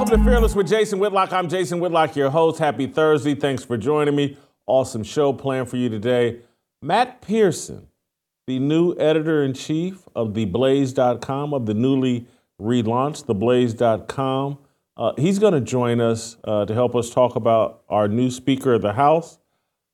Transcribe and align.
Welcome 0.00 0.24
to 0.24 0.30
Fearless 0.30 0.54
with 0.54 0.66
Jason 0.66 0.98
Whitlock. 0.98 1.30
I'm 1.30 1.46
Jason 1.46 1.78
Whitlock, 1.78 2.16
your 2.16 2.30
host. 2.30 2.58
Happy 2.58 2.86
Thursday. 2.86 3.34
Thanks 3.34 3.64
for 3.64 3.76
joining 3.76 4.16
me. 4.16 4.38
Awesome 4.66 5.04
show 5.04 5.34
planned 5.34 5.68
for 5.68 5.76
you 5.76 5.90
today. 5.90 6.38
Matt 6.80 7.20
Peterson, 7.20 7.86
the 8.46 8.58
new 8.58 8.96
editor 8.98 9.44
in 9.44 9.52
chief 9.52 10.08
of 10.16 10.28
theblaze.com, 10.28 11.52
of 11.52 11.66
the 11.66 11.74
newly 11.74 12.26
relaunched 12.58 13.26
theblaze.com. 13.26 14.58
Uh, 14.96 15.12
he's 15.18 15.38
going 15.38 15.52
to 15.52 15.60
join 15.60 16.00
us 16.00 16.38
uh, 16.44 16.64
to 16.64 16.72
help 16.72 16.96
us 16.96 17.10
talk 17.10 17.36
about 17.36 17.82
our 17.90 18.08
new 18.08 18.30
Speaker 18.30 18.72
of 18.72 18.80
the 18.80 18.94
House. 18.94 19.38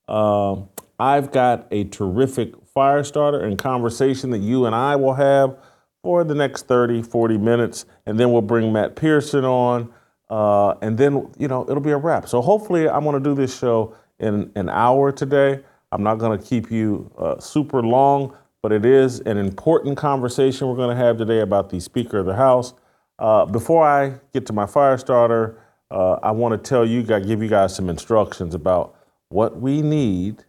Uh, 0.07 0.61
I've 0.97 1.33
got 1.33 1.67
a 1.69 1.83
terrific 1.83 2.53
fire 2.65 3.03
starter 3.03 3.41
and 3.41 3.57
conversation 3.57 4.29
that 4.29 4.37
you 4.37 4.67
and 4.67 4.73
I 4.73 4.95
will 4.95 5.15
have 5.15 5.57
for 6.01 6.23
the 6.23 6.33
next 6.33 6.67
30, 6.67 7.01
40 7.03 7.37
minutes, 7.37 7.85
and 8.05 8.17
then 8.17 8.31
we'll 8.31 8.41
bring 8.41 8.71
Matt 8.71 8.95
Peterson 8.95 9.43
on, 9.43 9.93
uh, 10.29 10.75
and 10.81 10.97
then, 10.97 11.29
you 11.37 11.47
know, 11.47 11.63
it'll 11.69 11.81
be 11.81 11.91
a 11.91 11.97
wrap. 11.97 12.27
So 12.27 12.41
hopefully 12.41 12.89
I'm 12.89 13.03
going 13.03 13.21
to 13.21 13.29
do 13.29 13.35
this 13.35 13.57
show 13.57 13.95
in 14.19 14.51
an 14.55 14.69
hour 14.69 15.11
today. 15.11 15.63
I'm 15.91 16.03
not 16.03 16.15
going 16.15 16.37
to 16.37 16.43
keep 16.43 16.69
you 16.69 17.11
uh, 17.17 17.39
super 17.39 17.81
long, 17.81 18.35
but 18.61 18.71
it 18.71 18.85
is 18.85 19.21
an 19.21 19.37
important 19.37 19.97
conversation 19.97 20.67
we're 20.67 20.75
going 20.75 20.95
to 20.95 21.01
have 21.03 21.17
today 21.17 21.39
about 21.39 21.69
the 21.69 21.79
Speaker 21.79 22.19
of 22.19 22.25
the 22.25 22.35
House. 22.35 22.73
Uh, 23.19 23.45
before 23.45 23.87
I 23.87 24.15
get 24.33 24.45
to 24.47 24.53
my 24.53 24.65
fire 24.65 24.97
starter, 24.97 25.59
uh, 25.89 26.17
I 26.21 26.31
want 26.31 26.61
to 26.61 26.69
tell 26.69 26.85
you, 26.85 27.03
give 27.03 27.41
you 27.41 27.47
guys 27.47 27.73
some 27.75 27.89
instructions 27.89 28.53
about 28.53 28.95
what 29.29 29.59
we 29.59 29.81
need 29.81 30.43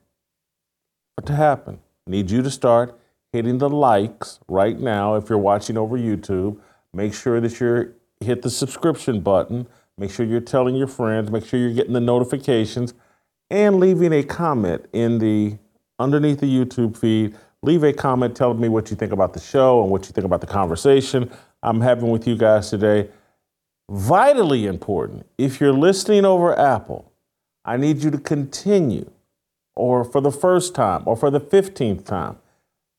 to 1.24 1.34
happen. 1.34 1.80
Need 2.06 2.30
you 2.30 2.42
to 2.42 2.50
start 2.50 2.98
hitting 3.32 3.58
the 3.58 3.68
likes 3.68 4.40
right 4.48 4.78
now 4.78 5.14
if 5.14 5.28
you're 5.28 5.38
watching 5.38 5.76
over 5.76 5.96
YouTube. 5.96 6.58
Make 6.92 7.14
sure 7.14 7.40
that 7.40 7.60
you're 7.60 7.92
hit 8.20 8.42
the 8.42 8.50
subscription 8.50 9.20
button. 9.20 9.66
Make 9.96 10.10
sure 10.10 10.24
you're 10.26 10.40
telling 10.40 10.76
your 10.76 10.86
friends. 10.86 11.30
Make 11.30 11.44
sure 11.44 11.58
you're 11.58 11.72
getting 11.72 11.92
the 11.92 12.00
notifications 12.00 12.94
and 13.50 13.80
leaving 13.80 14.12
a 14.12 14.22
comment 14.22 14.86
in 14.92 15.18
the 15.18 15.58
underneath 15.98 16.40
the 16.40 16.46
YouTube 16.46 16.96
feed. 16.96 17.34
Leave 17.62 17.82
a 17.82 17.92
comment 17.92 18.36
telling 18.36 18.60
me 18.60 18.68
what 18.68 18.90
you 18.90 18.96
think 18.96 19.12
about 19.12 19.32
the 19.32 19.40
show 19.40 19.82
and 19.82 19.90
what 19.90 20.06
you 20.06 20.12
think 20.12 20.24
about 20.24 20.40
the 20.40 20.46
conversation 20.46 21.30
I'm 21.62 21.80
having 21.80 22.10
with 22.10 22.26
you 22.26 22.36
guys 22.36 22.70
today. 22.70 23.08
Vitally 23.90 24.66
important. 24.66 25.26
If 25.38 25.60
you're 25.60 25.72
listening 25.72 26.24
over 26.24 26.56
Apple, 26.58 27.12
I 27.64 27.76
need 27.76 28.02
you 28.02 28.10
to 28.10 28.18
continue, 28.18 29.10
or 29.74 30.04
for 30.04 30.20
the 30.20 30.30
first 30.30 30.74
time, 30.74 31.02
or 31.06 31.16
for 31.16 31.30
the 31.30 31.40
15th 31.40 32.04
time, 32.04 32.38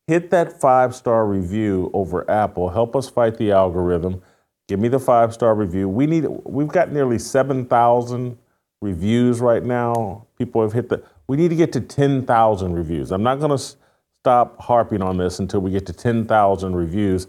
hit 0.08 0.30
that 0.32 0.60
five 0.60 0.96
star 0.96 1.26
review 1.26 1.90
over 1.94 2.30
Apple. 2.30 2.70
Help 2.70 2.96
us 2.96 3.10
fight 3.10 3.38
the 3.38 3.52
algorithm. 3.52 4.22
Give 4.70 4.80
me 4.80 4.88
the 4.88 5.00
five 5.00 5.34
star 5.34 5.56
review. 5.56 5.90
We 5.90 6.06
need. 6.06 6.28
We've 6.46 6.68
got 6.68 6.92
nearly 6.92 7.18
seven 7.18 7.66
thousand 7.66 8.38
reviews 8.82 9.40
right 9.40 9.64
now. 9.64 10.28
People 10.38 10.62
have 10.62 10.74
hit 10.74 10.90
the. 10.90 11.04
We 11.28 11.38
need 11.38 11.48
to 11.48 11.56
get 11.56 11.74
to 11.74 11.82
ten 11.82 12.24
thousand 12.24 12.74
reviews. 12.74 13.12
I'm 13.12 13.24
not 13.24 13.40
going 13.40 13.58
to 13.58 13.76
stop 14.22 14.62
harping 14.62 15.02
on 15.02 15.18
this 15.18 15.40
until 15.40 15.62
we 15.62 15.72
get 15.72 15.88
to 15.88 15.94
ten 15.94 16.28
thousand 16.28 16.76
reviews. 16.76 17.26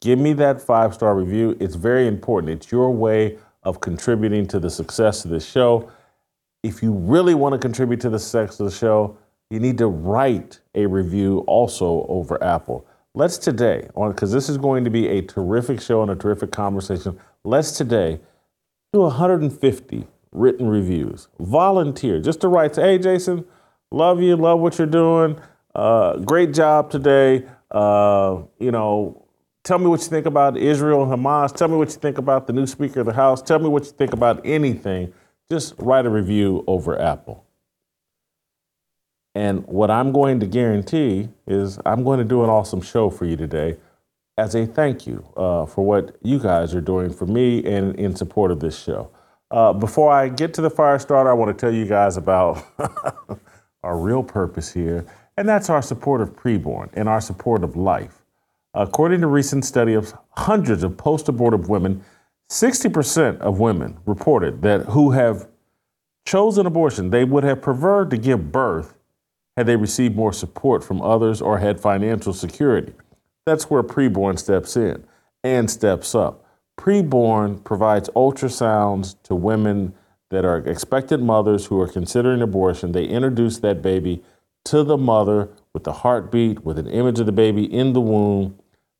Give 0.00 0.18
me 0.18 0.32
that 0.32 0.60
five 0.60 0.92
star 0.92 1.14
review. 1.14 1.56
It's 1.60 1.76
very 1.76 2.08
important. 2.08 2.52
It's 2.54 2.72
your 2.72 2.90
way 2.90 3.38
of 3.62 3.78
contributing 3.80 4.48
to 4.48 4.58
the 4.58 4.68
success 4.68 5.24
of 5.24 5.30
this 5.30 5.48
show. 5.48 5.92
If 6.64 6.82
you 6.82 6.92
really 6.92 7.34
want 7.34 7.52
to 7.52 7.58
contribute 7.60 8.00
to 8.00 8.10
the 8.10 8.18
success 8.18 8.58
of 8.58 8.66
the 8.68 8.76
show, 8.76 9.16
you 9.48 9.60
need 9.60 9.78
to 9.78 9.86
write 9.86 10.58
a 10.74 10.86
review 10.86 11.44
also 11.46 12.04
over 12.08 12.42
Apple. 12.42 12.84
Let's 13.12 13.38
today, 13.38 13.88
because 13.96 14.30
this 14.30 14.48
is 14.48 14.56
going 14.56 14.84
to 14.84 14.90
be 14.90 15.08
a 15.08 15.20
terrific 15.20 15.80
show 15.80 16.00
and 16.02 16.12
a 16.12 16.14
terrific 16.14 16.52
conversation. 16.52 17.18
Let's 17.42 17.72
today 17.72 18.20
do 18.92 19.00
150 19.00 20.06
written 20.30 20.68
reviews. 20.68 21.26
Volunteer 21.40 22.20
just 22.20 22.40
to 22.42 22.48
write, 22.48 22.76
hey, 22.76 22.98
Jason, 22.98 23.44
love 23.90 24.22
you, 24.22 24.36
love 24.36 24.60
what 24.60 24.78
you're 24.78 24.86
doing. 24.86 25.40
Uh, 25.74 26.18
great 26.18 26.54
job 26.54 26.88
today. 26.88 27.46
Uh, 27.72 28.42
you 28.60 28.70
know, 28.70 29.26
tell 29.64 29.80
me 29.80 29.86
what 29.86 30.00
you 30.00 30.06
think 30.06 30.26
about 30.26 30.56
Israel 30.56 31.02
and 31.02 31.12
Hamas. 31.12 31.52
Tell 31.52 31.66
me 31.66 31.76
what 31.76 31.88
you 31.88 31.96
think 31.96 32.16
about 32.16 32.46
the 32.46 32.52
new 32.52 32.66
Speaker 32.66 33.00
of 33.00 33.06
the 33.06 33.12
House. 33.12 33.42
Tell 33.42 33.58
me 33.58 33.68
what 33.68 33.86
you 33.86 33.90
think 33.90 34.12
about 34.12 34.40
anything. 34.44 35.12
Just 35.50 35.74
write 35.78 36.06
a 36.06 36.10
review 36.10 36.62
over 36.68 36.96
Apple. 37.00 37.44
And 39.34 39.64
what 39.66 39.90
I'm 39.90 40.12
going 40.12 40.40
to 40.40 40.46
guarantee 40.46 41.28
is 41.46 41.78
I'm 41.86 42.02
going 42.02 42.18
to 42.18 42.24
do 42.24 42.42
an 42.42 42.50
awesome 42.50 42.80
show 42.80 43.10
for 43.10 43.24
you 43.24 43.36
today 43.36 43.76
as 44.36 44.54
a 44.54 44.66
thank 44.66 45.06
you 45.06 45.24
uh, 45.36 45.66
for 45.66 45.84
what 45.84 46.16
you 46.22 46.38
guys 46.38 46.74
are 46.74 46.80
doing 46.80 47.10
for 47.10 47.26
me 47.26 47.64
and 47.64 47.94
in 47.96 48.16
support 48.16 48.50
of 48.50 48.60
this 48.60 48.78
show. 48.82 49.10
Uh, 49.50 49.72
before 49.72 50.10
I 50.12 50.28
get 50.28 50.54
to 50.54 50.60
the 50.62 50.70
fire 50.70 50.98
starter, 50.98 51.30
I 51.30 51.34
want 51.34 51.56
to 51.56 51.60
tell 51.60 51.74
you 51.74 51.84
guys 51.84 52.16
about 52.16 52.64
our 53.82 53.98
real 53.98 54.22
purpose 54.22 54.72
here, 54.72 55.04
and 55.36 55.48
that's 55.48 55.68
our 55.68 55.82
support 55.82 56.20
of 56.20 56.34
preborn 56.34 56.88
and 56.94 57.08
our 57.08 57.20
support 57.20 57.62
of 57.62 57.76
life. 57.76 58.22
According 58.74 59.20
to 59.22 59.26
recent 59.26 59.64
study 59.64 59.94
of 59.94 60.14
hundreds 60.30 60.84
of 60.84 60.96
post-abortive 60.96 61.68
women, 61.68 62.04
60% 62.50 63.38
of 63.38 63.58
women 63.58 63.98
reported 64.06 64.62
that 64.62 64.82
who 64.86 65.10
have 65.10 65.48
chosen 66.24 66.66
abortion, 66.66 67.10
they 67.10 67.24
would 67.24 67.44
have 67.44 67.60
preferred 67.60 68.10
to 68.10 68.16
give 68.16 68.52
birth 68.52 68.94
had 69.60 69.66
they 69.66 69.76
received 69.76 70.16
more 70.16 70.32
support 70.32 70.82
from 70.82 71.02
others 71.02 71.42
or 71.42 71.58
had 71.58 71.78
financial 71.78 72.32
security. 72.32 72.94
That's 73.44 73.68
where 73.68 73.82
preborn 73.82 74.38
steps 74.38 74.74
in 74.74 75.04
and 75.44 75.70
steps 75.70 76.14
up. 76.14 76.42
Preborn 76.78 77.62
provides 77.62 78.08
ultrasounds 78.16 79.16
to 79.24 79.34
women 79.34 79.92
that 80.30 80.46
are 80.46 80.56
expected 80.56 81.20
mothers 81.22 81.66
who 81.66 81.78
are 81.78 81.86
considering 81.86 82.40
abortion. 82.40 82.92
They 82.92 83.04
introduce 83.04 83.58
that 83.58 83.82
baby 83.82 84.22
to 84.64 84.82
the 84.82 84.96
mother 84.96 85.50
with 85.74 85.84
the 85.84 85.92
heartbeat, 85.92 86.64
with 86.64 86.78
an 86.78 86.88
image 86.88 87.20
of 87.20 87.26
the 87.26 87.32
baby 87.32 87.64
in 87.64 87.92
the 87.92 88.00
womb. 88.00 88.58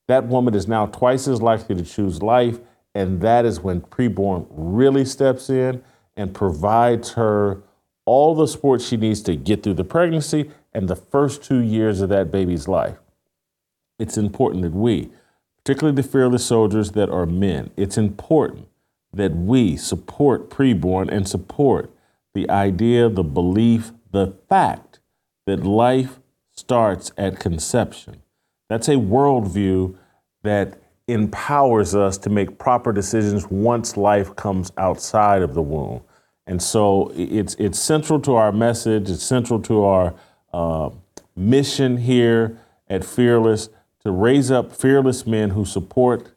That 0.08 0.26
woman 0.26 0.54
is 0.54 0.68
now 0.68 0.84
twice 0.88 1.26
as 1.26 1.40
likely 1.40 1.74
to 1.76 1.84
choose 1.84 2.20
life, 2.20 2.58
and 2.94 3.22
that 3.22 3.46
is 3.46 3.60
when 3.60 3.80
preborn 3.80 4.46
really 4.50 5.06
steps 5.06 5.48
in 5.48 5.82
and 6.18 6.34
provides 6.34 7.12
her 7.12 7.62
all 8.10 8.34
the 8.34 8.48
support 8.48 8.80
she 8.82 8.96
needs 8.96 9.22
to 9.22 9.36
get 9.36 9.62
through 9.62 9.74
the 9.74 9.84
pregnancy 9.84 10.50
and 10.72 10.88
the 10.88 10.96
first 10.96 11.44
two 11.44 11.60
years 11.60 12.00
of 12.00 12.08
that 12.08 12.28
baby's 12.28 12.66
life. 12.66 12.96
It's 14.00 14.18
important 14.18 14.64
that 14.64 14.72
we, 14.72 15.10
particularly 15.58 15.94
the 15.94 16.08
fearless 16.08 16.44
soldiers 16.44 16.90
that 16.92 17.08
are 17.08 17.24
men, 17.24 17.70
it's 17.76 17.96
important 17.96 18.66
that 19.12 19.36
we 19.36 19.76
support 19.76 20.50
preborn 20.50 21.08
and 21.08 21.28
support 21.28 21.94
the 22.34 22.50
idea, 22.50 23.08
the 23.08 23.22
belief, 23.22 23.92
the 24.10 24.34
fact 24.48 24.98
that 25.46 25.64
life 25.64 26.18
starts 26.50 27.12
at 27.16 27.38
conception. 27.38 28.22
That's 28.68 28.88
a 28.88 28.94
worldview 28.94 29.94
that 30.42 30.82
empowers 31.06 31.94
us 31.94 32.18
to 32.18 32.28
make 32.28 32.58
proper 32.58 32.92
decisions 32.92 33.46
once 33.46 33.96
life 33.96 34.34
comes 34.34 34.72
outside 34.76 35.42
of 35.42 35.54
the 35.54 35.62
womb. 35.62 36.02
And 36.50 36.60
so 36.60 37.12
it's, 37.14 37.54
it's 37.60 37.78
central 37.78 38.18
to 38.22 38.34
our 38.34 38.50
message, 38.50 39.08
it's 39.08 39.22
central 39.22 39.62
to 39.62 39.84
our 39.84 40.14
uh, 40.52 40.90
mission 41.36 41.96
here 41.96 42.58
at 42.88 43.04
Fearless 43.04 43.68
to 44.02 44.10
raise 44.10 44.50
up 44.50 44.74
fearless 44.74 45.28
men 45.28 45.50
who 45.50 45.64
support 45.64 46.32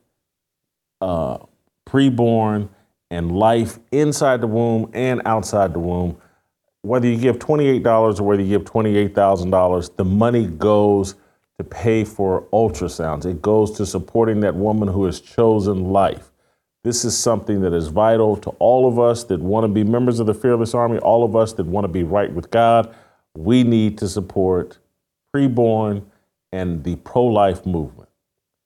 uh, 1.01 1.39
preborn 1.87 2.69
and 3.09 3.31
life 3.31 3.79
inside 3.91 4.41
the 4.41 4.47
womb 4.47 4.91
and 4.93 5.19
outside 5.25 5.73
the 5.73 5.79
womb. 5.79 6.15
Whether 6.83 7.07
you 7.07 7.17
give 7.17 7.39
$28 7.39 8.19
or 8.19 8.23
whether 8.23 8.43
you 8.43 8.59
give 8.59 8.65
$28,000, 8.65 9.95
the 9.95 10.05
money 10.05 10.45
goes 10.45 11.15
to 11.57 11.63
pay 11.63 12.03
for 12.03 12.43
ultrasounds. 12.53 13.25
It 13.25 13.41
goes 13.41 13.71
to 13.77 13.85
supporting 13.87 14.41
that 14.41 14.53
woman 14.53 14.89
who 14.89 15.05
has 15.05 15.19
chosen 15.19 15.85
life. 15.85 16.32
This 16.83 17.05
is 17.05 17.17
something 17.17 17.61
that 17.61 17.73
is 17.73 17.87
vital 17.87 18.35
to 18.37 18.49
all 18.59 18.87
of 18.87 18.99
us 18.99 19.23
that 19.25 19.39
want 19.39 19.63
to 19.63 19.69
be 19.69 19.85
members 19.85 20.19
of 20.19 20.27
the 20.27 20.33
Fearless 20.33 20.73
Army, 20.73 20.97
all 20.99 21.23
of 21.23 21.35
us 21.35 21.53
that 21.53 21.65
want 21.65 21.85
to 21.85 21.87
be 21.87 22.03
right 22.03 22.31
with 22.31 22.51
God. 22.51 22.93
We 23.35 23.63
need 23.63 23.97
to 23.99 24.07
support 24.09 24.79
preborn 25.33 26.03
and 26.51 26.83
the 26.83 26.97
pro 26.97 27.23
life 27.23 27.65
movement. 27.65 28.09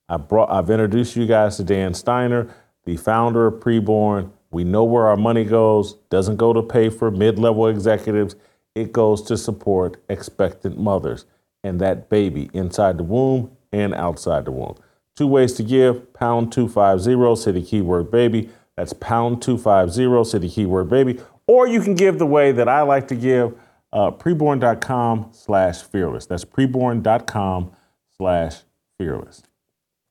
I 0.09 0.17
brought, 0.17 0.49
I've 0.49 0.69
introduced 0.69 1.15
you 1.15 1.27
guys 1.27 1.57
to 1.57 1.63
Dan 1.63 1.93
Steiner. 1.93 2.49
the 2.87 2.97
founder 2.97 3.45
of 3.45 3.55
Preborn. 3.55 4.31
We 4.49 4.63
know 4.63 4.85
where 4.85 5.07
our 5.07 5.17
money 5.17 5.43
goes. 5.43 5.95
Doesn't 6.09 6.37
go 6.37 6.53
to 6.53 6.63
pay 6.63 6.89
for 6.89 7.11
mid-level 7.11 7.67
executives. 7.67 8.35
It 8.73 8.93
goes 8.93 9.21
to 9.23 9.37
support 9.37 10.01
expectant 10.09 10.79
mothers 10.79 11.25
and 11.63 11.81
that 11.81 12.09
baby 12.09 12.49
inside 12.53 12.97
the 12.97 13.03
womb 13.03 13.51
and 13.73 13.93
outside 13.93 14.45
the 14.45 14.51
womb. 14.51 14.77
Two 15.17 15.27
ways 15.27 15.53
to 15.53 15.63
give: 15.63 16.13
pound 16.13 16.51
two 16.51 16.69
five 16.69 17.01
zero, 17.01 17.33
city 17.33 17.63
keyword 17.63 18.11
baby. 18.11 18.49
That's 18.75 18.93
pound 18.93 19.41
two 19.41 19.57
five 19.57 19.91
zero, 19.91 20.23
city 20.23 20.47
keyword 20.47 20.89
baby. 20.89 21.19
Or 21.47 21.67
you 21.67 21.81
can 21.81 21.95
give 21.95 22.19
the 22.19 22.25
way 22.27 22.51
that 22.51 22.69
I 22.69 22.83
like 22.83 23.07
to 23.07 23.15
give 23.15 23.57
uh, 23.91 24.11
preborn.com 24.11 25.29
slash 25.31 25.81
fearless. 25.81 26.27
That's 26.27 26.45
preborn.com 26.45 27.71
slash 28.15 28.57
fearless. 28.99 29.41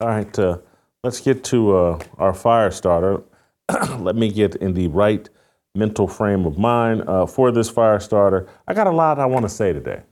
All 0.01 0.09
right, 0.09 0.39
uh, 0.39 0.59
let's 1.05 1.21
get 1.21 1.45
to 1.45 1.77
uh, 1.77 1.99
our 2.19 2.35
fire 2.35 2.73
starter. 2.73 3.23
Let 3.99 4.17
me 4.17 4.31
get 4.31 4.57
in 4.57 4.75
the 4.75 4.89
right 4.89 5.29
mental 5.77 6.09
frame 6.09 6.47
of 6.47 6.59
mind 6.59 7.09
uh, 7.09 7.27
for 7.27 7.53
this 7.53 7.71
fire 7.71 8.01
starter. 8.01 8.49
I 8.67 8.75
got 8.75 8.89
a 8.89 8.91
lot 8.91 9.21
I 9.21 9.27
want 9.27 9.45
to 9.45 9.49
say 9.49 9.73
today. 9.73 10.03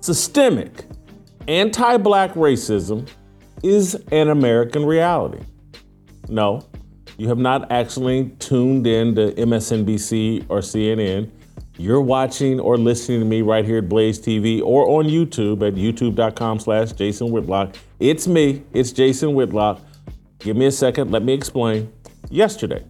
Systemic 0.00 0.84
anti 1.48 1.96
black 1.96 2.34
racism 2.34 3.08
is 3.62 3.94
an 4.10 4.28
American 4.28 4.84
reality. 4.84 5.44
No, 6.28 6.66
you 7.16 7.28
have 7.28 7.38
not 7.38 7.70
actually 7.70 8.30
tuned 8.38 8.86
in 8.86 9.14
to 9.14 9.32
MSNBC 9.32 10.46
or 10.48 10.58
CNN 10.58 11.30
you're 11.78 12.00
watching 12.00 12.60
or 12.60 12.76
listening 12.76 13.20
to 13.20 13.24
me 13.26 13.40
right 13.40 13.64
here 13.64 13.78
at 13.78 13.88
Blaze 13.88 14.18
TV 14.18 14.62
or 14.62 14.88
on 14.88 15.06
YouTube 15.06 15.66
at 15.66 15.74
youtube.com 15.74 16.60
slash 16.60 16.92
Jason 16.92 17.30
Whitlock. 17.30 17.74
It's 17.98 18.28
me, 18.28 18.62
it's 18.72 18.92
Jason 18.92 19.34
Whitlock. 19.34 19.80
Give 20.38 20.56
me 20.56 20.66
a 20.66 20.70
second, 20.70 21.10
let 21.10 21.22
me 21.22 21.32
explain. 21.32 21.90
Yesterday, 22.30 22.84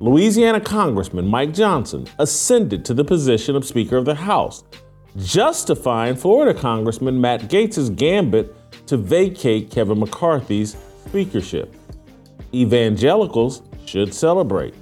Louisiana 0.00 0.60
Congressman 0.60 1.26
Mike 1.26 1.54
Johnson 1.54 2.06
ascended 2.18 2.84
to 2.84 2.94
the 2.94 3.04
position 3.04 3.56
of 3.56 3.64
Speaker 3.64 3.96
of 3.96 4.04
the 4.04 4.14
House, 4.14 4.64
justifying 5.16 6.14
Florida 6.14 6.58
Congressman 6.58 7.20
Matt 7.20 7.42
Gaetz' 7.48 7.94
gambit 7.96 8.54
to 8.94 8.98
vacate 8.98 9.72
Kevin 9.72 9.98
McCarthy's 9.98 10.76
speakership. 11.06 11.74
Evangelicals 12.54 13.62
should 13.86 14.14
celebrate. 14.14 14.72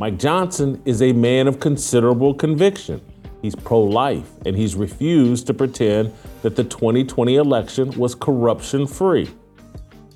Mike 0.00 0.18
Johnson 0.18 0.82
is 0.84 1.00
a 1.00 1.12
man 1.12 1.46
of 1.46 1.60
considerable 1.60 2.34
conviction. 2.34 3.00
He's 3.42 3.54
pro 3.54 3.84
life, 3.84 4.28
and 4.46 4.56
he's 4.56 4.74
refused 4.74 5.46
to 5.46 5.54
pretend 5.54 6.12
that 6.42 6.56
the 6.56 6.64
2020 6.64 7.36
election 7.36 7.90
was 7.92 8.16
corruption 8.16 8.84
free. 8.84 9.30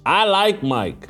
I 0.04 0.24
like 0.24 0.64
Mike. 0.64 1.06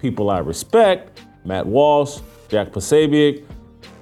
People 0.00 0.30
I 0.30 0.40
respect, 0.40 1.20
Matt 1.44 1.66
Walsh, 1.66 2.18
Jack 2.48 2.70
Posobiec, 2.72 3.44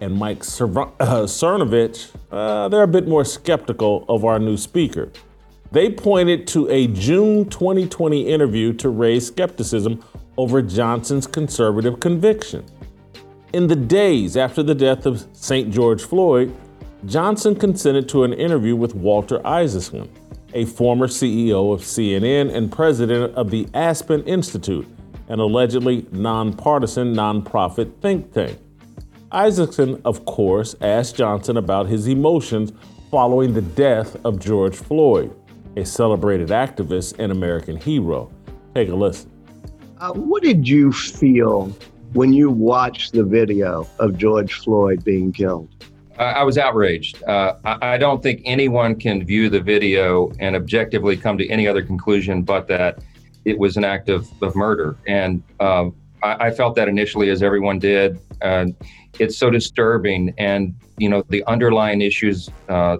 and 0.00 0.16
Mike 0.16 0.38
uh, 0.38 1.26
Cernovich, 1.26 2.16
uh, 2.32 2.70
they're 2.70 2.82
a 2.82 2.88
bit 2.88 3.06
more 3.06 3.26
skeptical 3.26 4.06
of 4.08 4.24
our 4.24 4.38
new 4.38 4.56
speaker. 4.56 5.12
They 5.72 5.90
pointed 5.90 6.46
to 6.48 6.68
a 6.68 6.86
June 6.88 7.48
2020 7.48 8.28
interview 8.28 8.72
to 8.74 8.88
raise 8.88 9.26
skepticism 9.26 10.02
over 10.36 10.62
Johnson's 10.62 11.26
conservative 11.26 12.00
conviction. 12.00 12.64
In 13.52 13.66
the 13.66 13.76
days 13.76 14.36
after 14.36 14.62
the 14.62 14.74
death 14.74 15.06
of 15.06 15.26
St. 15.32 15.72
George 15.72 16.02
Floyd, 16.02 16.54
Johnson 17.06 17.54
consented 17.54 18.08
to 18.10 18.24
an 18.24 18.32
interview 18.32 18.76
with 18.76 18.94
Walter 18.94 19.44
Isaacson, 19.46 20.10
a 20.54 20.64
former 20.64 21.06
CEO 21.06 21.72
of 21.72 21.80
CNN 21.80 22.54
and 22.54 22.70
president 22.70 23.34
of 23.34 23.50
the 23.50 23.68
Aspen 23.74 24.22
Institute, 24.24 24.86
an 25.28 25.40
allegedly 25.40 26.06
nonpartisan 26.12 27.14
nonprofit 27.14 28.00
think 28.00 28.32
tank. 28.32 28.58
Isaacson, 29.32 30.00
of 30.04 30.24
course, 30.24 30.74
asked 30.80 31.16
Johnson 31.16 31.56
about 31.56 31.86
his 31.86 32.06
emotions 32.06 32.72
following 33.10 33.52
the 33.52 33.62
death 33.62 34.16
of 34.24 34.38
George 34.38 34.76
Floyd, 34.76 35.34
a 35.76 35.84
celebrated 35.84 36.48
activist 36.48 37.18
and 37.18 37.30
American 37.30 37.76
hero. 37.76 38.30
Take 38.74 38.88
a 38.88 38.94
listen. 38.94 39.30
Uh, 39.98 40.12
what 40.12 40.42
did 40.42 40.68
you 40.68 40.92
feel 40.92 41.66
when 42.12 42.32
you 42.32 42.50
watched 42.50 43.12
the 43.12 43.24
video 43.24 43.86
of 43.98 44.16
George 44.16 44.54
Floyd 44.54 45.04
being 45.04 45.32
killed? 45.32 45.68
I 46.18 46.44
was 46.44 46.56
outraged. 46.56 47.22
Uh, 47.24 47.56
I 47.64 47.98
don't 47.98 48.22
think 48.22 48.40
anyone 48.46 48.98
can 48.98 49.24
view 49.24 49.50
the 49.50 49.60
video 49.60 50.32
and 50.40 50.56
objectively 50.56 51.14
come 51.14 51.36
to 51.36 51.46
any 51.48 51.68
other 51.68 51.82
conclusion 51.82 52.42
but 52.42 52.68
that 52.68 53.04
it 53.44 53.58
was 53.58 53.76
an 53.76 53.84
act 53.84 54.08
of, 54.08 54.26
of 54.42 54.56
murder. 54.56 54.96
And 55.06 55.42
uh, 55.60 55.90
I, 56.22 56.46
I, 56.46 56.50
felt 56.52 56.74
that 56.76 56.88
initially, 56.88 57.28
as 57.28 57.42
everyone 57.42 57.78
did. 57.78 58.18
Uh, 58.40 58.66
it's 59.18 59.36
so 59.36 59.50
disturbing. 59.50 60.34
And, 60.38 60.74
you 60.98 61.08
know, 61.08 61.22
the 61.28 61.44
underlying 61.46 62.00
issues 62.00 62.50
uh, 62.68 62.98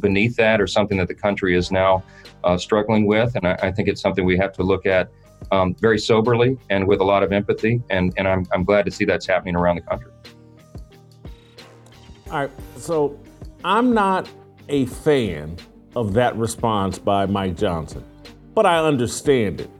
beneath 0.00 0.36
that 0.36 0.60
are 0.60 0.66
something 0.66 0.98
that 0.98 1.08
the 1.08 1.14
country 1.14 1.56
is 1.56 1.70
now 1.70 2.02
uh, 2.44 2.56
struggling 2.56 3.06
with. 3.06 3.34
And 3.36 3.46
I, 3.46 3.58
I 3.62 3.72
think 3.72 3.88
it's 3.88 4.00
something 4.00 4.24
we 4.24 4.38
have 4.38 4.52
to 4.54 4.62
look 4.62 4.86
at 4.86 5.10
um, 5.52 5.74
very 5.80 5.98
soberly 5.98 6.58
and 6.68 6.86
with 6.86 7.00
a 7.00 7.04
lot 7.04 7.22
of 7.22 7.32
empathy. 7.32 7.82
And, 7.90 8.12
and 8.16 8.28
I'm, 8.28 8.46
I'm 8.52 8.64
glad 8.64 8.84
to 8.84 8.90
see 8.90 9.04
that's 9.04 9.26
happening 9.26 9.56
around 9.56 9.76
the 9.76 9.82
country. 9.82 10.10
All 12.30 12.38
right. 12.38 12.50
So 12.76 13.18
I'm 13.64 13.92
not 13.92 14.28
a 14.68 14.86
fan 14.86 15.56
of 15.96 16.14
that 16.14 16.36
response 16.36 16.98
by 16.98 17.26
Mike 17.26 17.56
Johnson, 17.56 18.04
but 18.54 18.66
I 18.66 18.78
understand 18.78 19.60
it. 19.60 19.70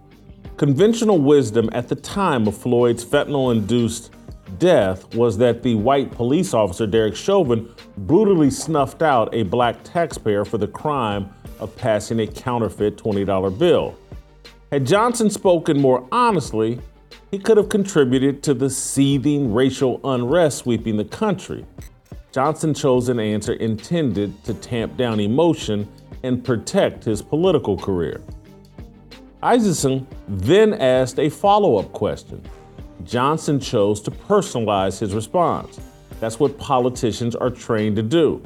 Conventional 0.56 1.18
wisdom 1.18 1.70
at 1.72 1.88
the 1.88 1.94
time 1.94 2.46
of 2.46 2.56
Floyd's 2.56 3.04
fentanyl 3.04 3.52
induced 3.52 4.12
death 4.58 5.14
was 5.14 5.38
that 5.38 5.62
the 5.62 5.74
white 5.74 6.10
police 6.10 6.54
officer, 6.54 6.86
Derek 6.86 7.16
Chauvin, 7.16 7.72
brutally 7.98 8.50
snuffed 8.50 9.02
out 9.02 9.34
a 9.34 9.42
black 9.44 9.82
taxpayer 9.84 10.44
for 10.44 10.58
the 10.58 10.66
crime 10.66 11.32
of 11.58 11.74
passing 11.76 12.20
a 12.20 12.26
counterfeit 12.26 12.96
$20 12.96 13.58
bill. 13.58 13.96
Had 14.72 14.86
Johnson 14.86 15.30
spoken 15.30 15.80
more 15.80 16.06
honestly, 16.12 16.80
he 17.30 17.38
could 17.38 17.56
have 17.56 17.68
contributed 17.68 18.42
to 18.42 18.54
the 18.54 18.70
seething 18.70 19.52
racial 19.52 20.00
unrest 20.04 20.58
sweeping 20.58 20.96
the 20.96 21.04
country. 21.04 21.64
Johnson 22.32 22.74
chose 22.74 23.08
an 23.08 23.18
answer 23.18 23.54
intended 23.54 24.42
to 24.44 24.54
tamp 24.54 24.96
down 24.96 25.20
emotion 25.20 25.88
and 26.22 26.44
protect 26.44 27.04
his 27.04 27.22
political 27.22 27.76
career. 27.76 28.20
Isaacson 29.42 30.06
then 30.28 30.74
asked 30.74 31.18
a 31.18 31.28
follow 31.28 31.76
up 31.76 31.92
question. 31.92 32.42
Johnson 33.04 33.60
chose 33.60 34.00
to 34.02 34.10
personalize 34.10 34.98
his 34.98 35.14
response. 35.14 35.80
That's 36.20 36.38
what 36.38 36.58
politicians 36.58 37.34
are 37.34 37.50
trained 37.50 37.96
to 37.96 38.02
do. 38.02 38.42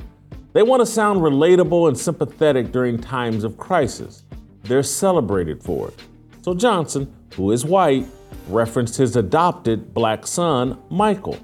They 0.52 0.62
want 0.62 0.80
to 0.80 0.86
sound 0.86 1.20
relatable 1.20 1.88
and 1.88 1.98
sympathetic 1.98 2.70
during 2.70 2.98
times 2.98 3.42
of 3.42 3.58
crisis. 3.58 4.24
They're 4.62 4.84
celebrated 4.84 5.62
for 5.62 5.88
it. 5.88 5.94
So 6.42 6.54
Johnson, 6.54 7.12
who 7.34 7.50
is 7.50 7.64
white, 7.64 8.06
referenced 8.48 8.96
his 8.96 9.16
adopted 9.16 9.92
black 9.92 10.26
son, 10.26 10.78
Michael. 10.90 11.38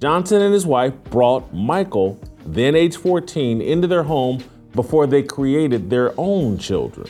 Johnson 0.00 0.42
and 0.42 0.52
his 0.52 0.66
wife 0.66 0.92
brought 1.04 1.52
Michael, 1.54 2.20
then 2.44 2.74
age 2.74 2.96
14, 2.96 3.62
into 3.62 3.86
their 3.86 4.02
home 4.02 4.42
before 4.72 5.06
they 5.06 5.22
created 5.22 5.88
their 5.88 6.12
own 6.18 6.58
children. 6.58 7.08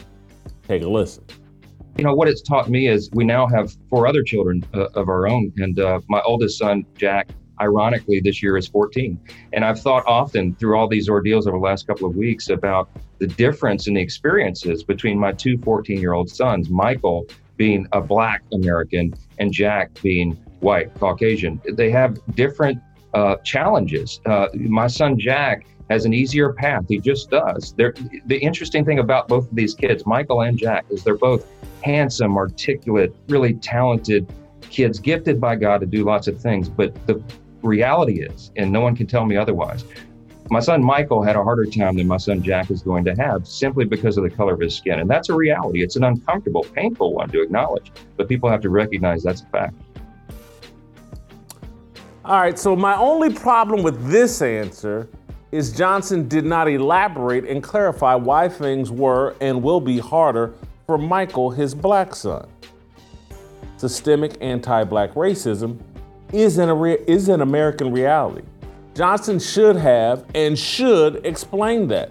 Take 0.66 0.82
a 0.82 0.88
listen. 0.88 1.25
You 1.99 2.05
know, 2.05 2.14
what 2.14 2.28
it's 2.28 2.43
taught 2.43 2.71
me 2.71 2.87
is 2.87 3.11
we 3.12 3.25
now 3.25 3.49
have 3.49 3.76
four 3.90 4.07
other 4.07 4.23
children 4.23 4.64
uh, 4.73 4.87
of 4.95 5.09
our 5.09 5.26
own. 5.26 5.52
And 5.57 5.81
uh, 5.81 6.00
my 6.09 6.21
oldest 6.21 6.57
son, 6.57 6.87
Jack, 6.97 7.31
ironically, 7.61 8.21
this 8.21 8.40
year 8.40 8.57
is 8.57 8.69
14. 8.69 9.19
And 9.52 9.64
I've 9.64 9.81
thought 9.81 10.05
often 10.07 10.55
through 10.55 10.78
all 10.78 10.87
these 10.87 11.09
ordeals 11.09 11.49
over 11.49 11.59
the 11.59 11.64
last 11.64 11.88
couple 11.88 12.09
of 12.09 12.14
weeks 12.14 12.50
about 12.50 12.88
the 13.19 13.26
difference 13.26 13.88
in 13.88 13.95
the 13.95 14.00
experiences 14.00 14.85
between 14.85 15.19
my 15.19 15.33
two 15.33 15.59
14 15.59 16.00
year 16.00 16.12
old 16.12 16.31
sons, 16.31 16.71
Michael 16.71 17.26
being 17.57 17.85
a 17.90 18.00
black 18.00 18.45
American 18.52 19.12
and 19.40 19.52
Jack 19.52 19.90
being 20.00 20.35
white, 20.61 20.95
Caucasian. 21.00 21.61
They 21.73 21.90
have 21.90 22.17
different 22.37 22.78
uh, 23.12 23.38
challenges. 23.43 24.21
Uh, 24.25 24.47
my 24.55 24.87
son, 24.87 25.19
Jack, 25.19 25.67
has 25.90 26.04
an 26.04 26.12
easier 26.12 26.52
path. 26.52 26.85
He 26.88 26.99
just 26.99 27.30
does. 27.30 27.73
They're, 27.73 27.95
the 28.26 28.38
interesting 28.38 28.85
thing 28.85 28.99
about 28.99 29.28
both 29.28 29.49
of 29.49 29.54
these 29.54 29.75
kids, 29.75 30.07
Michael 30.07 30.42
and 30.42 30.59
Jack, 30.59 30.87
is 30.90 31.02
they're 31.02 31.16
both 31.16 31.47
handsome, 31.83 32.37
articulate, 32.37 33.14
really 33.28 33.54
talented 33.54 34.30
kids, 34.71 34.99
gifted 34.99 35.40
by 35.40 35.57
God 35.57 35.80
to 35.80 35.87
do 35.87 36.04
lots 36.04 36.28
of 36.28 36.40
things. 36.40 36.68
But 36.68 36.95
the 37.07 37.23
reality 37.62 38.21
is, 38.21 38.50
and 38.57 38.71
no 38.71 38.80
one 38.80 38.95
can 38.95 39.07
tell 39.07 39.25
me 39.25 39.37
otherwise, 39.37 39.85
my 40.50 40.61
son 40.61 40.83
Michael 40.83 41.23
had 41.23 41.37
a 41.37 41.42
harder 41.42 41.66
time 41.66 41.97
than 41.97 42.07
my 42.07 42.16
son 42.16 42.42
Jack 42.42 42.71
is 42.71 42.83
going 42.83 43.04
to 43.04 43.14
have 43.14 43.47
simply 43.47 43.85
because 43.85 44.16
of 44.16 44.25
the 44.25 44.30
color 44.30 44.54
of 44.54 44.61
his 44.61 44.75
skin. 44.75 44.99
And 44.99 45.09
that's 45.09 45.28
a 45.28 45.35
reality. 45.35 45.83
It's 45.83 45.97
an 45.97 46.04
uncomfortable, 46.04 46.64
painful 46.75 47.12
one 47.12 47.28
to 47.30 47.42
acknowledge, 47.42 47.92
but 48.16 48.28
people 48.28 48.49
have 48.49 48.62
to 48.62 48.71
recognize 48.71 49.23
that's 49.23 49.42
a 49.42 49.47
fact. 49.47 49.75
All 52.25 52.40
right, 52.40 52.59
so 52.59 52.76
my 52.76 52.95
only 52.97 53.33
problem 53.33 53.83
with 53.83 54.11
this 54.11 54.42
answer 54.42 55.09
is 55.50 55.73
Johnson 55.73 56.28
did 56.28 56.45
not 56.45 56.69
elaborate 56.69 57.45
and 57.45 57.62
clarify 57.62 58.14
why 58.14 58.49
things 58.49 58.90
were 58.90 59.35
and 59.40 59.62
will 59.62 59.81
be 59.81 59.99
harder 59.99 60.55
for 60.87 60.99
Michael, 60.99 61.50
his 61.50 61.75
black 61.75 62.14
son. 62.14 62.47
systemic 63.76 64.37
anti 64.40 64.85
black 64.85 65.14
racism 65.14 65.78
is 66.33 66.59
an, 66.59 66.71
is 67.07 67.28
an 67.28 67.40
American 67.40 67.93
reality. 67.93 68.47
Johnson 68.95 69.38
should 69.38 69.76
have 69.76 70.25
and 70.35 70.59
should 70.59 71.25
explain 71.25 71.87
that. 71.88 72.11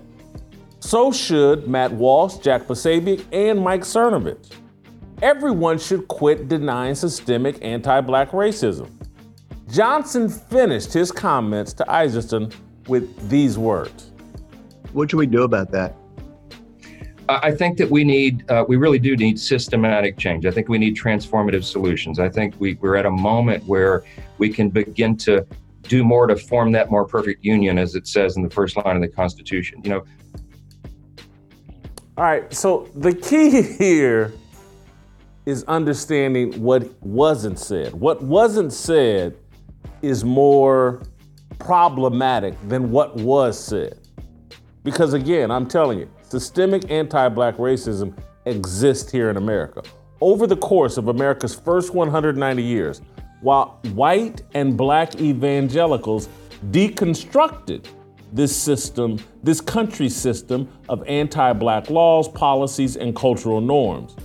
So 0.80 1.12
should 1.12 1.68
Matt 1.68 1.92
Walsh, 1.92 2.38
Jack 2.38 2.64
Posobiec, 2.64 3.26
and 3.32 3.60
Mike 3.60 3.82
Cernovich. 3.82 4.52
Everyone 5.22 5.78
should 5.80 6.08
quit 6.08 6.48
denying 6.48 6.96
systemic 6.96 7.58
anti 7.62 8.00
black 8.02 8.32
racism. 8.32 8.90
Johnson 9.70 10.30
finished 10.30 10.94
his 10.94 11.12
comments 11.12 11.74
to 11.74 11.92
Isaacson 11.92 12.52
with 12.88 13.30
these 13.30 13.58
words 13.58 14.12
What 14.94 15.12
should 15.12 15.18
we 15.18 15.28
do 15.28 15.44
about 15.44 15.72
that? 15.72 15.96
I 17.30 17.52
think 17.52 17.78
that 17.78 17.90
we 17.90 18.06
need, 18.06 18.50
uh, 18.50 18.64
we 18.68 18.78
really 18.78 19.00
do 19.00 19.18
need 19.18 19.38
systematic 19.38 20.18
change. 20.18 20.46
I 20.46 20.52
think 20.52 20.70
we 20.70 20.78
need 20.78 20.96
transformative 20.96 21.66
solutions. 21.66 22.20
I 22.20 22.30
think 22.30 22.56
we, 22.58 22.76
we're 22.76 22.96
at 22.96 23.06
a 23.06 23.12
moment 23.12 23.66
where 23.66 24.06
we 24.38 24.50
can 24.50 24.70
begin 24.70 25.18
to 25.18 25.46
do 25.84 26.06
more 26.06 26.28
to 26.28 26.38
form 26.38 26.72
that 26.74 26.90
more 26.90 27.06
perfect 27.06 27.44
union, 27.44 27.78
as 27.78 27.96
it 27.96 28.08
says 28.08 28.38
in 28.38 28.44
the 28.44 28.50
first 28.50 28.78
line 28.78 28.96
of 28.96 29.02
the 29.02 29.10
Constitution. 29.10 29.82
You 29.84 29.90
know. 29.90 30.06
All 32.18 32.24
right. 32.24 32.52
So 32.54 32.90
the 32.96 33.14
key 33.14 33.62
here 33.78 34.34
is 35.46 35.64
understanding 35.66 36.62
what 36.62 36.90
wasn't 37.02 37.60
said. 37.60 37.94
What 37.94 38.22
wasn't 38.22 38.72
said 38.72 39.38
is 40.02 40.24
more 40.24 41.02
problematic 41.60 42.56
than 42.68 42.92
what 42.92 43.16
was 43.16 43.58
said. 43.62 44.00
Because 44.84 45.14
again, 45.14 45.52
I'm 45.52 45.68
telling 45.68 46.00
you, 46.00 46.10
systemic 46.22 46.90
anti 46.90 47.30
black 47.30 47.58
racism 47.58 48.18
exists 48.46 49.12
here 49.12 49.30
in 49.30 49.38
America. 49.38 49.84
Over 50.22 50.48
the 50.48 50.58
course 50.58 50.98
of 50.98 51.10
America's 51.10 51.54
first 51.54 51.94
190 51.94 52.64
years, 52.64 53.02
while 53.42 53.80
white 53.94 54.42
and 54.54 54.76
black 54.76 55.20
evangelicals 55.22 56.30
deconstructed 56.72 57.86
this 58.34 58.56
system, 58.56 59.20
this 59.44 59.62
country 59.62 60.10
system 60.10 60.68
of 60.90 61.04
anti 61.08 61.54
black 61.54 61.90
laws, 61.90 62.28
policies, 62.28 62.96
and 62.98 63.16
cultural 63.16 63.62
norms. 63.62 64.16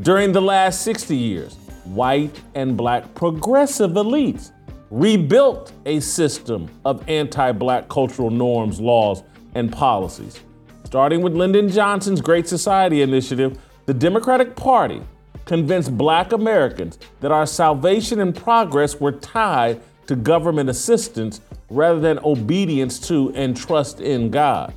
During 0.00 0.32
the 0.32 0.42
last 0.42 0.82
60 0.82 1.16
years, 1.16 1.54
white 1.84 2.40
and 2.54 2.76
black 2.76 3.14
progressive 3.14 3.92
elites 3.92 4.50
rebuilt 4.90 5.72
a 5.86 6.00
system 6.00 6.68
of 6.84 7.08
anti 7.08 7.52
black 7.52 7.88
cultural 7.88 8.30
norms, 8.30 8.80
laws, 8.80 9.22
and 9.54 9.72
policies. 9.72 10.40
Starting 10.84 11.22
with 11.22 11.34
Lyndon 11.34 11.68
Johnson's 11.68 12.20
Great 12.20 12.46
Society 12.46 13.02
initiative, 13.02 13.58
the 13.86 13.94
Democratic 13.94 14.54
Party 14.54 15.02
convinced 15.44 15.96
black 15.96 16.32
Americans 16.32 16.98
that 17.20 17.32
our 17.32 17.46
salvation 17.46 18.20
and 18.20 18.34
progress 18.34 19.00
were 19.00 19.12
tied 19.12 19.80
to 20.06 20.16
government 20.16 20.70
assistance 20.70 21.40
rather 21.70 22.00
than 22.00 22.18
obedience 22.20 22.98
to 23.08 23.32
and 23.34 23.56
trust 23.56 24.00
in 24.00 24.30
God. 24.30 24.72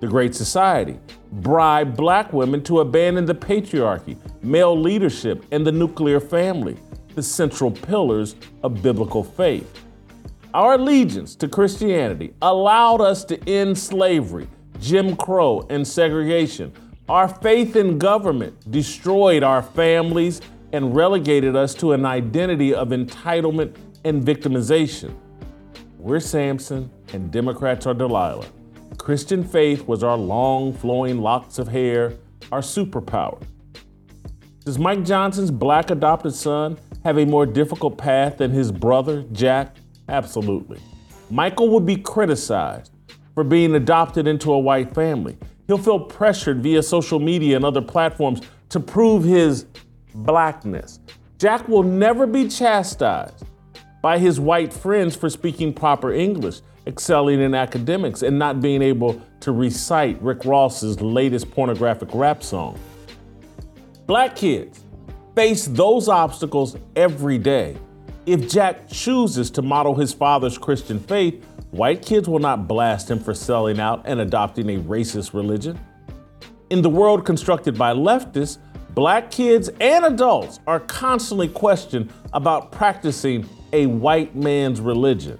The 0.00 0.06
Great 0.06 0.34
Society 0.34 0.98
bribed 1.32 1.96
black 1.96 2.32
women 2.32 2.62
to 2.64 2.80
abandon 2.80 3.26
the 3.26 3.34
patriarchy, 3.34 4.16
male 4.42 4.78
leadership, 4.78 5.44
and 5.50 5.66
the 5.66 5.72
nuclear 5.72 6.20
family, 6.20 6.76
the 7.18 7.22
central 7.24 7.72
pillars 7.72 8.36
of 8.62 8.80
biblical 8.80 9.24
faith. 9.24 9.84
Our 10.54 10.74
allegiance 10.74 11.34
to 11.34 11.48
Christianity 11.48 12.32
allowed 12.40 13.00
us 13.00 13.24
to 13.24 13.48
end 13.48 13.76
slavery, 13.76 14.46
Jim 14.78 15.16
Crow, 15.16 15.66
and 15.68 15.84
segregation 15.84 16.72
our 17.08 17.26
faith 17.26 17.74
in 17.74 17.98
government 17.98 18.70
destroyed 18.70 19.42
our 19.42 19.62
families 19.62 20.42
and 20.72 20.94
relegated 20.94 21.56
us 21.56 21.74
to 21.76 21.92
an 21.92 22.04
identity 22.04 22.72
of 22.72 22.88
entitlement 22.90 23.74
and 24.04 24.22
victimization. 24.22 25.12
We're 25.98 26.20
Samson 26.20 26.88
and 27.14 27.32
Democrats 27.32 27.86
are 27.86 27.94
Delilah. 27.94 28.46
Christian 28.96 29.42
faith 29.42 29.88
was 29.88 30.04
our 30.04 30.16
long 30.18 30.72
flowing 30.72 31.18
locks 31.18 31.58
of 31.58 31.66
hair, 31.66 32.14
our 32.52 32.60
superpower. 32.60 33.42
Does 34.66 34.78
Mike 34.78 35.02
Johnson's 35.02 35.50
black 35.50 35.90
adopted 35.90 36.34
son 36.34 36.78
have 37.08 37.16
a 37.16 37.24
more 37.24 37.46
difficult 37.46 37.96
path 37.96 38.36
than 38.36 38.50
his 38.50 38.70
brother, 38.70 39.24
Jack? 39.32 39.76
Absolutely. 40.10 40.78
Michael 41.30 41.70
would 41.70 41.86
be 41.86 41.96
criticized 41.96 42.92
for 43.34 43.44
being 43.44 43.74
adopted 43.76 44.26
into 44.26 44.52
a 44.52 44.58
white 44.58 44.94
family. 44.94 45.38
He'll 45.66 45.78
feel 45.78 46.00
pressured 46.00 46.62
via 46.62 46.82
social 46.82 47.18
media 47.18 47.56
and 47.56 47.64
other 47.64 47.80
platforms 47.80 48.42
to 48.68 48.78
prove 48.78 49.24
his 49.24 49.64
blackness. 50.14 51.00
Jack 51.38 51.66
will 51.66 51.82
never 51.82 52.26
be 52.26 52.46
chastised 52.46 53.46
by 54.02 54.18
his 54.18 54.38
white 54.38 54.70
friends 54.70 55.16
for 55.16 55.30
speaking 55.30 55.72
proper 55.72 56.12
English, 56.12 56.60
excelling 56.86 57.40
in 57.40 57.54
academics, 57.54 58.20
and 58.20 58.38
not 58.38 58.60
being 58.60 58.82
able 58.82 59.18
to 59.40 59.52
recite 59.52 60.20
Rick 60.20 60.44
Ross's 60.44 61.00
latest 61.00 61.50
pornographic 61.50 62.10
rap 62.12 62.42
song. 62.42 62.78
Black 64.06 64.36
kids 64.36 64.84
face 65.38 65.66
those 65.66 66.08
obstacles 66.08 66.76
every 66.96 67.38
day. 67.38 67.76
If 68.26 68.50
Jack 68.50 68.88
chooses 68.88 69.50
to 69.52 69.62
model 69.62 69.94
his 69.94 70.12
father's 70.12 70.58
Christian 70.58 70.98
faith, 70.98 71.44
White 71.70 72.00
kids 72.00 72.28
will 72.28 72.38
not 72.38 72.66
blast 72.66 73.10
him 73.10 73.18
for 73.20 73.34
selling 73.34 73.78
out 73.78 74.02
and 74.06 74.20
adopting 74.20 74.70
a 74.70 74.80
racist 74.80 75.34
religion. 75.34 75.78
In 76.70 76.80
the 76.80 76.88
world 76.88 77.26
constructed 77.26 77.76
by 77.76 77.92
leftists, 77.92 78.58
black 78.94 79.30
kids 79.30 79.68
and 79.80 80.06
adults 80.06 80.60
are 80.66 80.80
constantly 80.80 81.48
questioned 81.48 82.10
about 82.32 82.72
practicing 82.72 83.46
a 83.74 83.84
white 83.86 84.34
man's 84.34 84.80
religion. 84.80 85.38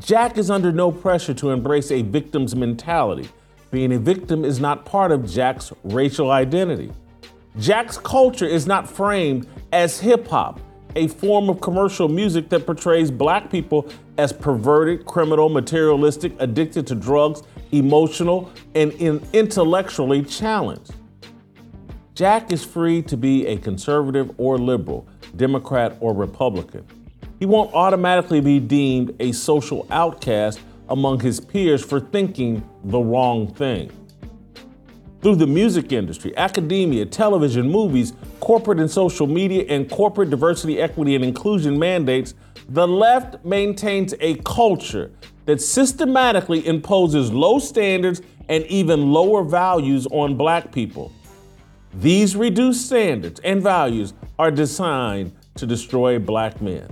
Jack 0.00 0.36
is 0.36 0.50
under 0.50 0.70
no 0.70 0.92
pressure 0.92 1.32
to 1.32 1.50
embrace 1.50 1.90
a 1.90 2.02
victim's 2.02 2.54
mentality. 2.54 3.28
Being 3.70 3.94
a 3.94 3.98
victim 3.98 4.44
is 4.44 4.60
not 4.60 4.84
part 4.84 5.12
of 5.12 5.28
Jack's 5.28 5.72
racial 5.82 6.30
identity. 6.30 6.92
Jack's 7.58 7.96
culture 7.96 8.46
is 8.46 8.66
not 8.66 8.88
framed 8.88 9.48
as 9.72 9.98
hip 9.98 10.28
hop, 10.28 10.60
a 10.94 11.08
form 11.08 11.48
of 11.48 11.60
commercial 11.62 12.06
music 12.06 12.50
that 12.50 12.66
portrays 12.66 13.10
black 13.10 13.50
people 13.50 13.88
as 14.18 14.32
perverted, 14.32 15.06
criminal, 15.06 15.48
materialistic, 15.48 16.34
addicted 16.38 16.86
to 16.86 16.94
drugs, 16.94 17.42
emotional, 17.72 18.50
and 18.74 18.92
intellectually 19.32 20.22
challenged. 20.22 20.94
Jack 22.14 22.52
is 22.52 22.62
free 22.62 23.02
to 23.02 23.16
be 23.16 23.46
a 23.46 23.56
conservative 23.56 24.30
or 24.38 24.58
liberal, 24.58 25.06
Democrat 25.36 25.96
or 26.00 26.14
Republican. 26.14 26.86
He 27.38 27.46
won't 27.46 27.72
automatically 27.74 28.40
be 28.40 28.60
deemed 28.60 29.14
a 29.20 29.32
social 29.32 29.86
outcast 29.90 30.60
among 30.88 31.20
his 31.20 31.40
peers 31.40 31.84
for 31.84 32.00
thinking 32.00 32.66
the 32.84 32.98
wrong 32.98 33.52
thing. 33.52 33.90
Through 35.26 35.34
the 35.34 35.46
music 35.48 35.90
industry, 35.90 36.36
academia, 36.36 37.04
television, 37.04 37.68
movies, 37.68 38.12
corporate 38.38 38.78
and 38.78 38.88
social 38.88 39.26
media, 39.26 39.64
and 39.68 39.90
corporate 39.90 40.30
diversity, 40.30 40.80
equity, 40.80 41.16
and 41.16 41.24
inclusion 41.24 41.76
mandates, 41.76 42.34
the 42.68 42.86
left 42.86 43.44
maintains 43.44 44.14
a 44.20 44.36
culture 44.44 45.10
that 45.46 45.60
systematically 45.60 46.64
imposes 46.64 47.32
low 47.32 47.58
standards 47.58 48.22
and 48.48 48.64
even 48.66 49.10
lower 49.10 49.42
values 49.42 50.06
on 50.12 50.36
black 50.36 50.70
people. 50.70 51.10
These 51.94 52.36
reduced 52.36 52.86
standards 52.86 53.40
and 53.40 53.60
values 53.60 54.14
are 54.38 54.52
designed 54.52 55.32
to 55.56 55.66
destroy 55.66 56.20
black 56.20 56.62
men. 56.62 56.88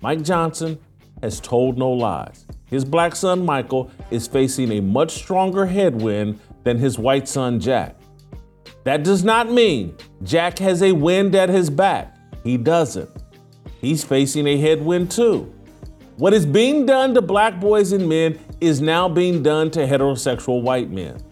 Mike 0.00 0.22
Johnson 0.22 0.78
has 1.20 1.38
told 1.38 1.76
no 1.76 1.90
lies. 1.90 2.46
His 2.64 2.84
black 2.84 3.14
son 3.14 3.44
Michael 3.44 3.90
is 4.10 4.26
facing 4.26 4.72
a 4.72 4.80
much 4.80 5.12
stronger 5.12 5.66
headwind 5.66 6.40
than 6.66 6.78
his 6.78 6.98
white 6.98 7.28
son 7.28 7.60
Jack. 7.60 7.94
That 8.82 9.04
does 9.04 9.22
not 9.22 9.48
mean 9.52 9.96
Jack 10.24 10.58
has 10.58 10.82
a 10.82 10.90
wind 10.90 11.36
at 11.36 11.48
his 11.48 11.70
back. 11.70 12.16
He 12.42 12.56
doesn't. 12.56 13.08
He's 13.80 14.02
facing 14.02 14.48
a 14.48 14.56
headwind 14.56 15.12
too. 15.12 15.54
What 16.16 16.34
is 16.34 16.44
being 16.44 16.84
done 16.84 17.14
to 17.14 17.22
black 17.22 17.60
boys 17.60 17.92
and 17.92 18.08
men 18.08 18.36
is 18.60 18.80
now 18.80 19.08
being 19.08 19.44
done 19.44 19.70
to 19.72 19.86
heterosexual 19.86 20.62
white 20.62 20.90
men. 20.90 21.22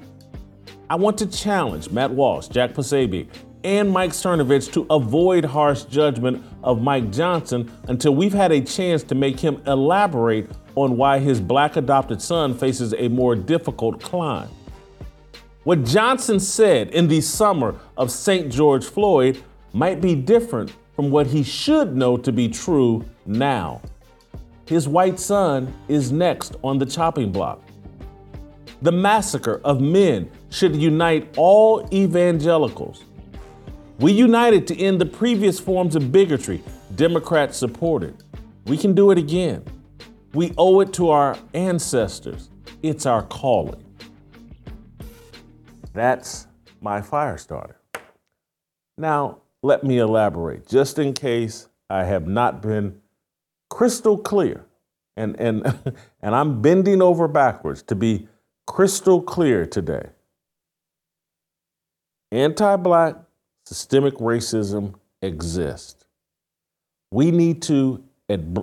I 0.89 0.95
want 0.95 1.19
to 1.19 1.27
challenge 1.27 1.91
Matt 1.91 2.13
Walsh, 2.13 2.47
Jack 2.47 2.73
Posobiec, 2.73 3.27
and 3.65 3.91
Mike 3.91 4.13
Cernovich 4.13 4.73
to 4.75 4.87
avoid 4.89 5.45
harsh 5.45 5.83
judgment 5.85 6.45
of 6.63 6.81
Mike 6.81 7.11
Johnson 7.11 7.73
until 7.89 8.15
we've 8.15 8.33
had 8.33 8.53
a 8.53 8.61
chance 8.61 9.03
to 9.03 9.17
make 9.17 9.41
him 9.41 9.61
elaborate 9.67 10.49
on 10.77 10.97
why 10.97 11.19
his 11.19 11.41
black 11.41 11.75
adopted 11.75 12.23
son 12.23 12.57
faces 12.57 12.95
a 12.99 13.09
more 13.09 13.35
difficult 13.35 14.01
climb. 14.01 14.49
What 15.65 15.85
Johnson 15.85 16.41
said 16.41 16.91
in 16.91 17.09
the 17.09 17.23
summer 17.23 17.81
of 17.97 18.11
St. 18.11 18.53
George 18.53 18.85
Floyd 18.85 19.43
might 19.73 20.03
be 20.03 20.15
different 20.15 20.75
from 20.95 21.11
what 21.11 21.27
he 21.27 21.43
should 21.43 21.97
know 21.97 22.19
to 22.19 22.31
be 22.31 22.49
true 22.49 23.03
now. 23.25 23.81
His 24.67 24.87
white 24.87 25.19
son 25.19 25.75
is 25.89 26.13
next 26.13 26.57
on 26.63 26.77
the 26.77 26.85
chopping 26.85 27.33
block. 27.33 27.63
The 28.83 28.93
massacre 28.93 29.63
of 29.65 29.81
men 29.81 30.31
should 30.51 30.77
unite 30.77 31.33
all 31.39 31.89
evangelicals. 31.95 33.05
We 33.99 34.13
united 34.13 34.67
to 34.67 34.79
end 34.79 35.01
the 35.01 35.07
previous 35.07 35.59
forms 35.59 35.97
of 35.97 36.13
bigotry 36.13 36.63
Democrats 36.95 37.57
supported. 37.57 38.23
We 38.67 38.77
can 38.77 38.95
do 38.95 39.13
it 39.13 39.17
again. 39.17 39.65
We 40.35 40.53
owe 40.59 40.81
it 40.81 40.93
to 40.95 41.09
our 41.09 41.39
ancestors. 41.55 42.51
It's 42.83 43.07
our 43.07 43.23
calling. 43.23 43.84
That's 45.95 46.47
my 46.81 47.01
fire 47.01 47.39
starter. 47.39 47.81
Now, 48.99 49.39
let 49.63 49.85
me 49.85 49.99
elaborate, 49.99 50.69
just 50.69 50.99
in 50.99 51.15
case 51.15 51.69
I 51.89 52.05
have 52.05 52.27
not 52.27 52.61
been 52.61 53.01
crystal 53.71 54.19
clear. 54.19 54.67
And, 55.17 55.39
and, 55.41 55.65
and 56.23 56.35
I'm 56.35 56.61
bending 56.61 57.01
over 57.01 57.29
backwards 57.29 57.83
to 57.85 57.95
be 57.95 58.29
crystal 58.67 59.23
clear 59.23 59.65
today. 59.65 60.11
Anti 62.33 62.77
black 62.77 63.17
systemic 63.65 64.15
racism 64.15 64.95
exists. 65.23 66.05
We 67.11 67.31
need 67.31 67.63
to 67.63 68.03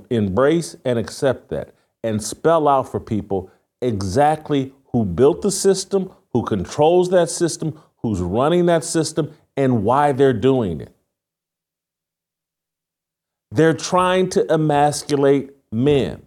embrace 0.10 0.76
and 0.84 1.00
accept 1.00 1.50
that 1.50 1.74
and 2.04 2.22
spell 2.22 2.68
out 2.68 2.92
for 2.92 3.00
people 3.00 3.50
exactly 3.82 4.74
who 4.92 5.06
built 5.06 5.42
the 5.42 5.52
system, 5.52 6.12
who 6.34 6.44
controls 6.44 7.10
that 7.10 7.30
system, 7.30 7.80
who's 7.98 8.20
running 8.20 8.66
that 8.68 8.84
system, 8.84 9.34
and 9.58 9.84
why 9.84 10.12
they're 10.12 10.34
doing 10.34 10.82
it. 10.82 10.96
They're 13.52 13.74
trying 13.74 14.30
to 14.32 14.52
emasculate 14.52 15.52
men 15.72 16.24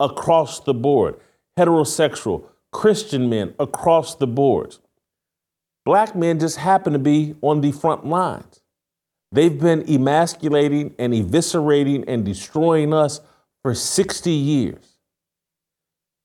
across 0.00 0.60
the 0.60 0.74
board, 0.74 1.14
heterosexual, 1.58 2.44
Christian 2.72 3.30
men 3.30 3.54
across 3.58 4.16
the 4.16 4.26
board. 4.26 4.76
Black 5.84 6.16
men 6.16 6.40
just 6.40 6.56
happen 6.56 6.92
to 6.92 6.98
be 6.98 7.36
on 7.40 7.60
the 7.60 7.70
front 7.70 8.04
lines. 8.04 8.60
They've 9.30 9.58
been 9.58 9.88
emasculating 9.88 10.94
and 10.98 11.12
eviscerating 11.12 12.04
and 12.08 12.24
destroying 12.24 12.92
us 12.92 13.20
for 13.62 13.74
60 13.74 14.30
years. 14.30 14.98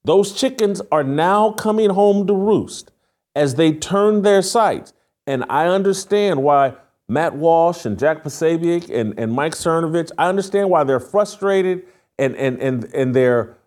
Those 0.03 0.33
chickens 0.33 0.81
are 0.91 1.03
now 1.03 1.51
coming 1.51 1.91
home 1.91 2.25
to 2.25 2.33
roost 2.33 2.91
as 3.35 3.55
they 3.55 3.73
turn 3.73 4.21
their 4.21 4.41
sights. 4.41 4.93
And 5.27 5.45
I 5.49 5.67
understand 5.67 6.43
why 6.43 6.75
Matt 7.07 7.35
Walsh 7.35 7.85
and 7.85 7.97
Jack 7.97 8.23
Posobiec 8.23 8.89
and, 8.89 9.17
and 9.19 9.33
Mike 9.33 9.53
Cernovich, 9.53 10.11
I 10.17 10.29
understand 10.29 10.69
why 10.69 10.83
they're 10.83 10.99
frustrated 10.99 11.83
and, 12.17 12.35
and, 12.35 12.59
and, 12.61 12.85
and 12.93 13.15
they're 13.15 13.57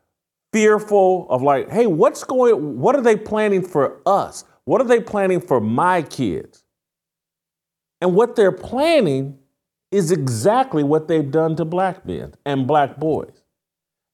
fearful 0.53 1.27
of 1.31 1.43
like, 1.43 1.71
hey, 1.71 1.87
what's 1.87 2.25
going, 2.25 2.79
what 2.79 2.95
are 2.95 3.03
they 3.03 3.17
planning 3.17 3.63
for 3.63 4.01
us? 4.07 4.45
What 4.65 4.81
are 4.81 4.87
they 4.87 5.01
planning 5.01 5.41
for 5.41 5.61
my 5.61 6.03
kids? 6.03 6.65
And 8.01 8.15
what 8.15 8.37
they're 8.37 8.53
planning 8.53 9.39
is 9.91 10.11
exactly 10.11 10.83
what 10.83 11.09
they've 11.09 11.31
done 11.31 11.57
to 11.57 11.65
black 11.65 12.05
men 12.07 12.35
and 12.45 12.67
black 12.67 12.99
boys. 12.99 13.43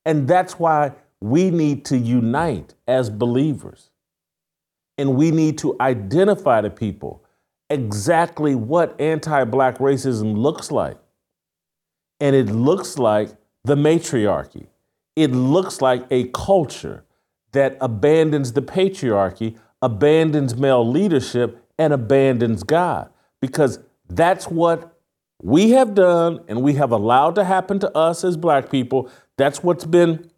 And 0.04 0.26
that's 0.26 0.58
why 0.58 0.92
we 1.20 1.50
need 1.50 1.84
to 1.86 1.98
unite 1.98 2.74
as 2.88 3.10
believers. 3.10 3.89
And 5.00 5.16
we 5.16 5.30
need 5.30 5.56
to 5.58 5.74
identify 5.80 6.60
to 6.60 6.68
people 6.68 7.24
exactly 7.70 8.54
what 8.54 9.00
anti 9.00 9.44
black 9.44 9.78
racism 9.78 10.36
looks 10.36 10.70
like. 10.70 10.98
And 12.20 12.36
it 12.36 12.50
looks 12.50 12.98
like 12.98 13.30
the 13.64 13.76
matriarchy. 13.76 14.66
It 15.16 15.30
looks 15.30 15.80
like 15.80 16.04
a 16.10 16.24
culture 16.34 17.04
that 17.52 17.78
abandons 17.80 18.52
the 18.52 18.60
patriarchy, 18.60 19.56
abandons 19.80 20.54
male 20.54 20.86
leadership, 20.86 21.64
and 21.78 21.94
abandons 21.94 22.62
God. 22.62 23.08
Because 23.40 23.78
that's 24.06 24.48
what 24.48 24.98
we 25.40 25.70
have 25.70 25.94
done 25.94 26.40
and 26.46 26.60
we 26.60 26.74
have 26.74 26.92
allowed 26.92 27.36
to 27.36 27.44
happen 27.44 27.78
to 27.78 27.96
us 27.96 28.22
as 28.22 28.36
black 28.36 28.70
people. 28.70 29.10
That's 29.38 29.62
what's 29.62 29.86
been 29.86 30.30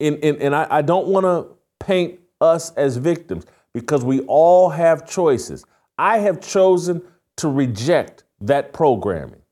in, 0.00 0.16
in 0.16 0.42
and 0.42 0.56
I, 0.56 0.66
I 0.68 0.82
don't 0.82 1.06
want 1.06 1.26
to 1.26 1.46
paint 1.78 2.18
us 2.40 2.72
as 2.72 2.96
victims 2.96 3.46
because 3.74 4.04
we 4.04 4.20
all 4.22 4.70
have 4.70 5.08
choices. 5.08 5.64
I 5.98 6.18
have 6.18 6.40
chosen 6.40 7.02
to 7.36 7.48
reject 7.48 8.24
that 8.40 8.72
programming. 8.72 9.42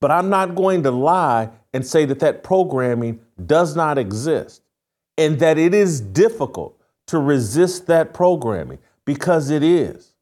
But 0.00 0.10
I'm 0.10 0.28
not 0.28 0.54
going 0.54 0.82
to 0.82 0.90
lie 0.90 1.50
and 1.72 1.86
say 1.86 2.04
that 2.04 2.20
that 2.20 2.42
programming 2.42 3.20
does 3.46 3.74
not 3.74 3.98
exist 3.98 4.62
and 5.16 5.38
that 5.38 5.58
it 5.58 5.74
is 5.74 6.00
difficult 6.00 6.78
to 7.06 7.18
resist 7.18 7.86
that 7.86 8.12
programming 8.12 8.78
because 9.04 9.50
it 9.50 9.62
is. 9.62 10.14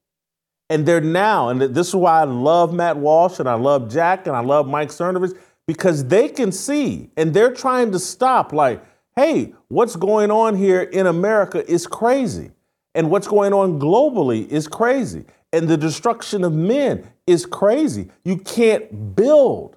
And 0.71 0.87
they're 0.87 1.01
now, 1.01 1.49
and 1.49 1.61
this 1.61 1.89
is 1.89 1.95
why 1.95 2.21
I 2.21 2.25
love 2.25 2.73
Matt 2.73 2.97
Walsh 2.97 3.39
and 3.39 3.49
I 3.49 3.55
love 3.55 3.91
Jack 3.91 4.27
and 4.27 4.37
I 4.37 4.41
love 4.41 4.67
Mike 4.67 4.89
Cernovich 4.89 5.37
because 5.67 6.07
they 6.07 6.29
can 6.29 6.53
see 6.53 7.11
and 7.17 7.35
they're 7.35 7.53
trying 7.53 7.93
to 7.93 7.99
stop, 7.99 8.53
like, 8.53 8.83
hey, 9.17 9.55
what's 9.69 9.97
going 9.97 10.31
on 10.31 10.57
here 10.57 10.83
in 10.83 11.07
America 11.07 11.69
is 11.71 11.87
crazy. 11.87 12.51
And 12.95 13.11
what's 13.11 13.27
going 13.27 13.53
on 13.53 13.79
globally 13.79 14.49
is 14.49 14.69
crazy. 14.69 15.25
And 15.53 15.69
the 15.69 15.77
destruction 15.77 16.45
of 16.45 16.53
men 16.53 17.09
is 17.27 17.47
crazy. 17.47 18.11
You 18.25 18.39
can't 18.39 19.15
build 19.17 19.77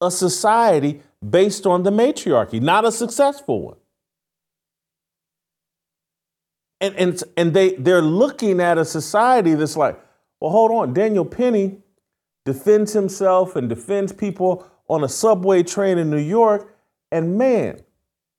a 0.00 0.10
society 0.10 1.02
based 1.28 1.66
on 1.66 1.82
the 1.82 1.90
matriarchy, 1.90 2.60
not 2.60 2.84
a 2.84 2.92
successful 2.92 3.62
one. 3.62 3.76
And, 6.80 6.94
and, 6.96 7.22
and 7.36 7.54
they, 7.54 7.74
they're 7.74 8.02
looking 8.02 8.60
at 8.60 8.76
a 8.76 8.84
society 8.84 9.54
that's 9.54 9.76
like, 9.76 9.98
well, 10.40 10.50
hold 10.50 10.70
on, 10.72 10.92
Daniel 10.92 11.24
Penny 11.24 11.78
defends 12.44 12.92
himself 12.92 13.56
and 13.56 13.68
defends 13.68 14.12
people 14.12 14.66
on 14.88 15.02
a 15.02 15.08
subway 15.08 15.62
train 15.62 15.98
in 15.98 16.10
New 16.10 16.18
York, 16.18 16.74
and 17.10 17.36
man, 17.36 17.80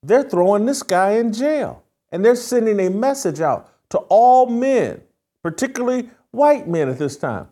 they're 0.08 0.28
throwing 0.28 0.66
this 0.66 0.82
guy 0.82 1.12
in 1.12 1.32
jail. 1.32 1.82
And 2.10 2.24
they're 2.24 2.36
sending 2.36 2.80
a 2.80 2.90
message 2.90 3.40
out 3.40 3.70
to 3.90 3.98
all 4.08 4.46
men, 4.46 5.02
particularly 5.42 6.10
white 6.30 6.66
men 6.66 6.88
at 6.88 6.98
this 6.98 7.16
time. 7.16 7.48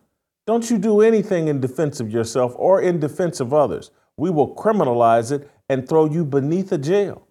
Don't 0.47 0.71
you 0.71 0.79
do 0.79 1.03
anything 1.03 1.49
in 1.49 1.61
defense 1.61 2.01
of 2.01 2.11
yourself 2.11 2.55
or 2.57 2.81
in 2.81 3.01
defense 3.01 3.41
of 3.41 3.53
others. 3.53 3.91
We 4.17 4.31
will 4.31 4.55
criminalize 4.55 5.33
it 5.33 5.51
and 5.69 5.89
throw 5.89 6.07
you 6.07 6.25
beneath 6.25 6.73
a 6.73 6.79
jail. 6.79 7.27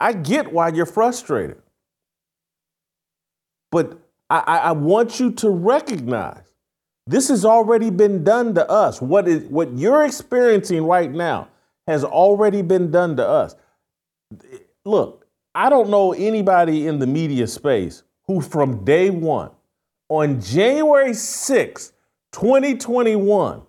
I 0.00 0.12
get 0.12 0.52
why 0.52 0.68
you're 0.68 0.86
frustrated. 0.86 1.60
But 3.70 3.98
I, 4.30 4.38
I, 4.38 4.72
want 4.72 5.20
you 5.20 5.30
to 5.32 5.50
recognize 5.50 6.44
this 7.06 7.28
has 7.28 7.44
already 7.44 7.90
been 7.90 8.24
done 8.24 8.54
to 8.54 8.68
us. 8.68 9.00
What 9.00 9.28
is 9.28 9.44
what 9.44 9.72
you're 9.76 10.04
experiencing 10.04 10.84
right 10.84 11.10
now 11.10 11.48
has 11.86 12.04
already 12.04 12.62
been 12.62 12.90
done 12.90 13.16
to 13.16 13.26
us. 13.26 13.54
Look, 14.84 15.26
I 15.54 15.68
don't 15.68 15.90
know 15.90 16.12
anybody 16.12 16.86
in 16.86 16.98
the 16.98 17.06
media 17.06 17.46
space 17.46 18.02
who 18.26 18.40
from 18.40 18.84
day 18.84 19.10
one, 19.10 19.50
on 20.08 20.40
January 20.40 21.14
6, 21.14 21.92
2021, 22.32 23.62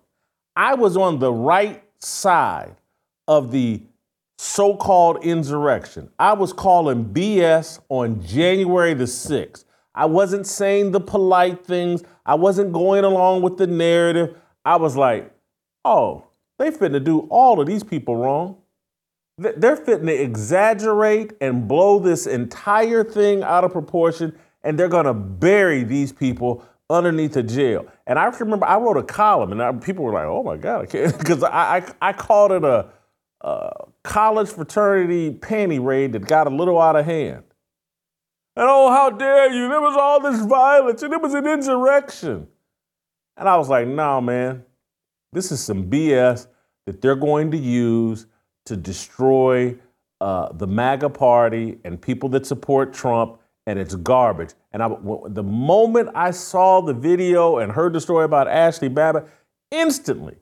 I 0.55 0.75
was 0.75 0.97
on 0.97 1.19
the 1.19 1.31
right 1.31 1.83
side 1.99 2.75
of 3.27 3.51
the 3.51 3.81
so 4.37 4.75
called 4.75 5.23
insurrection. 5.23 6.09
I 6.19 6.33
was 6.33 6.53
calling 6.53 7.05
BS 7.05 7.79
on 7.89 8.21
January 8.21 8.93
the 8.93 9.05
6th. 9.05 9.65
I 9.95 10.05
wasn't 10.05 10.47
saying 10.47 10.91
the 10.91 10.99
polite 10.99 11.65
things. 11.65 12.03
I 12.25 12.35
wasn't 12.35 12.73
going 12.73 13.03
along 13.03 13.41
with 13.41 13.57
the 13.57 13.67
narrative. 13.67 14.35
I 14.65 14.75
was 14.77 14.97
like, 14.97 15.33
oh, 15.85 16.25
they 16.59 16.71
finna 16.71 17.03
do 17.03 17.19
all 17.29 17.59
of 17.61 17.67
these 17.67 17.83
people 17.83 18.15
wrong. 18.15 18.57
They're 19.37 19.75
fitting 19.75 20.05
to 20.05 20.13
exaggerate 20.13 21.33
and 21.41 21.67
blow 21.67 21.99
this 21.99 22.27
entire 22.27 23.03
thing 23.03 23.43
out 23.43 23.63
of 23.63 23.71
proportion, 23.71 24.37
and 24.63 24.77
they're 24.77 24.89
gonna 24.89 25.13
bury 25.13 25.83
these 25.83 26.11
people 26.11 26.63
underneath 26.89 27.35
a 27.35 27.43
jail. 27.43 27.87
And 28.05 28.19
I 28.19 28.25
remember 28.25 28.65
I 28.65 28.77
wrote 28.77 28.97
a 28.97 29.03
column, 29.03 29.51
and 29.51 29.61
I, 29.61 29.71
people 29.71 30.05
were 30.05 30.13
like, 30.13 30.25
"Oh 30.25 30.43
my 30.43 30.57
god," 30.57 30.83
okay." 30.83 31.11
because 31.17 31.43
I, 31.43 31.77
I, 31.77 32.09
I 32.09 32.13
called 32.13 32.51
it 32.51 32.63
a, 32.63 32.89
a 33.41 33.71
college 34.03 34.49
fraternity 34.49 35.31
panty 35.31 35.83
raid 35.83 36.13
that 36.13 36.27
got 36.27 36.45
a 36.45 36.51
little 36.51 36.79
out 36.79 36.95
of 36.95 37.05
hand. 37.05 37.43
And 38.55 38.67
oh, 38.69 38.91
how 38.91 39.09
dare 39.09 39.51
you? 39.51 39.67
There 39.67 39.81
was 39.81 39.97
all 39.97 40.19
this 40.19 40.41
violence 40.45 41.01
and 41.01 41.11
it 41.11 41.21
was 41.21 41.33
an 41.33 41.47
insurrection. 41.47 42.47
And 43.35 43.49
I 43.49 43.57
was 43.57 43.67
like, 43.67 43.87
no, 43.87 44.21
man, 44.21 44.63
this 45.31 45.51
is 45.51 45.59
some 45.59 45.89
BS 45.89 46.47
that 46.85 47.01
they're 47.01 47.15
going 47.15 47.49
to 47.51 47.57
use 47.57 48.27
to 48.65 48.77
destroy 48.77 49.75
uh, 50.21 50.51
the 50.53 50.67
MAGA 50.67 51.09
party 51.09 51.79
and 51.83 52.01
people 52.01 52.29
that 52.29 52.45
support 52.45 52.93
Trump, 52.93 53.39
and 53.65 53.77
it's 53.79 53.95
garbage. 53.95 54.51
And 54.71 54.81
I, 54.81 54.89
the 55.27 55.43
moment 55.43 56.09
I 56.15 56.31
saw 56.31 56.81
the 56.81 56.93
video 56.93 57.57
and 57.57 57.71
heard 57.71 57.93
the 57.93 58.01
story 58.01 58.25
about 58.25 58.47
Ashli 58.47 58.93
Babbitt, 58.93 59.27
instantly, 59.71 60.35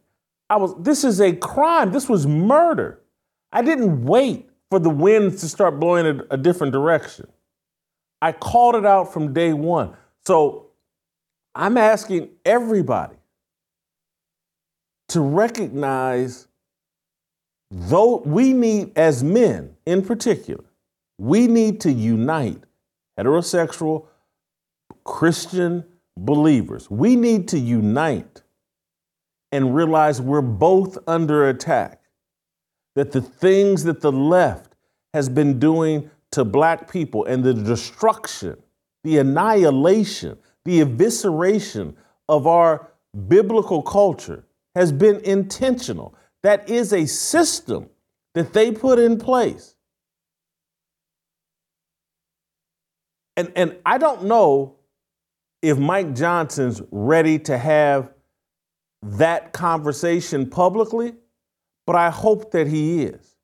I 0.50 0.58
was, 0.58 0.76
this 0.80 1.04
is 1.04 1.22
a 1.22 1.34
crime. 1.34 1.92
This 1.92 2.10
was 2.10 2.28
murder. 2.28 3.00
I 3.52 3.62
didn't 3.62 4.04
wait 4.04 4.50
for 4.70 4.80
the 4.80 4.90
winds 4.90 5.42
to 5.42 5.50
start 5.50 5.80
blowing 5.80 6.06
a, 6.06 6.34
a 6.34 6.38
different 6.38 6.74
direction. 6.74 7.28
I 8.22 8.32
called 8.32 8.76
it 8.76 8.86
out 8.86 9.12
from 9.12 9.34
day 9.34 9.54
one. 9.54 9.96
So 10.26 10.68
I'm 11.56 11.78
asking 11.78 12.30
everybody 12.46 13.16
to 15.10 15.22
recognize 15.22 16.48
though 17.72 18.18
we 18.18 18.54
need 18.54 18.92
as 18.98 19.24
men 19.24 19.76
in 19.86 20.04
particular 20.04 20.64
we 21.18 21.48
need 21.48 21.80
to 21.80 21.92
unite 21.92 22.62
heterosexual 23.18 24.06
christian 25.04 25.84
believers 26.18 26.92
we 26.92 27.16
need 27.16 27.48
to 27.48 27.58
unite 27.58 28.44
and 29.54 29.74
realize 29.74 30.22
we're 30.22 30.42
both 30.42 30.98
under 31.08 31.48
attack 31.50 32.02
that 32.96 33.12
the 33.12 33.22
things 33.22 33.84
that 33.86 34.02
the 34.02 34.12
left 34.12 34.76
has 35.14 35.30
been 35.30 35.58
doing 35.60 36.10
to 36.32 36.44
black 36.44 36.92
people 36.92 37.26
and 37.26 37.44
the 37.44 37.54
destruction 37.54 38.56
the 39.04 39.18
annihilation 39.18 40.38
the 40.66 40.82
evisceration 40.82 41.96
of 42.30 42.48
our 42.48 42.92
biblical 43.28 43.82
culture 43.82 44.46
has 44.76 44.92
been 44.92 45.20
intentional. 45.22 46.16
That 46.44 46.70
is 46.70 46.94
a 46.94 47.06
system 47.06 47.90
that 48.34 48.54
they 48.54 48.72
put 48.72 49.00
in 49.00 49.18
place. 49.18 49.76
And, 53.38 53.52
and 53.56 53.78
I 53.86 53.98
don't 53.98 54.24
know 54.26 54.76
if 55.62 55.78
Mike 55.78 56.16
Johnson's 56.16 56.82
ready 56.92 57.40
to 57.40 57.58
have 57.58 58.12
that 59.04 59.54
conversation 59.54 60.50
publicly, 60.50 61.16
but 61.86 61.96
I 61.96 62.10
hope 62.10 62.52
that 62.52 62.68
he 62.68 63.04
is. 63.04 63.36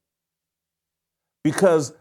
Because 1.43 1.93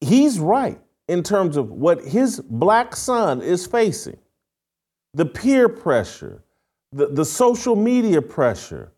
he's 0.00 0.38
right 0.38 0.80
in 1.08 1.22
terms 1.22 1.56
of 1.56 1.70
what 1.70 2.02
his 2.04 2.40
black 2.40 2.96
son 2.96 3.40
is 3.42 3.66
facing 3.66 4.18
the 5.14 5.24
peer 5.24 5.68
pressure, 5.68 6.42
the, 6.92 7.06
the 7.06 7.24
social 7.24 7.76
media 7.76 8.20
pressure, 8.20 8.92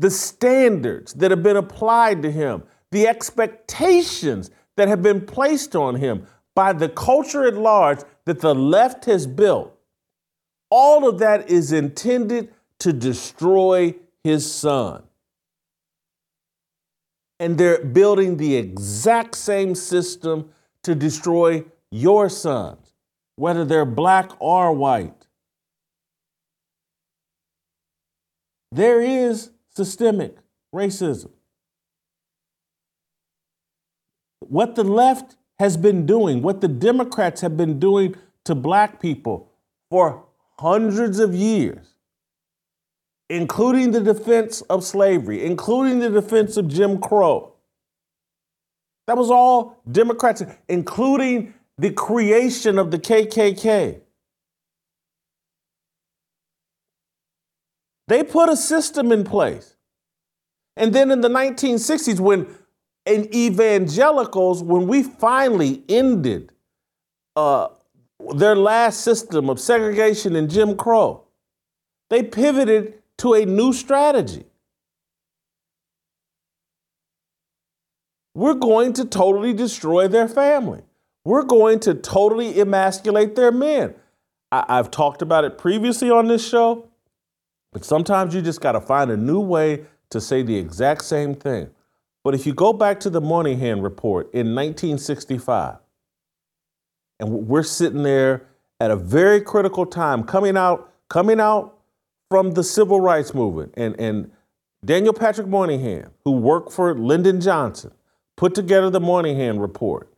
the 0.00 0.10
standards 0.10 1.12
that 1.12 1.30
have 1.30 1.42
been 1.42 1.58
applied 1.58 2.22
to 2.22 2.32
him, 2.32 2.62
the 2.90 3.06
expectations 3.06 4.50
that 4.78 4.88
have 4.88 5.02
been 5.02 5.20
placed 5.20 5.76
on 5.76 5.96
him 5.96 6.26
by 6.54 6.72
the 6.72 6.88
culture 6.88 7.44
at 7.46 7.54
large 7.54 8.00
that 8.24 8.40
the 8.40 8.54
left 8.54 9.04
has 9.04 9.26
built. 9.26 9.78
All 10.70 11.06
of 11.06 11.18
that 11.18 11.50
is 11.50 11.70
intended 11.70 12.50
to 12.78 12.94
destroy 12.94 13.94
his 14.24 14.50
son. 14.50 15.02
And 17.38 17.58
they're 17.58 17.84
building 17.84 18.38
the 18.38 18.56
exact 18.56 19.36
same 19.36 19.74
system 19.74 20.50
to 20.82 20.94
destroy 20.94 21.64
your 21.90 22.30
sons, 22.30 22.94
whether 23.36 23.66
they're 23.66 23.84
black 23.84 24.30
or 24.38 24.72
white. 24.72 25.26
There 28.72 29.02
is 29.02 29.50
systemic 29.80 30.36
racism. 30.74 31.30
What 34.40 34.74
the 34.74 34.84
left 34.84 35.36
has 35.58 35.78
been 35.78 36.04
doing, 36.04 36.42
what 36.42 36.60
the 36.60 36.68
Democrats 36.68 37.40
have 37.40 37.56
been 37.56 37.78
doing 37.78 38.14
to 38.44 38.54
black 38.54 39.00
people 39.00 39.50
for 39.90 40.24
hundreds 40.58 41.18
of 41.18 41.34
years, 41.34 41.94
including 43.30 43.92
the 43.92 44.02
defense 44.02 44.60
of 44.62 44.84
slavery, 44.84 45.44
including 45.44 46.00
the 46.00 46.10
defense 46.10 46.58
of 46.58 46.68
Jim 46.68 47.00
Crow. 47.00 47.54
That 49.06 49.16
was 49.16 49.30
all 49.30 49.82
Democrats, 49.90 50.42
including 50.68 51.54
the 51.78 51.90
creation 51.90 52.78
of 52.78 52.90
the 52.90 52.98
KKK. 52.98 54.00
They 58.10 58.24
put 58.24 58.48
a 58.48 58.56
system 58.56 59.12
in 59.12 59.22
place. 59.22 59.76
And 60.76 60.92
then 60.92 61.12
in 61.12 61.20
the 61.20 61.28
1960s, 61.28 62.18
when 62.18 62.48
in 63.06 63.32
evangelicals, 63.32 64.64
when 64.64 64.88
we 64.88 65.04
finally 65.04 65.84
ended 65.88 66.50
uh, 67.36 67.68
their 68.34 68.56
last 68.56 69.02
system 69.02 69.48
of 69.48 69.60
segregation 69.60 70.34
and 70.34 70.50
Jim 70.50 70.76
Crow, 70.76 71.22
they 72.08 72.24
pivoted 72.24 72.94
to 73.18 73.34
a 73.34 73.46
new 73.46 73.72
strategy. 73.72 74.44
We're 78.34 78.54
going 78.54 78.92
to 78.94 79.04
totally 79.04 79.52
destroy 79.52 80.08
their 80.08 80.26
family. 80.26 80.82
We're 81.24 81.44
going 81.44 81.78
to 81.80 81.94
totally 81.94 82.58
emasculate 82.58 83.36
their 83.36 83.52
men. 83.52 83.94
I- 84.50 84.64
have 84.68 84.90
talked 84.90 85.22
about 85.22 85.44
it 85.44 85.58
previously 85.58 86.10
on 86.10 86.26
this 86.26 86.48
show. 86.48 86.89
But 87.72 87.84
sometimes 87.84 88.34
you 88.34 88.42
just 88.42 88.60
got 88.60 88.72
to 88.72 88.80
find 88.80 89.10
a 89.10 89.16
new 89.16 89.40
way 89.40 89.84
to 90.10 90.20
say 90.20 90.42
the 90.42 90.56
exact 90.56 91.04
same 91.04 91.34
thing. 91.34 91.70
But 92.24 92.34
if 92.34 92.46
you 92.46 92.52
go 92.52 92.72
back 92.72 93.00
to 93.00 93.10
the 93.10 93.20
Moynihan 93.20 93.80
report 93.80 94.26
in 94.34 94.54
1965, 94.54 95.76
and 97.18 97.46
we're 97.46 97.62
sitting 97.62 98.02
there 98.02 98.46
at 98.80 98.90
a 98.90 98.96
very 98.96 99.40
critical 99.40 99.86
time, 99.86 100.24
coming 100.24 100.56
out, 100.56 100.92
coming 101.08 101.40
out 101.40 101.78
from 102.28 102.52
the 102.52 102.64
civil 102.64 103.00
rights 103.00 103.34
movement, 103.34 103.72
and, 103.76 103.98
and 104.00 104.30
Daniel 104.84 105.12
Patrick 105.12 105.46
Moynihan, 105.46 106.10
who 106.24 106.32
worked 106.32 106.72
for 106.72 106.94
Lyndon 106.94 107.40
Johnson, 107.40 107.92
put 108.36 108.54
together 108.54 108.90
the 108.90 109.00
Moynihan 109.00 109.58
report. 109.58 110.12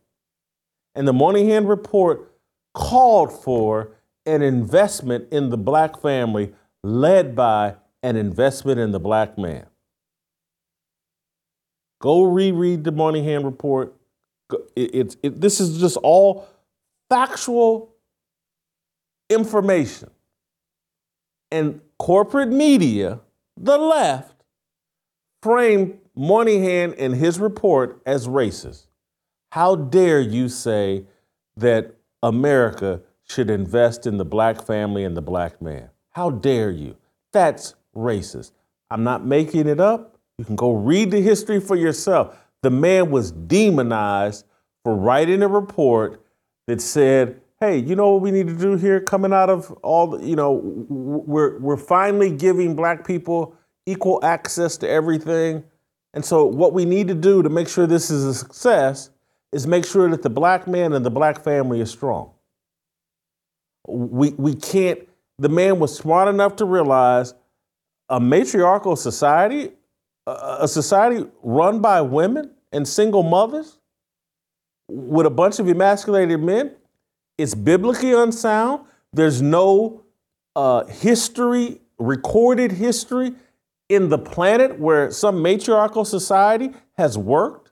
And 0.95 1.07
the 1.07 1.13
Moynihan 1.13 1.67
report 1.67 2.31
called 2.73 3.31
for 3.31 3.91
an 4.25 4.41
investment 4.41 5.27
in 5.31 5.49
the 5.49 5.57
black 5.57 6.01
family 6.01 6.53
led 6.83 7.35
by 7.35 7.75
an 8.01 8.15
investment 8.15 8.79
in 8.79 8.91
the 8.91 8.99
black 8.99 9.37
man. 9.37 9.65
Go 12.01 12.23
reread 12.23 12.83
the 12.83 12.91
Moynihan 12.91 13.45
report. 13.45 13.95
It, 14.75 14.95
it, 14.95 15.15
it, 15.23 15.41
this 15.41 15.61
is 15.61 15.79
just 15.79 15.97
all 15.97 16.47
factual 17.09 17.95
information. 19.29 20.09
And 21.49 21.79
corporate 21.97 22.49
media, 22.49 23.21
the 23.55 23.77
left, 23.77 24.43
framed 25.41 25.99
Moynihan 26.15 26.93
and 26.95 27.15
his 27.15 27.39
report 27.39 28.01
as 28.05 28.27
racist. 28.27 28.87
How 29.51 29.75
dare 29.75 30.19
you 30.19 30.49
say 30.49 31.05
that 31.55 31.95
America 32.21 33.01
should 33.29 33.49
invest 33.49 34.05
in 34.05 34.17
the 34.17 34.25
black 34.25 34.65
family 34.65 35.03
and 35.03 35.15
the 35.15 35.21
black 35.21 35.61
man? 35.61 35.89
How 36.13 36.29
dare 36.29 36.71
you? 36.71 36.95
That's 37.31 37.75
racist. 37.95 38.51
I'm 38.89 39.03
not 39.03 39.25
making 39.25 39.67
it 39.67 39.79
up. 39.79 40.17
You 40.37 40.45
can 40.45 40.55
go 40.55 40.73
read 40.73 41.11
the 41.11 41.21
history 41.21 41.59
for 41.59 41.75
yourself. 41.75 42.37
The 42.61 42.69
man 42.69 43.11
was 43.11 43.31
demonized 43.31 44.45
for 44.83 44.95
writing 44.95 45.41
a 45.41 45.47
report 45.47 46.23
that 46.67 46.81
said, 46.81 47.41
hey, 47.59 47.77
you 47.77 47.95
know 47.95 48.11
what 48.13 48.21
we 48.21 48.31
need 48.31 48.47
to 48.47 48.55
do 48.55 48.75
here 48.75 48.99
coming 48.99 49.33
out 49.33 49.49
of 49.49 49.71
all 49.83 50.07
the, 50.07 50.25
you 50.25 50.35
know, 50.35 50.53
we're, 50.53 51.57
we're 51.59 51.77
finally 51.77 52.31
giving 52.31 52.75
black 52.75 53.05
people 53.05 53.55
equal 53.85 54.19
access 54.23 54.77
to 54.77 54.89
everything. 54.89 55.63
And 56.13 56.23
so, 56.23 56.45
what 56.45 56.73
we 56.73 56.85
need 56.85 57.07
to 57.07 57.15
do 57.15 57.41
to 57.41 57.49
make 57.49 57.67
sure 57.67 57.87
this 57.87 58.11
is 58.11 58.23
a 58.23 58.33
success 58.33 59.09
is 59.51 59.65
make 59.65 59.85
sure 59.85 60.09
that 60.09 60.21
the 60.21 60.29
black 60.29 60.67
man 60.67 60.93
and 60.93 61.05
the 61.05 61.09
black 61.09 61.43
family 61.43 61.81
is 61.81 61.89
strong. 61.89 62.31
We, 63.87 64.31
we 64.31 64.55
can't 64.55 64.99
the 65.43 65.49
man 65.49 65.79
was 65.79 65.95
smart 65.95 66.27
enough 66.27 66.55
to 66.55 66.65
realize 66.65 67.33
a 68.09 68.19
matriarchal 68.19 68.95
society, 68.95 69.71
a 70.25 70.67
society 70.67 71.25
run 71.41 71.81
by 71.81 72.01
women 72.01 72.51
and 72.71 72.87
single 72.87 73.23
mothers 73.23 73.77
with 74.87 75.25
a 75.25 75.29
bunch 75.29 75.59
of 75.59 75.67
emasculated 75.67 76.39
men, 76.39 76.75
it's 77.37 77.55
biblically 77.55 78.13
unsound. 78.13 78.85
There's 79.11 79.41
no 79.41 80.03
uh, 80.55 80.85
history, 80.85 81.81
recorded 81.97 82.71
history 82.71 83.33
in 83.89 84.09
the 84.09 84.17
planet 84.17 84.79
where 84.79 85.11
some 85.11 85.41
matriarchal 85.41 86.05
society 86.05 86.71
has 86.97 87.17
worked. 87.17 87.71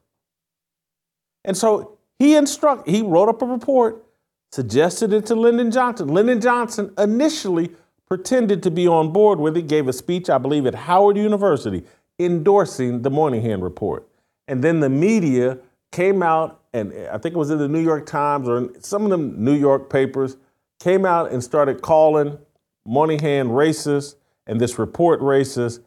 And 1.46 1.56
so 1.56 1.98
he 2.20 2.36
instruct, 2.36 2.88
he 2.88 3.02
wrote 3.02 3.30
up 3.30 3.42
a 3.42 3.46
report 3.46 4.04
suggested 4.52 5.14
it 5.14 5.26
to 5.28 5.36
Lyndon 5.36 5.72
Johnson. 5.72 6.08
Lyndon 6.10 6.42
Johnson 6.42 6.94
initially 6.98 7.72
pretended 8.08 8.62
to 8.64 8.72
be 8.72 8.88
on 8.88 9.14
board 9.14 9.40
with 9.40 9.56
it, 9.56 9.68
gave 9.68 9.88
a 9.88 9.94
speech, 9.94 10.30
I 10.30 10.38
believe, 10.38 10.66
at 10.66 10.76
Howard 10.76 11.18
University 11.18 11.86
endorsing 12.20 13.02
the 13.02 13.10
Moynihan 13.10 13.62
report. 13.62 14.08
And 14.48 14.64
then 14.64 14.80
the 14.80 14.90
media 14.90 15.58
came 15.92 16.22
out, 16.22 16.62
and 16.74 16.94
I 17.08 17.18
think 17.18 17.36
it 17.36 17.38
was 17.38 17.52
in 17.52 17.58
the 17.58 17.68
New 17.68 17.80
York 17.80 18.06
Times 18.06 18.48
or 18.48 18.70
some 18.80 19.06
of 19.06 19.12
the 19.12 19.18
New 19.18 19.56
York 19.56 19.90
papers, 19.90 20.38
came 20.80 21.06
out 21.06 21.32
and 21.32 21.44
started 21.44 21.82
calling 21.82 22.38
Moynihan 22.86 23.50
racist 23.50 24.16
and 24.48 24.60
this 24.60 24.78
report 24.78 25.22
racist. 25.22 25.80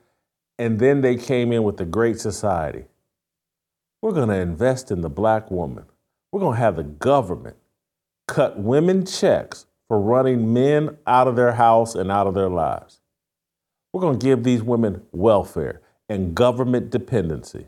And 0.58 0.78
then 0.78 1.00
they 1.00 1.16
came 1.16 1.52
in 1.52 1.62
with 1.64 1.76
the 1.76 1.84
Great 1.84 2.20
Society. 2.20 2.84
We're 4.00 4.12
going 4.12 4.28
to 4.28 4.36
invest 4.36 4.90
in 4.90 5.00
the 5.00 5.10
black 5.10 5.50
woman. 5.50 5.84
We're 6.30 6.40
going 6.40 6.54
to 6.54 6.60
have 6.60 6.76
the 6.76 6.84
government 6.84 7.56
cut 8.26 8.58
women 8.58 9.04
checks 9.04 9.66
for 9.88 10.00
running 10.00 10.52
men 10.52 10.96
out 11.06 11.28
of 11.28 11.36
their 11.36 11.52
house 11.52 11.94
and 11.94 12.10
out 12.10 12.26
of 12.26 12.34
their 12.34 12.48
lives. 12.48 13.00
We're 13.92 14.00
going 14.00 14.18
to 14.18 14.24
give 14.24 14.42
these 14.42 14.62
women 14.62 15.02
welfare 15.12 15.80
and 16.08 16.34
government 16.34 16.90
dependency. 16.90 17.66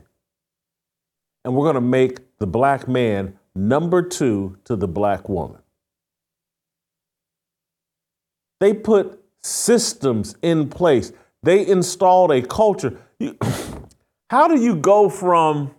And 1.45 1.55
we're 1.55 1.63
going 1.63 1.75
to 1.75 1.81
make 1.81 2.37
the 2.39 2.47
black 2.47 2.87
man 2.87 3.37
number 3.55 4.01
two 4.01 4.57
to 4.65 4.75
the 4.75 4.87
black 4.87 5.29
woman. 5.29 5.61
They 8.59 8.73
put 8.73 9.23
systems 9.41 10.35
in 10.41 10.69
place, 10.69 11.13
they 11.43 11.65
installed 11.65 12.31
a 12.31 12.41
culture. 12.41 12.97
How 14.29 14.47
do 14.47 14.59
you 14.59 14.75
go 14.75 15.09
from 15.09 15.73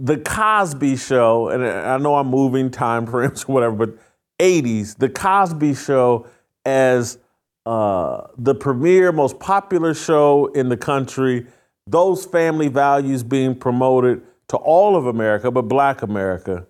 the 0.00 0.18
Cosby 0.18 0.96
Show, 0.96 1.48
and 1.48 1.64
I 1.64 1.98
know 1.98 2.16
I'm 2.16 2.28
moving 2.28 2.70
time 2.70 3.06
frames 3.10 3.44
or 3.44 3.52
whatever, 3.52 3.86
but 3.86 3.98
80s, 4.38 4.96
the 4.96 5.08
Cosby 5.08 5.74
Show 5.74 6.26
as 6.64 7.18
uh, 7.66 8.26
the 8.36 8.54
premier, 8.54 9.12
most 9.12 9.38
popular 9.38 9.94
show 9.94 10.46
in 10.54 10.68
the 10.68 10.76
country, 10.76 11.46
those 11.86 12.24
family 12.24 12.68
values 12.68 13.22
being 13.22 13.54
promoted 13.54 14.22
to 14.48 14.56
all 14.56 14.96
of 14.96 15.06
America, 15.06 15.50
but 15.50 15.62
black 15.62 16.02
America, 16.02 16.66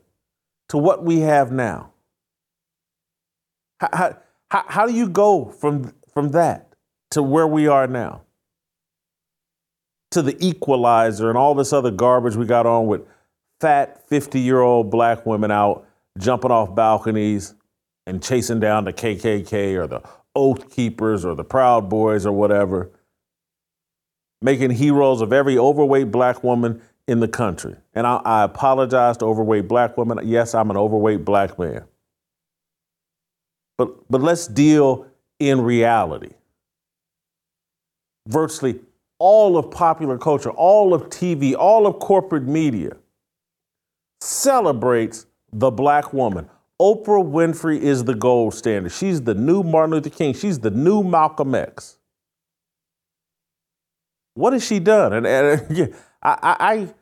to 0.68 0.78
what 0.78 1.04
we 1.04 1.20
have 1.20 1.52
now. 1.52 1.92
How, 3.80 4.16
how, 4.50 4.64
how 4.66 4.86
do 4.86 4.92
you 4.92 5.08
go 5.08 5.44
from, 5.44 5.92
from 6.12 6.30
that 6.30 6.72
to 7.12 7.22
where 7.22 7.46
we 7.46 7.68
are 7.68 7.86
now? 7.86 8.22
To 10.12 10.22
the 10.22 10.36
equalizer 10.44 11.28
and 11.28 11.38
all 11.38 11.54
this 11.54 11.72
other 11.72 11.90
garbage 11.90 12.34
we 12.34 12.46
got 12.46 12.66
on 12.66 12.86
with 12.86 13.02
fat 13.60 14.08
50 14.08 14.40
year 14.40 14.60
old 14.60 14.90
black 14.90 15.26
women 15.26 15.50
out 15.50 15.86
jumping 16.18 16.50
off 16.50 16.74
balconies 16.74 17.54
and 18.06 18.22
chasing 18.22 18.60
down 18.60 18.84
the 18.84 18.92
KKK 18.92 19.76
or 19.76 19.86
the 19.86 20.02
Oath 20.34 20.70
Keepers 20.70 21.24
or 21.24 21.34
the 21.34 21.44
Proud 21.44 21.88
Boys 21.88 22.24
or 22.24 22.32
whatever, 22.32 22.90
making 24.40 24.70
heroes 24.70 25.20
of 25.20 25.32
every 25.32 25.58
overweight 25.58 26.10
black 26.10 26.42
woman 26.42 26.80
in 27.06 27.20
the 27.20 27.28
country. 27.28 27.76
And 27.94 28.06
I, 28.06 28.16
I 28.24 28.44
apologize 28.44 29.16
to 29.18 29.24
overweight 29.24 29.68
black 29.68 29.96
women. 29.96 30.20
Yes, 30.24 30.54
I'm 30.54 30.70
an 30.70 30.76
overweight 30.76 31.24
black 31.24 31.58
man. 31.58 31.84
But, 33.76 34.10
but 34.10 34.20
let's 34.20 34.46
deal 34.46 35.06
in 35.38 35.60
reality. 35.60 36.30
Virtually 38.26 38.80
all 39.18 39.56
of 39.56 39.70
popular 39.70 40.18
culture, 40.18 40.50
all 40.50 40.94
of 40.94 41.04
TV, 41.10 41.54
all 41.56 41.86
of 41.86 41.98
corporate 41.98 42.44
media 42.44 42.96
celebrates 44.20 45.26
the 45.52 45.70
black 45.70 46.12
woman. 46.12 46.48
Oprah 46.80 47.24
Winfrey 47.24 47.80
is 47.80 48.04
the 48.04 48.14
gold 48.14 48.54
standard. 48.54 48.92
She's 48.92 49.22
the 49.22 49.34
new 49.34 49.62
Martin 49.62 49.92
Luther 49.94 50.10
King. 50.10 50.32
She's 50.34 50.60
the 50.60 50.70
new 50.70 51.02
Malcolm 51.02 51.54
X. 51.54 51.98
What 54.34 54.52
has 54.52 54.64
she 54.64 54.78
done? 54.78 55.12
And, 55.12 55.26
and 55.26 55.94
I, 56.22 56.56
I 56.60 56.94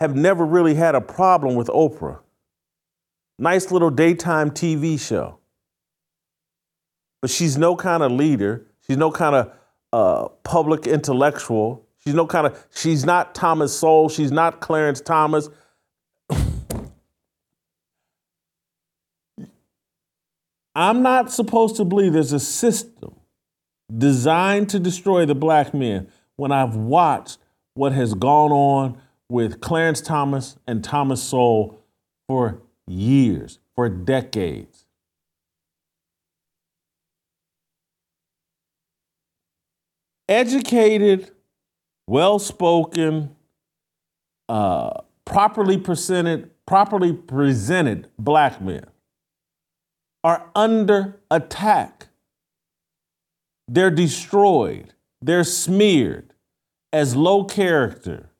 have 0.00 0.16
never 0.16 0.46
really 0.46 0.74
had 0.74 0.94
a 0.94 1.00
problem 1.00 1.54
with 1.54 1.68
Oprah. 1.68 2.20
Nice 3.38 3.70
little 3.70 3.90
daytime 3.90 4.50
TV 4.50 4.98
show. 4.98 5.38
But 7.20 7.30
she's 7.30 7.58
no 7.58 7.76
kind 7.76 8.02
of 8.02 8.12
leader. 8.12 8.66
She's 8.86 8.96
no 8.96 9.10
kind 9.10 9.34
of 9.34 9.52
uh, 9.92 10.28
public 10.44 10.86
intellectual. 10.86 11.84
She's 12.02 12.14
no 12.14 12.26
kind 12.26 12.46
of, 12.46 12.66
she's 12.74 13.04
not 13.04 13.34
Thomas 13.34 13.78
Sowell. 13.78 14.08
She's 14.08 14.32
not 14.32 14.60
Clarence 14.60 15.00
Thomas. 15.00 15.50
I'm 20.78 21.02
not 21.02 21.32
supposed 21.32 21.74
to 21.78 21.84
believe 21.84 22.12
there's 22.12 22.32
a 22.32 22.38
system 22.38 23.16
designed 23.96 24.68
to 24.68 24.78
destroy 24.78 25.26
the 25.26 25.34
black 25.34 25.74
men 25.74 26.06
when 26.36 26.52
I've 26.52 26.76
watched 26.76 27.38
what 27.74 27.90
has 27.90 28.14
gone 28.14 28.52
on 28.52 29.02
with 29.28 29.60
Clarence 29.60 30.00
Thomas 30.00 30.56
and 30.68 30.84
Thomas 30.84 31.20
Sowell 31.20 31.80
for 32.28 32.62
years, 32.86 33.58
for 33.74 33.88
decades. 33.88 34.84
Educated, 40.28 41.32
well 42.06 42.38
spoken, 42.38 43.34
uh, 44.48 44.90
properly 45.24 45.76
presented, 45.76 46.50
properly 46.66 47.12
presented 47.12 48.08
black 48.16 48.62
men 48.62 48.84
are 50.24 50.50
under 50.54 51.20
attack. 51.30 52.08
They're 53.68 53.90
destroyed, 53.90 54.94
they're 55.20 55.44
smeared 55.44 56.32
as 56.92 57.14
low 57.14 57.44
character, 57.44 58.30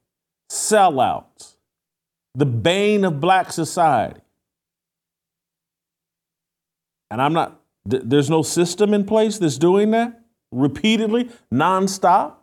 sellouts, 0.50 1.56
the 2.34 2.46
bane 2.46 3.04
of 3.04 3.20
black 3.20 3.52
society. 3.52 4.20
And 7.10 7.20
I'm 7.20 7.32
not, 7.32 7.60
th- 7.88 8.02
there's 8.04 8.30
no 8.30 8.42
system 8.42 8.94
in 8.94 9.04
place 9.04 9.38
that's 9.38 9.58
doing 9.58 9.90
that 9.92 10.20
repeatedly, 10.50 11.30
nonstop. 11.52 12.34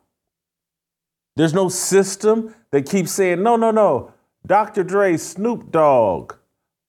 There's 1.36 1.54
no 1.54 1.70
system 1.70 2.56
that 2.72 2.90
keeps 2.90 3.12
saying, 3.12 3.44
no, 3.44 3.56
no, 3.56 3.72
no, 3.72 4.14
Dr. 4.46 4.84
Dre, 4.84 5.18
Snoop 5.18 5.72
Dogg, 5.72 6.34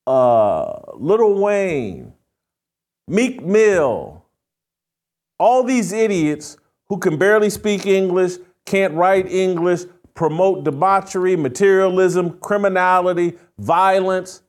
uh, 0.07 0.79
Lil 0.95 1.35
Wayne, 1.35 2.13
Meek 3.09 3.43
Mill, 3.43 4.25
all 5.39 5.63
these 5.63 5.93
idiots 5.93 6.57
who 6.89 6.99
can 6.99 7.19
barely 7.19 7.51
speak 7.51 7.87
English, 7.87 8.35
can't 8.65 8.95
write 8.95 9.31
English, 9.31 9.83
promote 10.15 10.65
debauchery, 10.65 11.37
materialism, 11.37 12.39
criminality, 12.39 13.35
violence. 13.59 14.43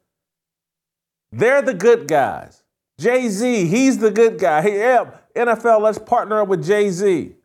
They're 1.31 1.61
the 1.61 1.73
good 1.73 2.07
guys. 2.07 2.63
Jay 2.99 3.29
Z, 3.29 3.67
he's 3.67 3.99
the 3.99 4.09
good 4.09 4.39
guy. 4.39 4.61
Hey, 4.61 4.79
yeah, 4.79 5.11
NFL, 5.35 5.81
let's 5.81 5.99
partner 5.99 6.41
up 6.41 6.47
with 6.47 6.65
Jay 6.65 6.89
Z. 6.89 7.35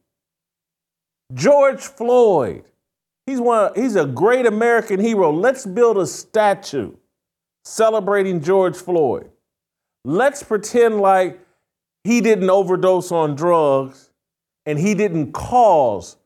George 1.35 1.81
Floyd, 1.81 2.65
he's 3.27 3.41
one. 3.41 3.67
Of, 3.67 3.77
he's 3.77 3.97
a 3.97 4.07
great 4.07 4.47
American 4.47 5.01
hero. 5.01 5.31
Let's 5.31 5.67
build 5.67 5.99
a 5.99 6.07
statue 6.07 6.95
celebrating 7.65 8.41
George 8.41 8.77
Floyd. 8.77 9.31
Let's 10.05 10.43
pretend 10.43 11.01
like 11.01 11.41
he 12.05 12.21
didn't 12.21 12.51
overdose 12.51 13.13
on 13.13 13.37
drugs 13.37 14.11
and 14.67 14.79
he 14.79 14.95
didn't 14.95 15.33
cause 15.33 16.17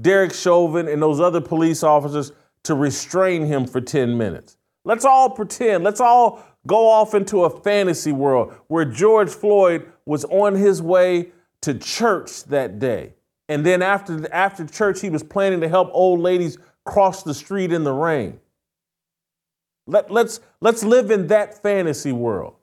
Derek 0.00 0.32
Chauvin 0.32 0.88
and 0.88 1.02
those 1.02 1.20
other 1.20 1.40
police 1.40 1.82
officers 1.82 2.32
to 2.64 2.74
restrain 2.74 3.46
him 3.46 3.66
for 3.66 3.80
10 3.80 4.16
minutes. 4.16 4.56
Let's 4.84 5.04
all 5.04 5.30
pretend, 5.30 5.84
let's 5.84 6.00
all 6.00 6.44
go 6.66 6.88
off 6.88 7.14
into 7.14 7.44
a 7.44 7.50
fantasy 7.62 8.12
world 8.12 8.54
where 8.68 8.84
George 8.84 9.30
Floyd 9.30 9.90
was 10.06 10.24
on 10.26 10.54
his 10.54 10.80
way 10.80 11.30
to 11.62 11.74
church 11.74 12.44
that 12.44 12.78
day. 12.78 13.14
And 13.48 13.64
then 13.64 13.82
after, 13.82 14.32
after 14.32 14.66
church, 14.66 15.00
he 15.00 15.10
was 15.10 15.22
planning 15.22 15.60
to 15.60 15.68
help 15.68 15.90
old 15.92 16.20
ladies 16.20 16.58
cross 16.84 17.22
the 17.22 17.34
street 17.34 17.72
in 17.72 17.84
the 17.84 17.92
rain. 17.92 18.40
Let, 19.86 20.10
let's, 20.10 20.40
let's 20.60 20.82
live 20.82 21.10
in 21.10 21.26
that 21.28 21.62
fantasy 21.62 22.12
world. 22.12 22.54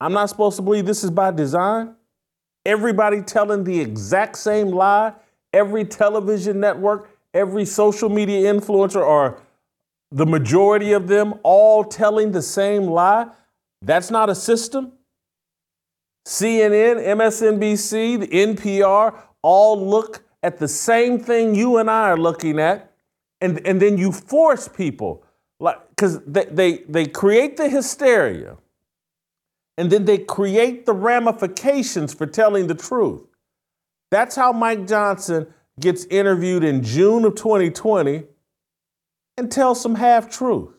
I'm 0.00 0.12
not 0.12 0.28
supposed 0.28 0.56
to 0.56 0.62
believe 0.62 0.86
this 0.86 1.04
is 1.04 1.10
by 1.10 1.30
design. 1.30 1.94
Everybody 2.66 3.22
telling 3.22 3.64
the 3.64 3.80
exact 3.80 4.38
same 4.38 4.68
lie, 4.68 5.12
every 5.52 5.84
television 5.84 6.60
network, 6.60 7.10
every 7.32 7.64
social 7.64 8.08
media 8.08 8.52
influencer, 8.52 9.04
or 9.04 9.40
the 10.10 10.26
majority 10.26 10.92
of 10.92 11.08
them 11.08 11.34
all 11.42 11.84
telling 11.84 12.32
the 12.32 12.42
same 12.42 12.84
lie. 12.84 13.28
That's 13.82 14.10
not 14.10 14.30
a 14.30 14.34
system. 14.34 14.92
CNN, 16.26 17.04
MSNBC, 17.04 18.20
the 18.20 18.28
NPR 18.28 19.14
all 19.42 19.86
look 19.86 20.24
at 20.42 20.58
the 20.58 20.68
same 20.68 21.18
thing 21.18 21.54
you 21.54 21.78
and 21.78 21.90
I 21.90 22.10
are 22.10 22.16
looking 22.16 22.58
at, 22.58 22.92
and, 23.40 23.64
and 23.66 23.80
then 23.80 23.98
you 23.98 24.10
force 24.10 24.68
people, 24.68 25.24
like, 25.60 25.78
because 25.90 26.20
they, 26.24 26.46
they, 26.46 26.78
they 26.88 27.06
create 27.06 27.56
the 27.56 27.68
hysteria 27.68 28.56
and 29.76 29.90
then 29.90 30.04
they 30.04 30.18
create 30.18 30.86
the 30.86 30.92
ramifications 30.92 32.14
for 32.14 32.26
telling 32.26 32.66
the 32.66 32.74
truth. 32.74 33.22
That's 34.10 34.36
how 34.36 34.52
Mike 34.52 34.86
Johnson 34.86 35.52
gets 35.80 36.04
interviewed 36.06 36.62
in 36.62 36.82
June 36.82 37.24
of 37.24 37.34
2020 37.34 38.24
and 39.36 39.50
tells 39.50 39.80
some 39.80 39.96
half 39.96 40.30
truth 40.30 40.70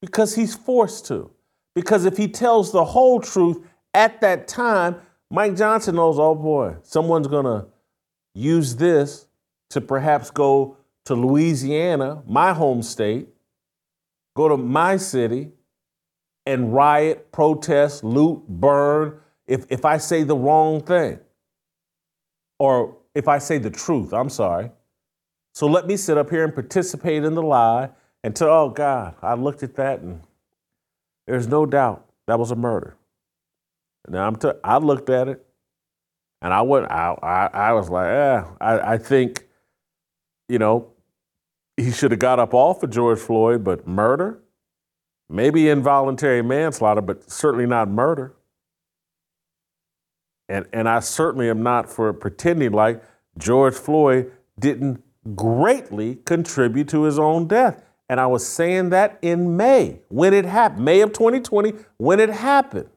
because 0.00 0.34
he's 0.34 0.54
forced 0.54 1.06
to. 1.06 1.30
Because 1.74 2.04
if 2.04 2.18
he 2.18 2.28
tells 2.28 2.72
the 2.72 2.84
whole 2.84 3.20
truth 3.20 3.58
at 3.94 4.20
that 4.20 4.46
time, 4.46 4.96
Mike 5.30 5.56
Johnson 5.56 5.96
knows, 5.96 6.18
oh 6.18 6.34
boy, 6.34 6.76
someone's 6.82 7.28
going 7.28 7.46
to 7.46 7.66
use 8.34 8.76
this 8.76 9.26
to 9.70 9.80
perhaps 9.80 10.30
go 10.30 10.76
to 11.06 11.14
Louisiana, 11.14 12.22
my 12.26 12.52
home 12.52 12.82
state, 12.82 13.28
go 14.36 14.48
to 14.48 14.58
my 14.58 14.98
city, 14.98 15.52
and 16.46 16.74
riot, 16.74 17.30
protest, 17.32 18.02
loot, 18.04 18.42
burn 18.48 19.20
if, 19.46 19.66
if 19.68 19.84
I 19.84 19.98
say 19.98 20.22
the 20.22 20.36
wrong 20.36 20.82
thing 20.82 21.18
or 22.58 22.96
if 23.14 23.28
I 23.28 23.38
say 23.38 23.58
the 23.58 23.70
truth. 23.70 24.12
I'm 24.12 24.30
sorry. 24.30 24.70
So 25.54 25.66
let 25.66 25.86
me 25.86 25.96
sit 25.96 26.16
up 26.16 26.30
here 26.30 26.44
and 26.44 26.54
participate 26.54 27.24
in 27.24 27.34
the 27.34 27.42
lie 27.42 27.90
and 28.24 28.34
tell, 28.34 28.48
oh 28.48 28.70
God, 28.70 29.14
I 29.22 29.34
looked 29.34 29.62
at 29.62 29.74
that 29.76 30.00
and 30.00 30.22
there's 31.26 31.46
no 31.46 31.66
doubt 31.66 32.06
that 32.26 32.38
was 32.38 32.50
a 32.50 32.56
murder. 32.56 32.96
Now 34.08 34.26
I'm 34.26 34.36
t- 34.36 34.50
I 34.64 34.78
looked 34.78 35.10
at 35.10 35.28
it 35.28 35.44
and 36.40 36.52
I 36.52 36.62
went 36.62 36.90
I, 36.90 37.14
I, 37.22 37.46
I 37.52 37.72
was 37.72 37.90
like, 37.90 38.06
yeah, 38.06 38.46
I, 38.60 38.94
I 38.94 38.98
think, 38.98 39.46
you 40.48 40.58
know, 40.58 40.88
he 41.76 41.90
should 41.90 42.10
have 42.10 42.20
got 42.20 42.38
up 42.38 42.54
off 42.54 42.82
of 42.82 42.90
George 42.90 43.18
Floyd, 43.18 43.64
but 43.64 43.86
murder? 43.86 44.40
Maybe 45.32 45.70
involuntary 45.70 46.42
manslaughter, 46.42 47.00
but 47.00 47.30
certainly 47.30 47.64
not 47.64 47.88
murder. 47.88 48.34
And, 50.46 50.66
and 50.74 50.86
I 50.86 51.00
certainly 51.00 51.48
am 51.48 51.62
not 51.62 51.90
for 51.90 52.12
pretending 52.12 52.72
like 52.72 53.02
George 53.38 53.74
Floyd 53.74 54.30
didn't 54.58 55.02
greatly 55.34 56.16
contribute 56.26 56.88
to 56.88 57.04
his 57.04 57.18
own 57.18 57.46
death. 57.46 57.82
And 58.10 58.20
I 58.20 58.26
was 58.26 58.46
saying 58.46 58.90
that 58.90 59.18
in 59.22 59.56
May 59.56 60.00
when 60.08 60.34
it 60.34 60.44
happened, 60.44 60.84
May 60.84 61.00
of 61.00 61.14
2020, 61.14 61.72
when 61.96 62.20
it 62.20 62.28
happened. 62.28 62.90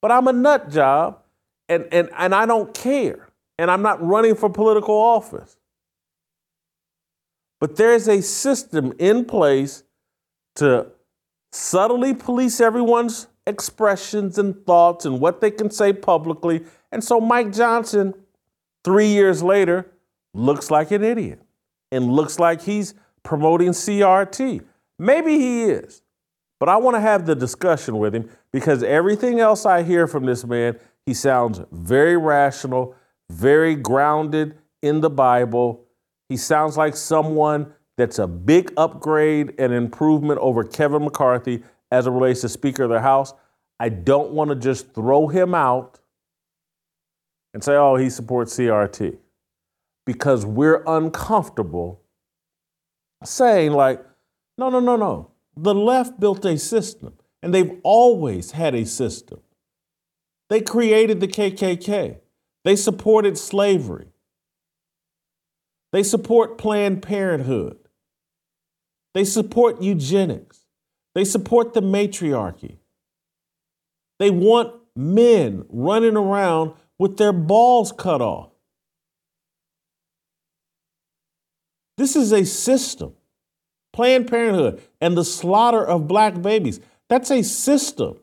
But 0.00 0.10
I'm 0.10 0.26
a 0.26 0.32
nut 0.32 0.70
job 0.70 1.20
and, 1.68 1.86
and, 1.92 2.10
and 2.18 2.34
I 2.34 2.46
don't 2.46 2.74
care. 2.74 3.28
And 3.60 3.70
I'm 3.70 3.82
not 3.82 4.04
running 4.04 4.34
for 4.34 4.50
political 4.50 4.96
office. 4.96 5.56
But 7.60 7.76
there's 7.76 8.08
a 8.08 8.20
system 8.22 8.92
in 8.98 9.24
place 9.24 9.84
to 10.56 10.88
subtly 11.52 12.14
police 12.14 12.60
everyone's 12.60 13.28
expressions 13.46 14.38
and 14.38 14.64
thoughts 14.66 15.04
and 15.04 15.20
what 15.20 15.40
they 15.40 15.50
can 15.50 15.70
say 15.70 15.92
publicly. 15.92 16.64
And 16.90 17.02
so 17.02 17.20
Mike 17.20 17.52
Johnson, 17.52 18.14
three 18.84 19.08
years 19.08 19.42
later, 19.42 19.86
looks 20.34 20.70
like 20.70 20.90
an 20.90 21.04
idiot 21.04 21.40
and 21.90 22.10
looks 22.10 22.38
like 22.38 22.62
he's 22.62 22.94
promoting 23.22 23.70
CRT. 23.70 24.64
Maybe 24.98 25.38
he 25.38 25.64
is, 25.64 26.02
but 26.58 26.68
I 26.68 26.76
want 26.76 26.96
to 26.96 27.00
have 27.00 27.26
the 27.26 27.34
discussion 27.34 27.98
with 27.98 28.14
him 28.14 28.30
because 28.52 28.82
everything 28.82 29.40
else 29.40 29.66
I 29.66 29.82
hear 29.82 30.06
from 30.06 30.24
this 30.24 30.44
man, 30.44 30.78
he 31.04 31.14
sounds 31.14 31.60
very 31.70 32.16
rational, 32.16 32.94
very 33.30 33.74
grounded 33.74 34.56
in 34.80 35.00
the 35.00 35.10
Bible. 35.10 35.84
He 36.28 36.36
sounds 36.36 36.76
like 36.76 36.96
someone 36.96 37.74
that's 38.02 38.18
a 38.18 38.26
big 38.26 38.72
upgrade 38.76 39.54
and 39.58 39.72
improvement 39.72 40.40
over 40.40 40.64
Kevin 40.64 41.04
McCarthy 41.04 41.62
as 41.92 42.08
it 42.08 42.10
relates 42.10 42.40
to 42.40 42.48
Speaker 42.48 42.82
of 42.82 42.90
the 42.90 43.00
House. 43.00 43.32
I 43.78 43.90
don't 43.90 44.32
want 44.32 44.50
to 44.50 44.56
just 44.56 44.92
throw 44.92 45.28
him 45.28 45.54
out 45.54 46.00
and 47.54 47.62
say, 47.62 47.76
oh, 47.76 47.94
he 47.94 48.10
supports 48.10 48.56
CRT 48.58 49.18
because 50.04 50.44
we're 50.44 50.82
uncomfortable 50.84 52.00
saying, 53.22 53.70
like, 53.70 54.04
no, 54.58 54.68
no, 54.68 54.80
no, 54.80 54.96
no. 54.96 55.30
The 55.56 55.74
left 55.74 56.18
built 56.18 56.44
a 56.44 56.58
system, 56.58 57.14
and 57.40 57.54
they've 57.54 57.78
always 57.84 58.50
had 58.50 58.74
a 58.74 58.84
system. 58.84 59.42
They 60.50 60.60
created 60.60 61.20
the 61.20 61.28
KKK, 61.28 62.18
they 62.64 62.74
supported 62.74 63.38
slavery, 63.38 64.08
they 65.92 66.02
support 66.02 66.58
Planned 66.58 67.00
Parenthood, 67.00 67.78
they 69.14 69.24
support 69.24 69.82
eugenics, 69.82 70.60
they 71.14 71.24
support 71.24 71.74
the 71.74 71.82
matriarchy. 71.82 72.78
They 74.18 74.30
want 74.30 74.74
men 74.94 75.64
running 75.68 76.16
around 76.16 76.74
with 76.98 77.16
their 77.16 77.32
balls 77.32 77.92
cut 77.92 78.22
off. 78.22 78.50
This 81.98 82.16
is 82.16 82.32
a 82.32 82.44
system. 82.44 83.14
Planned 83.92 84.28
Parenthood 84.28 84.80
and 85.00 85.16
the 85.16 85.24
slaughter 85.24 85.84
of 85.84 86.08
black 86.08 86.40
babies. 86.40 86.80
That's 87.08 87.30
a 87.30 87.42
system. 87.42 88.18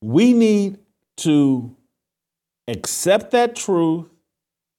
We 0.00 0.32
need 0.32 0.78
to 1.18 1.74
accept 2.68 3.32
that 3.32 3.56
truth 3.56 4.06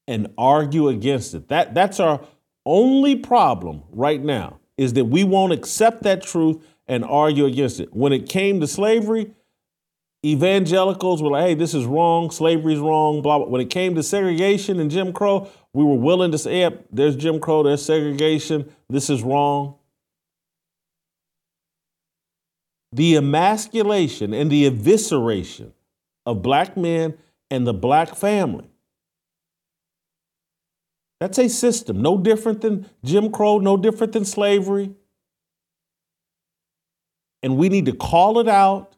and 0.07 0.27
argue 0.37 0.87
against 0.89 1.33
it. 1.33 1.47
That, 1.49 1.73
that's 1.73 1.99
our 1.99 2.21
only 2.65 3.15
problem 3.15 3.83
right 3.91 4.21
now 4.21 4.59
is 4.77 4.93
that 4.93 5.05
we 5.05 5.23
won't 5.23 5.53
accept 5.53 6.03
that 6.03 6.21
truth 6.21 6.65
and 6.87 7.03
argue 7.03 7.45
against 7.45 7.79
it. 7.79 7.93
When 7.93 8.13
it 8.13 8.27
came 8.27 8.59
to 8.59 8.67
slavery, 8.67 9.31
evangelicals 10.25 11.21
were 11.21 11.29
like, 11.29 11.43
hey, 11.43 11.53
this 11.53 11.73
is 11.73 11.85
wrong, 11.85 12.31
slavery's 12.31 12.79
wrong, 12.79 13.21
blah, 13.21 13.39
blah. 13.39 13.47
When 13.47 13.61
it 13.61 13.69
came 13.69 13.95
to 13.95 14.03
segregation 14.03 14.79
and 14.79 14.91
Jim 14.91 15.13
Crow, 15.13 15.49
we 15.73 15.83
were 15.83 15.95
willing 15.95 16.31
to 16.31 16.37
say, 16.37 16.59
yep, 16.59 16.85
there's 16.91 17.15
Jim 17.15 17.39
Crow, 17.39 17.63
there's 17.63 17.83
segregation, 17.85 18.71
this 18.89 19.09
is 19.09 19.23
wrong. 19.23 19.75
The 22.91 23.17
emasculation 23.17 24.33
and 24.33 24.49
the 24.49 24.69
evisceration 24.69 25.73
of 26.25 26.41
black 26.41 26.77
men 26.77 27.17
and 27.51 27.67
the 27.67 27.73
black 27.73 28.15
family. 28.15 28.69
That's 31.19 31.37
a 31.37 31.47
system, 31.47 32.01
no 32.01 32.17
different 32.17 32.61
than 32.61 32.89
Jim 33.03 33.31
Crow, 33.31 33.59
no 33.59 33.77
different 33.77 34.13
than 34.13 34.25
slavery. 34.25 34.91
And 37.41 37.57
we 37.57 37.69
need 37.69 37.85
to 37.85 37.93
call 37.93 38.39
it 38.39 38.47
out 38.47 38.95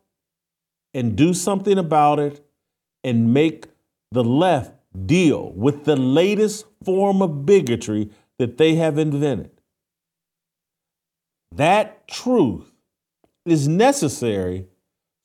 and 0.93 1.15
do 1.15 1.33
something 1.33 1.77
about 1.77 2.19
it 2.19 2.43
and 3.03 3.33
make 3.33 3.67
the 4.11 4.23
left 4.23 4.73
deal 5.05 5.51
with 5.53 5.85
the 5.85 5.95
latest 5.95 6.65
form 6.83 7.21
of 7.21 7.45
bigotry 7.45 8.09
that 8.39 8.57
they 8.57 8.75
have 8.75 8.97
invented. 8.97 9.51
That 11.55 12.07
truth 12.07 12.71
is 13.45 13.67
necessary 13.67 14.67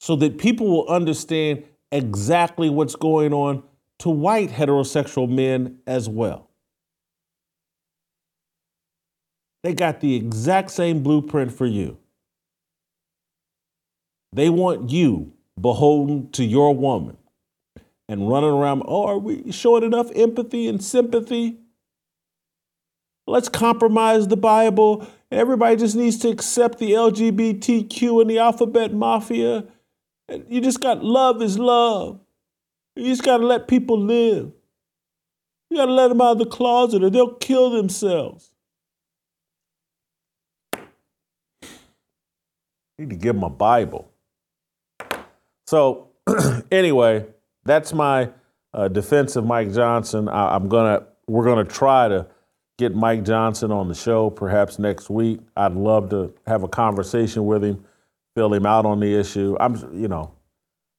so 0.00 0.16
that 0.16 0.38
people 0.38 0.68
will 0.68 0.88
understand 0.88 1.64
exactly 1.90 2.68
what's 2.70 2.96
going 2.96 3.32
on 3.32 3.62
to 4.00 4.10
white 4.10 4.50
heterosexual 4.50 5.28
men 5.28 5.78
as 5.86 6.08
well. 6.08 6.48
They 9.62 9.74
got 9.74 10.00
the 10.00 10.16
exact 10.16 10.70
same 10.70 11.02
blueprint 11.02 11.52
for 11.52 11.66
you. 11.66 11.98
They 14.32 14.50
want 14.50 14.90
you 14.90 15.32
beholden 15.60 16.30
to 16.32 16.44
your 16.44 16.74
woman 16.74 17.16
and 18.08 18.28
running 18.28 18.50
around, 18.50 18.82
oh, 18.86 19.06
are 19.06 19.18
we 19.18 19.52
showing 19.52 19.84
enough 19.84 20.10
empathy 20.14 20.66
and 20.68 20.82
sympathy? 20.82 21.58
Let's 23.26 23.48
compromise 23.48 24.26
the 24.28 24.36
Bible. 24.36 25.06
Everybody 25.30 25.76
just 25.76 25.94
needs 25.94 26.18
to 26.18 26.28
accept 26.28 26.78
the 26.78 26.90
LGBTQ 26.92 28.20
and 28.20 28.30
the 28.30 28.38
alphabet 28.38 28.92
mafia. 28.92 29.64
You 30.48 30.60
just 30.60 30.80
got 30.80 31.04
love 31.04 31.40
is 31.40 31.58
love. 31.58 32.20
You 32.96 33.04
just 33.04 33.22
got 33.22 33.38
to 33.38 33.46
let 33.46 33.68
people 33.68 33.98
live. 33.98 34.52
You 35.70 35.76
got 35.76 35.86
to 35.86 35.92
let 35.92 36.08
them 36.08 36.20
out 36.20 36.32
of 36.32 36.38
the 36.38 36.46
closet 36.46 37.02
or 37.02 37.10
they'll 37.10 37.34
kill 37.34 37.70
themselves. 37.70 38.51
Need 43.02 43.10
to 43.10 43.16
give 43.16 43.34
them 43.34 43.44
a 43.44 43.50
Bible. 43.50 44.10
So 45.66 46.08
anyway, 46.70 47.26
that's 47.64 47.92
my 47.92 48.30
uh, 48.72 48.88
defense 48.88 49.36
of 49.36 49.44
Mike 49.44 49.72
Johnson. 49.72 50.28
I, 50.28 50.54
I'm 50.54 50.68
gonna 50.68 51.06
we're 51.26 51.44
gonna 51.44 51.64
try 51.64 52.08
to 52.08 52.26
get 52.78 52.94
Mike 52.94 53.24
Johnson 53.24 53.70
on 53.70 53.88
the 53.88 53.94
show 53.94 54.30
perhaps 54.30 54.78
next 54.78 55.10
week. 55.10 55.40
I'd 55.56 55.74
love 55.74 56.10
to 56.10 56.32
have 56.46 56.62
a 56.62 56.68
conversation 56.68 57.46
with 57.46 57.64
him, 57.64 57.84
fill 58.34 58.54
him 58.54 58.66
out 58.66 58.86
on 58.86 59.00
the 59.00 59.14
issue. 59.18 59.56
I'm 59.58 59.74
you 60.00 60.08
know, 60.08 60.32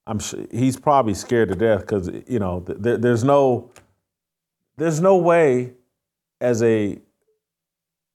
I'm 0.05 0.19
he's 0.51 0.77
probably 0.77 1.13
scared 1.13 1.49
to 1.49 1.55
death 1.55 1.81
because 1.81 2.09
you 2.27 2.39
know 2.39 2.61
th- 2.61 2.99
there's 2.99 3.23
no 3.23 3.71
there's 4.77 4.99
no 4.99 5.17
way 5.17 5.73
as 6.41 6.61
a 6.63 6.99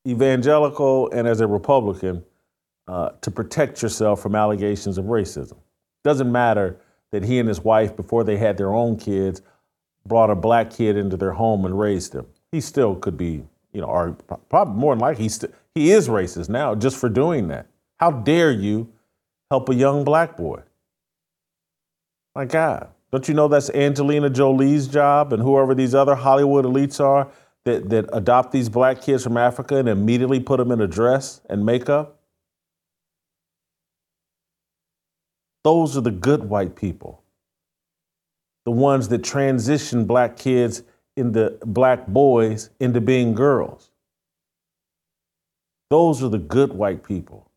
evangelical 0.06 1.10
and 1.10 1.26
as 1.26 1.40
a 1.40 1.46
Republican 1.46 2.24
uh, 2.88 3.10
to 3.20 3.30
protect 3.30 3.82
yourself 3.82 4.20
from 4.20 4.34
allegations 4.34 4.98
of 4.98 5.06
racism. 5.06 5.56
Doesn't 6.04 6.30
matter 6.30 6.80
that 7.12 7.24
he 7.24 7.38
and 7.38 7.48
his 7.48 7.60
wife, 7.60 7.96
before 7.96 8.24
they 8.24 8.36
had 8.36 8.56
their 8.56 8.74
own 8.74 8.96
kids, 8.96 9.42
brought 10.06 10.30
a 10.30 10.34
black 10.34 10.70
kid 10.70 10.96
into 10.96 11.16
their 11.16 11.32
home 11.32 11.64
and 11.64 11.78
raised 11.78 12.14
him. 12.14 12.26
He 12.50 12.60
still 12.60 12.96
could 12.96 13.16
be, 13.16 13.44
you 13.72 13.80
know, 13.80 13.86
or 13.86 14.16
probably 14.48 14.74
more 14.74 14.94
than 14.94 15.00
likely, 15.00 15.24
he's 15.24 15.34
st- 15.36 15.54
he 15.74 15.92
is 15.92 16.08
racist 16.08 16.48
now 16.48 16.74
just 16.74 16.96
for 16.96 17.08
doing 17.08 17.48
that. 17.48 17.66
How 17.98 18.10
dare 18.10 18.50
you 18.50 18.92
help 19.50 19.68
a 19.68 19.74
young 19.74 20.04
black 20.04 20.36
boy? 20.36 20.62
My 22.34 22.44
God, 22.44 22.88
don't 23.12 23.28
you 23.28 23.34
know 23.34 23.48
that's 23.48 23.70
Angelina 23.70 24.30
Jolie's 24.30 24.88
job 24.88 25.32
and 25.32 25.42
whoever 25.42 25.74
these 25.74 25.94
other 25.94 26.14
Hollywood 26.14 26.64
elites 26.64 27.00
are? 27.00 27.30
that, 27.68 27.90
that 27.90 28.08
adopt 28.12 28.52
these 28.52 28.68
black 28.68 29.02
kids 29.02 29.22
from 29.22 29.36
Africa 29.36 29.76
and 29.76 29.88
immediately 29.88 30.40
put 30.40 30.56
them 30.56 30.72
in 30.72 30.80
a 30.80 30.86
dress 30.86 31.40
and 31.50 31.64
makeup. 31.64 32.17
Those 35.68 35.98
are 35.98 36.00
the 36.00 36.10
good 36.10 36.44
white 36.44 36.76
people. 36.76 37.22
The 38.64 38.70
ones 38.70 39.10
that 39.10 39.22
transition 39.22 40.06
black 40.06 40.38
kids 40.38 40.82
into 41.14 41.58
black 41.62 42.06
boys 42.06 42.70
into 42.80 43.02
being 43.02 43.34
girls. 43.34 43.90
Those 45.90 46.22
are 46.22 46.30
the 46.30 46.38
good 46.38 46.72
white 46.72 47.04
people. 47.04 47.50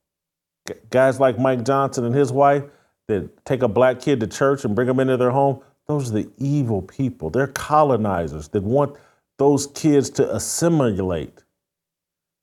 Guys 0.90 1.22
like 1.22 1.40
Mike 1.40 1.64
Johnson 1.64 2.04
and 2.04 2.14
his 2.14 2.34
wife 2.34 2.66
that 3.08 3.46
take 3.46 3.64
a 3.64 3.70
black 3.70 4.02
kid 4.02 4.20
to 4.20 4.28
church 4.28 4.66
and 4.66 4.76
bring 4.76 4.90
them 4.90 5.00
into 5.00 5.16
their 5.16 5.32
home, 5.32 5.62
those 5.88 6.10
are 6.10 6.16
the 6.16 6.30
evil 6.38 6.82
people. 6.82 7.30
They're 7.30 7.48
colonizers 7.48 8.50
that 8.50 8.64
want 8.64 8.98
those 9.38 9.68
kids 9.68 10.10
to 10.10 10.36
assimilate 10.36 11.46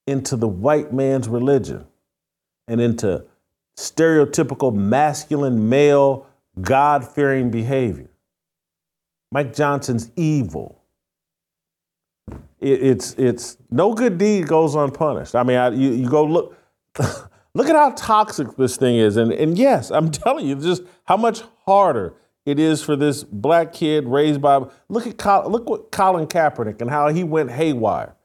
into 0.06 0.34
the 0.34 0.48
white 0.48 0.94
man's 0.94 1.28
religion 1.28 1.84
and 2.68 2.80
into 2.80 3.26
stereotypical 3.78 4.74
masculine 4.74 5.68
male 5.68 6.26
God 6.60 7.06
fearing 7.06 7.48
behavior. 7.48 8.10
Mike 9.30 9.54
Johnson's 9.54 10.10
evil. 10.16 10.82
It, 12.58 12.82
it's 12.82 13.14
it's 13.14 13.56
no 13.70 13.94
good 13.94 14.18
deed 14.18 14.48
goes 14.48 14.74
unpunished. 14.74 15.36
I 15.36 15.44
mean, 15.44 15.56
I, 15.56 15.68
you 15.68 15.92
you 15.92 16.08
go 16.08 16.24
look 16.24 16.56
look 17.54 17.68
at 17.68 17.76
how 17.76 17.90
toxic 17.90 18.56
this 18.56 18.76
thing 18.76 18.96
is, 18.96 19.16
and 19.16 19.32
and 19.32 19.56
yes, 19.56 19.92
I'm 19.92 20.10
telling 20.24 20.46
you, 20.46 20.56
just 20.56 20.82
how 21.04 21.16
much 21.16 21.42
harder 21.64 22.14
it 22.44 22.58
is 22.58 22.82
for 22.82 22.96
this 22.96 23.22
black 23.22 23.72
kid 23.72 24.06
raised 24.06 24.42
by. 24.42 24.66
Look 24.88 25.06
at 25.06 25.48
look 25.48 25.70
what 25.70 25.92
Colin 25.92 26.26
Kaepernick 26.26 26.80
and 26.80 26.90
how 26.90 27.10
he 27.10 27.22
went 27.22 27.52
haywire. 27.52 28.16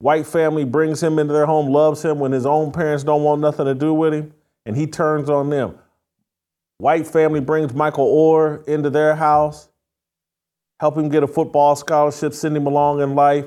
White 0.00 0.26
family 0.26 0.64
brings 0.64 1.02
him 1.02 1.18
into 1.18 1.32
their 1.32 1.46
home, 1.46 1.68
loves 1.72 2.04
him 2.04 2.18
when 2.18 2.32
his 2.32 2.46
own 2.46 2.70
parents 2.70 3.02
don't 3.02 3.24
want 3.24 3.40
nothing 3.40 3.66
to 3.66 3.74
do 3.74 3.92
with 3.92 4.14
him, 4.14 4.32
and 4.64 4.76
he 4.76 4.86
turns 4.86 5.28
on 5.28 5.50
them. 5.50 5.76
White 6.78 7.06
family 7.06 7.40
brings 7.40 7.74
Michael 7.74 8.06
Oher 8.06 8.66
into 8.68 8.90
their 8.90 9.16
house, 9.16 9.68
help 10.78 10.96
him 10.96 11.08
get 11.08 11.24
a 11.24 11.26
football 11.26 11.74
scholarship, 11.74 12.32
send 12.32 12.56
him 12.56 12.66
along 12.66 13.00
in 13.00 13.16
life. 13.16 13.46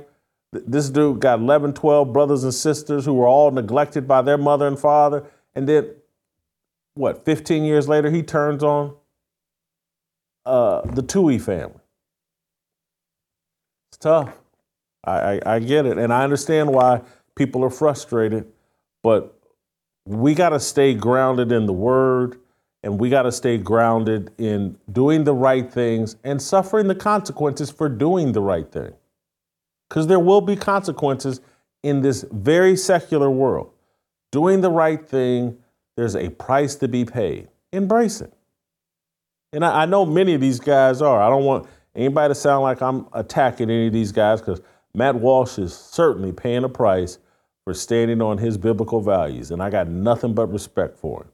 This 0.52 0.90
dude 0.90 1.22
got 1.22 1.40
11, 1.40 1.74
12 1.74 2.12
brothers 2.12 2.44
and 2.44 2.54
sisters 2.54 3.06
who 3.06 3.14
were 3.14 3.28
all 3.28 3.52
neglected 3.52 4.06
by 4.06 4.22
their 4.22 4.38
mother 4.38 4.68
and 4.68 4.78
father. 4.78 5.24
And 5.56 5.70
then, 5.70 5.96
what, 6.96 7.24
15 7.24 7.64
years 7.64 7.88
later, 7.88 8.12
he 8.12 8.22
turns 8.22 8.62
on 8.62 8.94
uh, 10.46 10.82
the 10.82 11.02
Tuohy 11.02 11.40
family. 11.40 11.80
It's 13.92 13.98
tough. 14.00 14.41
I, 15.04 15.12
I, 15.12 15.56
I 15.56 15.60
get 15.60 15.86
it. 15.86 15.98
And 15.98 16.14
I 16.14 16.24
understand 16.24 16.72
why 16.72 17.02
people 17.36 17.64
are 17.64 17.70
frustrated, 17.70 18.52
but 19.04 19.38
we 20.06 20.34
got 20.34 20.50
to 20.50 20.60
stay 20.60 20.94
grounded 20.94 21.52
in 21.52 21.66
the 21.66 21.74
word 21.74 22.40
and 22.84 23.00
we 23.00 23.10
got 23.10 23.24
to 23.24 23.32
stay 23.32 23.58
grounded 23.58 24.32
in 24.38 24.78
doing 24.92 25.24
the 25.24 25.34
right 25.34 25.72
things 25.72 26.16
and 26.24 26.42
suffering 26.42 26.88
the 26.88 26.96
consequences 26.96 27.70
for 27.70 27.88
doing 27.88 28.32
the 28.32 28.42
right 28.42 28.72
thing. 28.72 28.94
Because 29.88 30.08
there 30.08 30.20
will 30.20 30.42
be 30.42 30.56
consequences 30.56 31.42
in 31.84 32.02
this 32.02 32.26
very 32.32 32.76
secular 32.76 33.30
world. 33.30 33.72
Doing 34.32 34.62
the 34.62 34.72
right 34.72 35.06
thing, 35.08 35.58
there's 35.96 36.16
a 36.16 36.30
price 36.30 36.76
to 36.76 36.88
be 36.88 37.06
paid. 37.06 37.50
Embrace 37.72 38.22
it. 38.22 38.34
And 39.54 39.66
I, 39.66 39.84
I 39.84 39.86
know 39.86 40.06
many 40.06 40.34
of 40.34 40.42
these 40.42 40.60
guys 40.60 41.02
are. 41.02 41.22
I 41.22 41.30
don't 41.30 41.44
want 41.44 41.68
anybody 41.96 42.32
to 42.32 42.36
sound 42.36 42.64
like 42.64 42.82
I'm 42.82 43.08
attacking 43.14 43.70
any 43.70 43.88
of 43.88 43.94
these 43.94 44.12
guys 44.12 44.40
because 44.40 44.62
Matt 44.94 45.16
Walsh 45.16 45.58
is 45.58 45.76
certainly 45.76 46.32
paying 46.32 46.64
a 46.64 46.70
price 46.70 47.18
for 47.64 47.74
standing 47.74 48.22
on 48.22 48.38
his 48.38 48.58
biblical 48.58 49.02
values, 49.02 49.52
and 49.52 49.62
I 49.62 49.70
got 49.70 49.88
nothing 49.88 50.34
but 50.34 50.52
respect 50.52 50.98
for 50.98 51.22
him. 51.22 51.30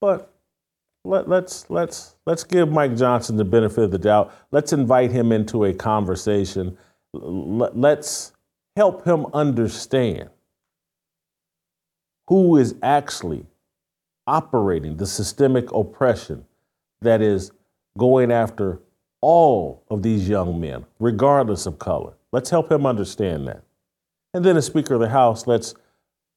But 0.00 0.34
let, 1.04 1.28
let's 1.28 1.68
let's 1.70 2.16
let's 2.26 2.44
give 2.44 2.70
Mike 2.70 2.96
Johnson 2.96 3.36
the 3.36 3.44
benefit 3.44 3.84
of 3.84 3.90
the 3.90 3.98
doubt. 3.98 4.32
Let's 4.50 4.72
invite 4.72 5.10
him 5.10 5.32
into 5.32 5.64
a 5.64 5.74
conversation. 5.74 6.76
Let's 7.12 8.32
help 8.76 9.06
him 9.06 9.26
understand 9.32 10.30
who 12.28 12.56
is 12.56 12.74
actually 12.82 13.46
operating 14.26 14.96
the 14.96 15.06
systemic 15.06 15.70
oppression 15.72 16.46
that 17.02 17.20
is 17.20 17.52
going 17.98 18.32
after 18.32 18.80
all 19.24 19.82
of 19.88 20.02
these 20.02 20.28
young 20.28 20.60
men, 20.60 20.84
regardless 21.00 21.64
of 21.64 21.78
color. 21.78 22.12
Let's 22.30 22.50
help 22.50 22.70
him 22.70 22.84
understand 22.84 23.48
that. 23.48 23.62
And 24.34 24.44
then, 24.44 24.54
as 24.58 24.66
Speaker 24.66 24.94
of 24.94 25.00
the 25.00 25.08
House, 25.08 25.46
let's 25.46 25.74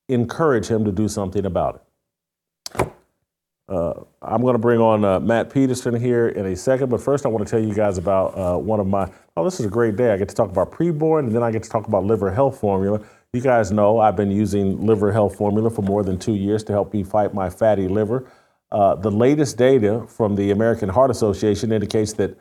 encourage 0.08 0.68
him 0.68 0.86
to 0.86 0.92
do 0.94 1.10
something 1.10 1.46
about 1.46 1.76
it. 1.76 2.88
Uh, 3.68 3.94
I'm 4.22 4.42
going 4.42 4.54
to 4.54 4.60
bring 4.60 4.80
on 4.80 5.04
uh, 5.04 5.20
Matt 5.20 5.54
Peterson 5.54 6.00
here 6.00 6.30
in 6.30 6.46
a 6.46 6.56
second, 6.56 6.90
but 6.90 7.02
first 7.02 7.26
I 7.26 7.30
want 7.30 7.46
to 7.46 7.52
tell 7.52 7.60
you 7.60 7.74
guys 7.74 7.98
about 7.98 8.38
uh, 8.38 8.58
one 8.58 8.80
of 8.80 8.88
my. 8.88 9.12
Oh, 9.36 9.44
this 9.44 9.60
is 9.60 9.66
a 9.66 9.70
great 9.70 9.98
day. 9.98 10.14
I 10.14 10.18
get 10.18 10.30
to 10.30 10.36
talk 10.36 10.50
about 10.50 10.72
preborn, 10.72 11.26
and 11.26 11.36
then 11.36 11.44
I 11.44 11.52
get 11.52 11.64
to 11.64 11.70
talk 11.70 11.90
about 11.90 12.06
liver 12.06 12.32
health 12.32 12.58
formula. 12.58 13.02
You 13.34 13.42
guys 13.42 13.70
know 13.70 14.00
I've 14.00 14.16
been 14.16 14.32
using 14.32 14.86
liver 14.86 15.12
health 15.12 15.36
formula 15.36 15.70
for 15.70 15.82
more 15.82 16.04
than 16.04 16.18
two 16.18 16.36
years 16.36 16.64
to 16.64 16.72
help 16.72 16.94
me 16.94 17.04
fight 17.04 17.34
my 17.34 17.50
fatty 17.50 17.90
liver. 17.90 18.32
Uh, 18.72 18.96
the 18.96 19.12
latest 19.12 19.58
data 19.58 20.06
from 20.08 20.38
the 20.38 20.52
American 20.52 20.88
Heart 20.88 21.12
Association 21.12 21.74
indicates 21.74 22.14
that 22.14 22.38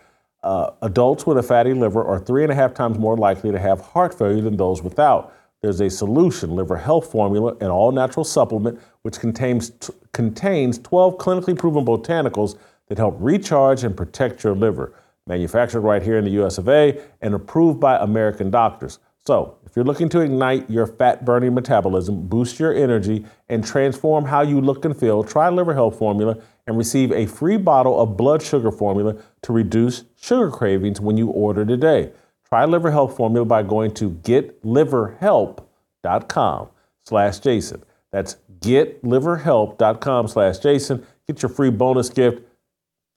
uh, 0.46 0.70
adults 0.82 1.26
with 1.26 1.38
a 1.38 1.42
fatty 1.42 1.74
liver 1.74 2.04
are 2.04 2.20
three 2.20 2.44
and 2.44 2.52
a 2.52 2.54
half 2.54 2.72
times 2.72 2.98
more 2.98 3.16
likely 3.16 3.50
to 3.50 3.58
have 3.58 3.80
heart 3.80 4.16
failure 4.16 4.40
than 4.40 4.56
those 4.56 4.80
without. 4.80 5.34
There's 5.60 5.80
a 5.80 5.90
solution, 5.90 6.54
liver 6.54 6.76
health 6.76 7.10
formula, 7.10 7.56
an 7.60 7.68
all 7.68 7.90
natural 7.90 8.24
supplement, 8.24 8.78
which 9.02 9.18
contains, 9.18 9.70
t- 9.70 9.92
contains 10.12 10.78
12 10.78 11.16
clinically 11.16 11.58
proven 11.58 11.84
botanicals 11.84 12.56
that 12.88 12.96
help 12.96 13.16
recharge 13.18 13.82
and 13.82 13.96
protect 13.96 14.44
your 14.44 14.54
liver. 14.54 14.94
Manufactured 15.26 15.80
right 15.80 16.02
here 16.02 16.16
in 16.16 16.24
the 16.24 16.30
US 16.44 16.58
of 16.58 16.68
A 16.68 17.02
and 17.20 17.34
approved 17.34 17.80
by 17.80 17.96
American 17.98 18.48
doctors. 18.48 19.00
So, 19.26 19.58
you're 19.76 19.84
looking 19.84 20.08
to 20.08 20.20
ignite 20.20 20.68
your 20.70 20.86
fat 20.86 21.26
burning 21.26 21.54
metabolism, 21.54 22.26
boost 22.26 22.58
your 22.58 22.74
energy, 22.74 23.26
and 23.50 23.62
transform 23.64 24.24
how 24.24 24.40
you 24.40 24.60
look 24.60 24.84
and 24.86 24.98
feel, 24.98 25.22
try 25.22 25.50
Liver 25.50 25.74
Health 25.74 25.98
Formula 25.98 26.38
and 26.66 26.78
receive 26.78 27.12
a 27.12 27.26
free 27.26 27.58
bottle 27.58 28.00
of 28.00 28.16
blood 28.16 28.42
sugar 28.42 28.72
formula 28.72 29.16
to 29.42 29.52
reduce 29.52 30.04
sugar 30.16 30.50
cravings 30.50 30.98
when 30.98 31.18
you 31.18 31.28
order 31.28 31.66
today. 31.66 32.10
Try 32.48 32.64
Liver 32.64 32.90
Health 32.90 33.18
Formula 33.18 33.44
by 33.44 33.62
going 33.62 33.92
to 33.94 34.10
getliverhelp.com 34.10 36.68
slash 37.04 37.38
Jason. 37.40 37.84
That's 38.10 38.36
getliverhelp.com 38.60 40.28
slash 40.28 40.58
Jason. 40.58 41.06
Get 41.26 41.42
your 41.42 41.50
free 41.50 41.70
bonus 41.70 42.08
gift, 42.08 42.42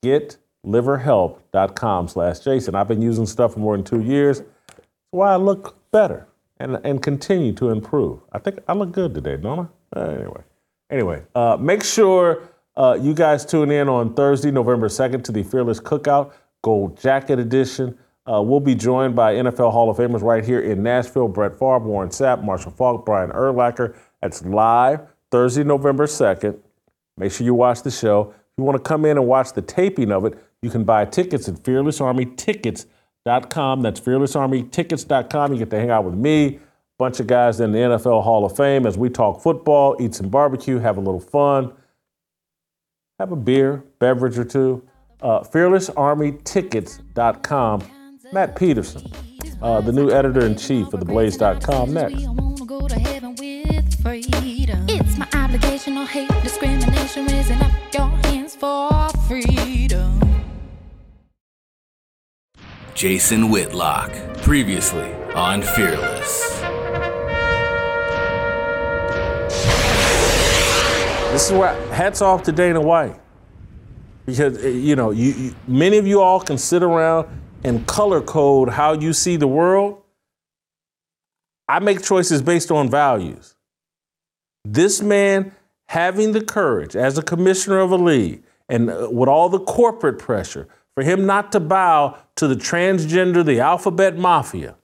getliverhelp.com 0.04 2.08
slash 2.10 2.40
Jason. 2.40 2.76
I've 2.76 2.90
been 2.90 3.02
using 3.02 3.26
stuff 3.26 3.54
for 3.54 3.60
more 3.60 3.78
than 3.78 3.86
two 3.86 4.02
years. 4.02 4.40
That's 4.40 5.12
why 5.12 5.32
I 5.32 5.38
look 5.38 5.78
better 5.92 6.29
and, 6.60 6.80
and 6.84 7.02
continue 7.02 7.54
to 7.54 7.70
improve. 7.70 8.20
I 8.32 8.40
think 8.40 8.60
I 8.68 8.74
look 8.74 8.92
good 8.92 9.14
today, 9.14 9.38
don't 9.38 9.70
I? 9.94 10.00
Uh, 10.00 10.10
anyway, 10.12 10.42
anyway, 10.90 11.24
uh, 11.36 11.58
make 11.60 11.84
sure 11.84 12.50
uh, 12.76 12.98
you 13.00 13.14
guys 13.14 13.46
tune 13.46 13.72
in 13.72 13.90
on 13.90 14.14
Thursday, 14.14 14.52
November 14.52 14.88
2nd 14.88 15.24
to 15.26 15.32
the 15.32 15.44
Fearless 15.44 15.80
Cookout 15.80 16.34
Gold 16.62 17.00
Jacket 17.00 17.40
Edition. 17.40 17.98
Uh, 18.32 18.42
we'll 18.42 18.60
be 18.60 18.76
joined 18.76 19.16
by 19.16 19.34
NFL 19.34 19.72
Hall 19.72 19.90
of 19.90 19.98
Famers 19.98 20.22
right 20.22 20.46
here 20.46 20.60
in 20.60 20.84
Nashville 20.84 21.28
Brett 21.28 21.54
Favre, 21.54 21.80
Warren 21.80 22.10
Sapp, 22.10 22.44
Marshall 22.44 22.72
Faulk, 22.72 23.06
Brian 23.06 23.32
Urlacher. 23.32 23.96
That's 24.22 24.44
live 24.46 25.02
Thursday, 25.32 25.64
November 25.64 26.06
2nd. 26.06 26.60
Make 27.18 27.32
sure 27.32 27.46
you 27.46 27.54
watch 27.54 27.82
the 27.82 27.92
show. 27.92 28.30
If 28.30 28.58
you 28.58 28.64
want 28.64 28.78
to 28.78 28.88
come 28.88 29.06
in 29.06 29.18
and 29.18 29.26
watch 29.26 29.54
the 29.54 29.62
taping 29.62 30.12
of 30.12 30.26
it, 30.26 30.38
you 30.62 30.70
can 30.70 30.84
buy 30.84 31.06
tickets 31.06 31.48
at 31.48 31.56
fearlessarmytickets.com. 33.26 33.82
That's 33.82 34.00
fearlessarmytickets.com. 34.00 35.54
You 35.54 35.60
get 35.60 35.70
to 35.72 35.80
hang 35.80 35.90
out 35.90 36.06
with 36.06 36.16
me, 36.16 36.60
bunch 36.98 37.20
of 37.20 37.28
guys 37.28 37.60
in 37.60 37.72
the 37.72 37.80
NFL 37.80 38.24
Hall 38.24 38.46
of 38.46 38.56
Fame 38.56 38.86
as 38.86 38.98
we 38.98 39.10
talk 39.10 39.42
football, 39.42 39.96
eat 40.00 40.16
some 40.16 40.30
barbecue, 40.30 40.80
have 40.80 40.98
a 40.98 41.02
little 41.02 41.20
fun, 41.20 41.74
have 43.20 43.32
a 43.32 43.36
beer, 43.36 43.84
beverage 44.00 44.38
or 44.38 44.46
two. 44.46 44.84
Uh, 45.22 45.42
fearlessarmytickets.com 45.42 47.84
Matt 48.32 48.56
Peterson, 48.56 49.12
uh, 49.62 49.82
the 49.82 49.92
new 49.92 50.10
editor 50.12 50.46
in 50.46 50.56
chief 50.56 50.94
of 50.94 51.02
theblaze.com, 51.02 51.94
next. 51.94 52.26
It's 54.88 55.18
my 55.18 55.28
obligation, 55.34 55.96
no 55.96 56.06
hate, 56.06 56.30
discrimination, 56.44 57.26
raising 57.26 57.60
up 57.62 57.72
your 57.94 58.08
hands 58.24 58.56
for 58.56 59.10
freedom. 59.28 60.29
Jason 63.00 63.50
Whitlock, 63.50 64.12
previously 64.42 65.14
on 65.34 65.62
Fearless. 65.62 66.60
This 71.32 71.46
is 71.46 71.54
where 71.54 71.74
hats 71.94 72.22
off 72.22 72.44
to 72.44 72.52
Dana 72.52 72.82
White. 72.82 73.18
Because, 74.26 74.62
eh, 74.66 74.72
you 74.72 74.98
know, 74.98 75.12
you, 75.12 75.32
you, 75.32 75.56
many 75.66 75.98
of 75.98 76.06
you 76.08 76.20
all 76.20 76.42
can 76.42 76.58
sit 76.58 76.84
around 76.84 77.30
and 77.64 77.88
color 77.88 78.20
code 78.20 78.68
how 78.68 78.92
you 78.92 79.14
see 79.14 79.38
the 79.38 79.48
world, 79.48 80.02
I 81.70 81.80
make 81.80 82.04
choices 82.04 82.42
based 82.42 82.70
on 82.70 82.90
values. 82.90 83.56
This 84.66 85.02
man 85.02 85.54
having 85.88 86.34
the 86.34 86.44
courage 86.44 86.98
as 86.98 87.18
a 87.18 87.22
commissioner 87.22 87.80
of 87.80 87.92
a 87.92 87.98
league 87.98 88.44
and 88.68 88.90
uh, 88.90 89.08
with 89.10 89.30
all 89.30 89.48
the 89.48 89.62
corporate 89.62 90.20
pressure 90.20 90.68
for 90.96 91.04
him 91.04 91.26
not 91.26 91.54
to 91.54 91.62
bow 91.62 92.18
to 92.40 92.48
the 92.48 92.56
transgender, 92.56 93.44
the 93.46 93.60
alphabet 93.60 94.18
mafia. 94.18 94.76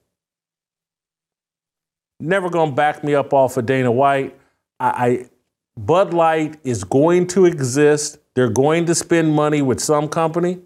Never 2.20 2.50
gonna 2.50 2.72
back 2.72 3.02
me 3.02 3.14
up 3.14 3.32
off 3.32 3.56
of 3.56 3.66
Dana 3.66 3.90
White. 3.90 4.38
I, 4.78 4.88
I 4.88 5.30
Bud 5.78 6.14
Light 6.14 6.58
is 6.64 6.84
going 6.84 7.26
to 7.28 7.44
exist. 7.46 8.18
They're 8.34 8.50
going 8.50 8.86
to 8.86 8.94
spend 8.94 9.34
money 9.34 9.62
with 9.62 9.80
some 9.80 10.08
company. 10.08 10.58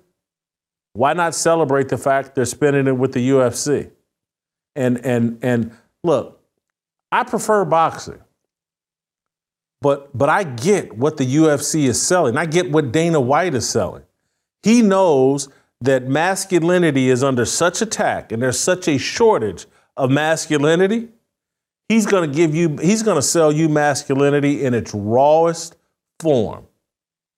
Why 0.93 1.12
not 1.12 1.34
celebrate 1.34 1.88
the 1.88 1.99
fact 1.99 2.34
they're 2.34 2.45
spending 2.45 2.88
it 2.88 2.97
with 2.97 3.12
the 3.12 3.30
UFC? 3.30 3.91
And 4.74 5.05
and 5.05 5.38
and 5.43 5.76
look, 6.03 6.41
I 7.12 7.22
prefer 7.22 7.64
boxing. 7.64 8.20
But 9.80 10.16
but 10.16 10.28
I 10.28 10.43
get 10.43 10.97
what 10.97 11.16
the 11.16 11.36
UFC 11.36 11.84
is 11.84 12.01
selling. 12.01 12.36
I 12.36 12.47
get 12.47 12.70
what 12.70 12.91
Dana 12.91 13.20
White 13.20 13.55
is 13.55 13.68
selling. 13.68 14.03
He 14.62 14.82
knows 14.82 15.49
that 15.81 16.07
masculinity 16.07 17.09
is 17.09 17.24
under 17.24 17.45
such 17.45 17.81
attack 17.81 18.33
and 18.33 18.43
there's 18.43 18.59
such 18.59 18.87
a 18.89 18.99
shortage 18.99 19.66
of 19.97 20.11
masculinity. 20.11 21.09
He's 21.89 22.07
going 22.07 22.31
to 22.31 22.35
give 22.35 22.55
you 22.55 22.76
he's 22.76 23.03
going 23.03 23.16
to 23.16 23.22
sell 23.22 23.51
you 23.51 23.68
masculinity 23.68 24.64
in 24.64 24.74
its 24.74 24.95
rawest 24.95 25.76
form. 26.20 26.66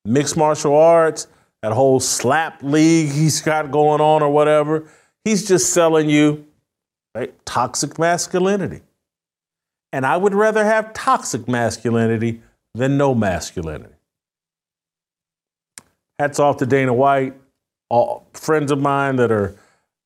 Mixed 0.05 0.37
martial 0.37 0.77
arts, 0.77 1.29
that 1.63 1.73
whole 1.73 2.01
slap 2.01 2.63
league 2.63 3.11
he's 3.11 3.41
got 3.41 3.71
going 3.71 4.01
on 4.01 4.23
or 4.23 4.31
whatever. 4.31 4.89
He's 5.25 5.47
just 5.47 5.73
selling 5.73 6.11
you 6.11 6.47
right, 7.15 7.35
toxic 7.47 7.99
masculinity. 7.99 8.83
And 9.93 10.05
I 10.07 10.17
would 10.17 10.35
rather 10.35 10.65
have 10.65 10.93
toxic 10.93 11.47
masculinity 11.47 12.43
than 12.75 12.97
no 12.97 13.15
masculinity. 13.15 13.95
Hats 16.19 16.39
off 16.39 16.57
to 16.59 16.67
Dana 16.67 16.95
White. 16.95 17.35
All 17.93 18.27
friends 18.33 18.73
of 18.73 18.81
mine 18.81 19.17
that 19.17 19.31
are 19.31 19.55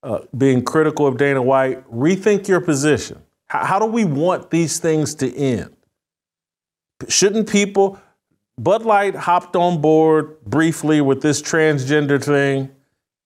uh, 0.02 0.18
being 0.36 0.64
critical 0.64 1.06
of 1.06 1.18
Dana 1.18 1.40
White, 1.40 1.88
rethink 1.88 2.48
your 2.48 2.60
position. 2.60 3.22
How, 3.46 3.64
how 3.64 3.78
do 3.78 3.86
we 3.86 4.04
want 4.04 4.50
these 4.50 4.80
things 4.80 5.14
to 5.16 5.32
end? 5.32 5.76
Shouldn't 7.08 7.48
people? 7.48 8.00
Bud 8.58 8.84
Light 8.84 9.14
hopped 9.14 9.54
on 9.54 9.80
board 9.80 10.42
briefly 10.44 11.00
with 11.00 11.22
this 11.22 11.40
transgender 11.40 12.22
thing, 12.22 12.70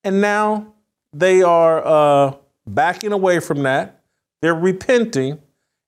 and 0.05 0.21
now 0.21 0.75
they 1.15 1.43
are 1.43 1.87
uh, 1.87 2.35
backing 2.67 3.13
away 3.13 3.41
from 3.41 3.63
that. 3.63 4.03
They're 4.43 4.55
repenting 4.55 5.39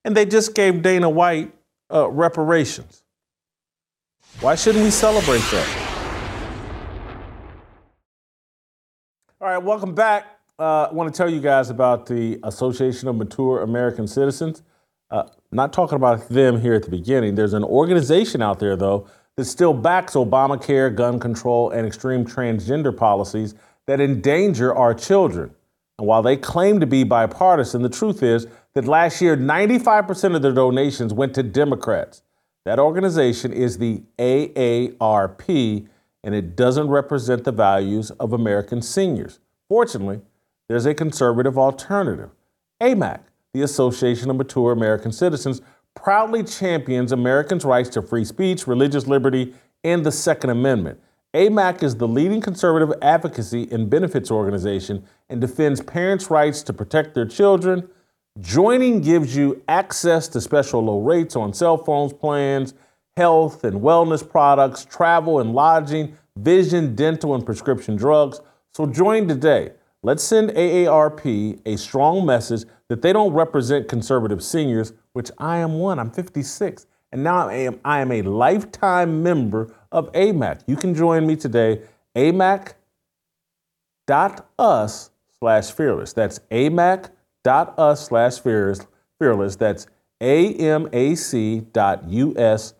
and 0.04 0.16
they 0.16 0.24
just 0.24 0.54
gave 0.54 0.82
Dana 0.82 1.10
White 1.10 1.52
uh, 1.92 2.08
reparations. 2.08 3.02
Why 4.40 4.54
shouldn't 4.54 4.84
we 4.84 4.90
celebrate 4.90 5.42
that? 5.50 5.81
All 9.42 9.48
right, 9.48 9.58
welcome 9.58 9.92
back. 9.92 10.38
Uh, 10.56 10.86
I 10.88 10.92
want 10.92 11.12
to 11.12 11.18
tell 11.18 11.28
you 11.28 11.40
guys 11.40 11.68
about 11.68 12.06
the 12.06 12.38
Association 12.44 13.08
of 13.08 13.16
Mature 13.16 13.62
American 13.62 14.06
Citizens. 14.06 14.62
Uh, 15.10 15.24
not 15.50 15.72
talking 15.72 15.96
about 15.96 16.28
them 16.28 16.60
here 16.60 16.74
at 16.74 16.84
the 16.84 16.90
beginning. 16.90 17.34
There's 17.34 17.52
an 17.52 17.64
organization 17.64 18.40
out 18.40 18.60
there, 18.60 18.76
though, 18.76 19.08
that 19.36 19.46
still 19.46 19.74
backs 19.74 20.12
Obamacare, 20.12 20.94
gun 20.94 21.18
control, 21.18 21.70
and 21.70 21.84
extreme 21.84 22.24
transgender 22.24 22.96
policies 22.96 23.56
that 23.88 24.00
endanger 24.00 24.72
our 24.72 24.94
children. 24.94 25.52
And 25.98 26.06
while 26.06 26.22
they 26.22 26.36
claim 26.36 26.78
to 26.78 26.86
be 26.86 27.02
bipartisan, 27.02 27.82
the 27.82 27.88
truth 27.88 28.22
is 28.22 28.46
that 28.74 28.84
last 28.84 29.20
year 29.20 29.36
95% 29.36 30.36
of 30.36 30.42
their 30.42 30.52
donations 30.52 31.12
went 31.12 31.34
to 31.34 31.42
Democrats. 31.42 32.22
That 32.64 32.78
organization 32.78 33.52
is 33.52 33.78
the 33.78 34.04
AARP, 34.20 35.88
and 36.24 36.34
it 36.34 36.56
doesn't 36.56 36.88
represent 36.88 37.44
the 37.44 37.52
values 37.52 38.10
of 38.12 38.32
American 38.32 38.82
seniors. 38.82 39.38
Fortunately, 39.68 40.20
there's 40.68 40.86
a 40.86 40.94
conservative 40.94 41.58
alternative. 41.58 42.30
AMAC, 42.80 43.20
the 43.52 43.62
Association 43.62 44.30
of 44.30 44.36
Mature 44.36 44.72
American 44.72 45.12
Citizens, 45.12 45.60
proudly 45.94 46.42
champions 46.42 47.12
Americans' 47.12 47.64
rights 47.64 47.90
to 47.90 48.02
free 48.02 48.24
speech, 48.24 48.66
religious 48.66 49.06
liberty, 49.06 49.54
and 49.84 50.06
the 50.06 50.12
Second 50.12 50.50
Amendment. 50.50 51.00
AMAC 51.34 51.82
is 51.82 51.96
the 51.96 52.08
leading 52.08 52.40
conservative 52.40 52.92
advocacy 53.02 53.68
and 53.70 53.88
benefits 53.88 54.30
organization 54.30 55.04
and 55.28 55.40
defends 55.40 55.80
parents' 55.80 56.30
rights 56.30 56.62
to 56.62 56.72
protect 56.72 57.14
their 57.14 57.26
children 57.26 57.88
Joining 58.40 59.02
gives 59.02 59.36
you 59.36 59.62
access 59.68 60.26
to 60.28 60.40
special 60.40 60.82
low 60.82 61.00
rates 61.00 61.36
on 61.36 61.52
cell 61.52 61.76
phones 61.76 62.14
plans, 62.14 62.72
health 63.16 63.64
and 63.64 63.80
wellness 63.80 64.28
products, 64.28 64.84
travel 64.84 65.40
and 65.40 65.54
lodging, 65.54 66.16
vision, 66.36 66.94
dental, 66.94 67.34
and 67.34 67.44
prescription 67.44 67.96
drugs. 67.96 68.40
So 68.72 68.86
join 68.86 69.28
today. 69.28 69.72
Let's 70.02 70.24
send 70.24 70.50
AARP 70.50 71.60
a 71.64 71.76
strong 71.76 72.26
message 72.26 72.64
that 72.88 73.02
they 73.02 73.12
don't 73.12 73.32
represent 73.32 73.88
conservative 73.88 74.42
seniors, 74.42 74.92
which 75.12 75.30
I 75.38 75.58
am 75.58 75.74
one. 75.74 75.98
I'm 75.98 76.10
56. 76.10 76.86
And 77.12 77.22
now 77.22 77.48
I 77.48 77.54
am, 77.54 77.78
I 77.84 78.00
am 78.00 78.10
a 78.10 78.22
lifetime 78.22 79.22
member 79.22 79.72
of 79.92 80.10
AMAC. 80.12 80.62
You 80.66 80.76
can 80.76 80.94
join 80.94 81.26
me 81.26 81.36
today, 81.36 81.82
amac.us 82.16 82.74
slash 85.38 85.70
fearless. 85.70 86.12
That's 86.14 86.38
amac.us 86.50 88.06
slash 88.06 88.40
fearless. 88.40 89.56
That's 89.56 89.86
amac 90.20 91.72
dot 91.72 92.04
us 92.38 92.74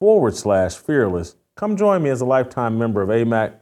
forward 0.00 0.34
slash 0.34 0.76
fearless. 0.76 1.36
Come 1.56 1.76
join 1.76 2.02
me 2.02 2.10
as 2.10 2.20
a 2.20 2.24
lifetime 2.24 2.78
member 2.78 3.02
of 3.02 3.08
AMAC. 3.08 3.54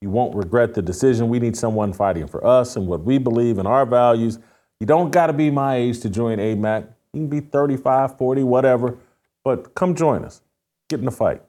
You 0.00 0.10
won't 0.10 0.34
regret 0.34 0.74
the 0.74 0.82
decision. 0.82 1.28
We 1.28 1.38
need 1.38 1.56
someone 1.56 1.92
fighting 1.92 2.26
for 2.26 2.44
us 2.44 2.76
and 2.76 2.86
what 2.86 3.04
we 3.04 3.18
believe 3.18 3.58
in 3.58 3.66
our 3.66 3.86
values. 3.86 4.38
You 4.80 4.86
don't 4.86 5.12
got 5.12 5.28
to 5.28 5.32
be 5.32 5.50
my 5.50 5.76
age 5.76 6.00
to 6.00 6.10
join 6.10 6.38
AMAC. 6.38 6.88
You 7.12 7.20
can 7.20 7.28
be 7.28 7.40
35, 7.40 8.18
40, 8.18 8.42
whatever, 8.42 8.98
but 9.44 9.74
come 9.74 9.94
join 9.94 10.24
us. 10.24 10.42
Get 10.88 10.98
in 10.98 11.04
the 11.04 11.12
fight. 11.12 11.42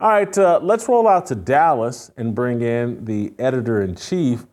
All 0.00 0.10
right, 0.10 0.38
uh, 0.38 0.60
let's 0.62 0.88
roll 0.88 1.08
out 1.08 1.26
to 1.26 1.34
Dallas 1.34 2.10
and 2.16 2.34
bring 2.34 2.60
in 2.60 3.04
the 3.04 3.32
editor 3.38 3.82
in 3.82 3.96
chief 3.96 4.46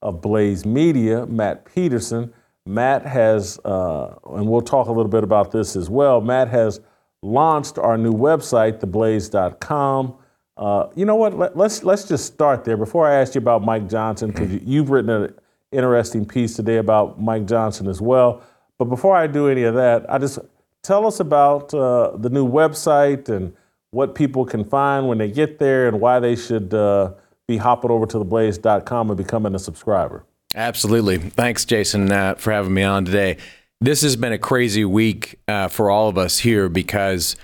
of 0.00 0.20
Blaze 0.20 0.66
Media, 0.66 1.26
Matt 1.26 1.64
Peterson. 1.64 2.32
Matt 2.66 3.06
has, 3.06 3.58
uh, 3.64 4.14
and 4.32 4.46
we'll 4.46 4.60
talk 4.60 4.88
a 4.88 4.92
little 4.92 5.10
bit 5.10 5.24
about 5.24 5.50
this 5.50 5.74
as 5.74 5.88
well. 5.88 6.20
Matt 6.20 6.48
has 6.48 6.80
launched 7.22 7.78
our 7.78 7.96
new 7.96 8.12
website, 8.12 8.80
theblaze.com. 8.80 10.14
Uh, 10.56 10.88
you 10.94 11.04
know 11.04 11.14
what? 11.14 11.36
Let, 11.38 11.52
us 11.52 11.56
let's, 11.56 11.84
let's 11.84 12.04
just 12.04 12.26
start 12.26 12.64
there. 12.64 12.76
Before 12.76 13.08
I 13.08 13.14
ask 13.14 13.34
you 13.34 13.40
about 13.40 13.64
Mike 13.64 13.88
Johnson, 13.88 14.30
because 14.30 14.52
you've 14.62 14.90
written 14.90 15.10
an 15.10 15.34
interesting 15.70 16.26
piece 16.26 16.54
today 16.54 16.76
about 16.76 17.20
Mike 17.20 17.46
Johnson 17.46 17.88
as 17.88 18.00
well. 18.00 18.42
But 18.78 18.86
before 18.86 19.16
I 19.16 19.26
do 19.26 19.48
any 19.48 19.62
of 19.62 19.74
that, 19.74 20.04
I 20.10 20.18
just 20.18 20.38
tell 20.82 21.06
us 21.06 21.20
about 21.20 21.72
uh, 21.72 22.16
the 22.16 22.28
new 22.28 22.46
website 22.46 23.28
and 23.28 23.54
what 23.90 24.14
people 24.14 24.44
can 24.44 24.64
find 24.64 25.06
when 25.06 25.18
they 25.18 25.30
get 25.30 25.58
there, 25.58 25.86
and 25.86 26.00
why 26.00 26.18
they 26.18 26.34
should 26.34 26.72
uh, 26.72 27.12
be 27.46 27.58
hopping 27.58 27.90
over 27.90 28.06
to 28.06 28.18
theblaze.com 28.18 29.10
and 29.10 29.16
becoming 29.16 29.54
a 29.54 29.58
subscriber. 29.58 30.24
Absolutely. 30.54 31.18
Thanks, 31.18 31.64
Jason, 31.64 32.10
uh, 32.10 32.34
for 32.36 32.52
having 32.52 32.74
me 32.74 32.82
on 32.82 33.04
today. 33.04 33.36
This 33.82 34.02
has 34.02 34.14
been 34.14 34.32
a 34.32 34.38
crazy 34.38 34.84
week 34.84 35.40
uh, 35.48 35.66
for 35.66 35.90
all 35.90 36.08
of 36.08 36.16
us 36.16 36.38
here 36.38 36.68
because 36.68 37.34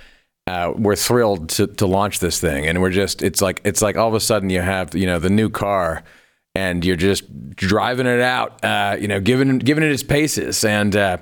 uh, 0.47 0.73
we're 0.77 0.95
thrilled 0.95 1.49
to, 1.49 1.67
to 1.67 1.85
launch 1.85 2.21
this 2.21 2.41
thing, 2.41 2.65
and 2.65 2.81
we're 2.81 2.93
just 2.93 3.23
it's 3.23 3.43
like 3.43 3.61
it's 3.65 3.83
like 3.83 3.97
all 3.97 4.07
of 4.07 4.15
a 4.15 4.21
sudden 4.21 4.49
you 4.49 4.61
have 4.61 4.95
you 4.95 5.05
know 5.05 5.19
the 5.19 5.31
new 5.31 5.51
car, 5.51 6.05
and 6.55 6.85
you're 6.85 6.95
just 6.95 7.57
driving 7.57 8.07
it 8.07 8.21
out, 8.21 8.65
uh, 8.65 8.97
you 9.01 9.09
know, 9.09 9.19
giving 9.19 9.59
giving 9.59 9.83
it 9.83 9.91
its 9.91 10.05
paces, 10.05 10.63
and 10.63 10.95
uh, 10.95 11.19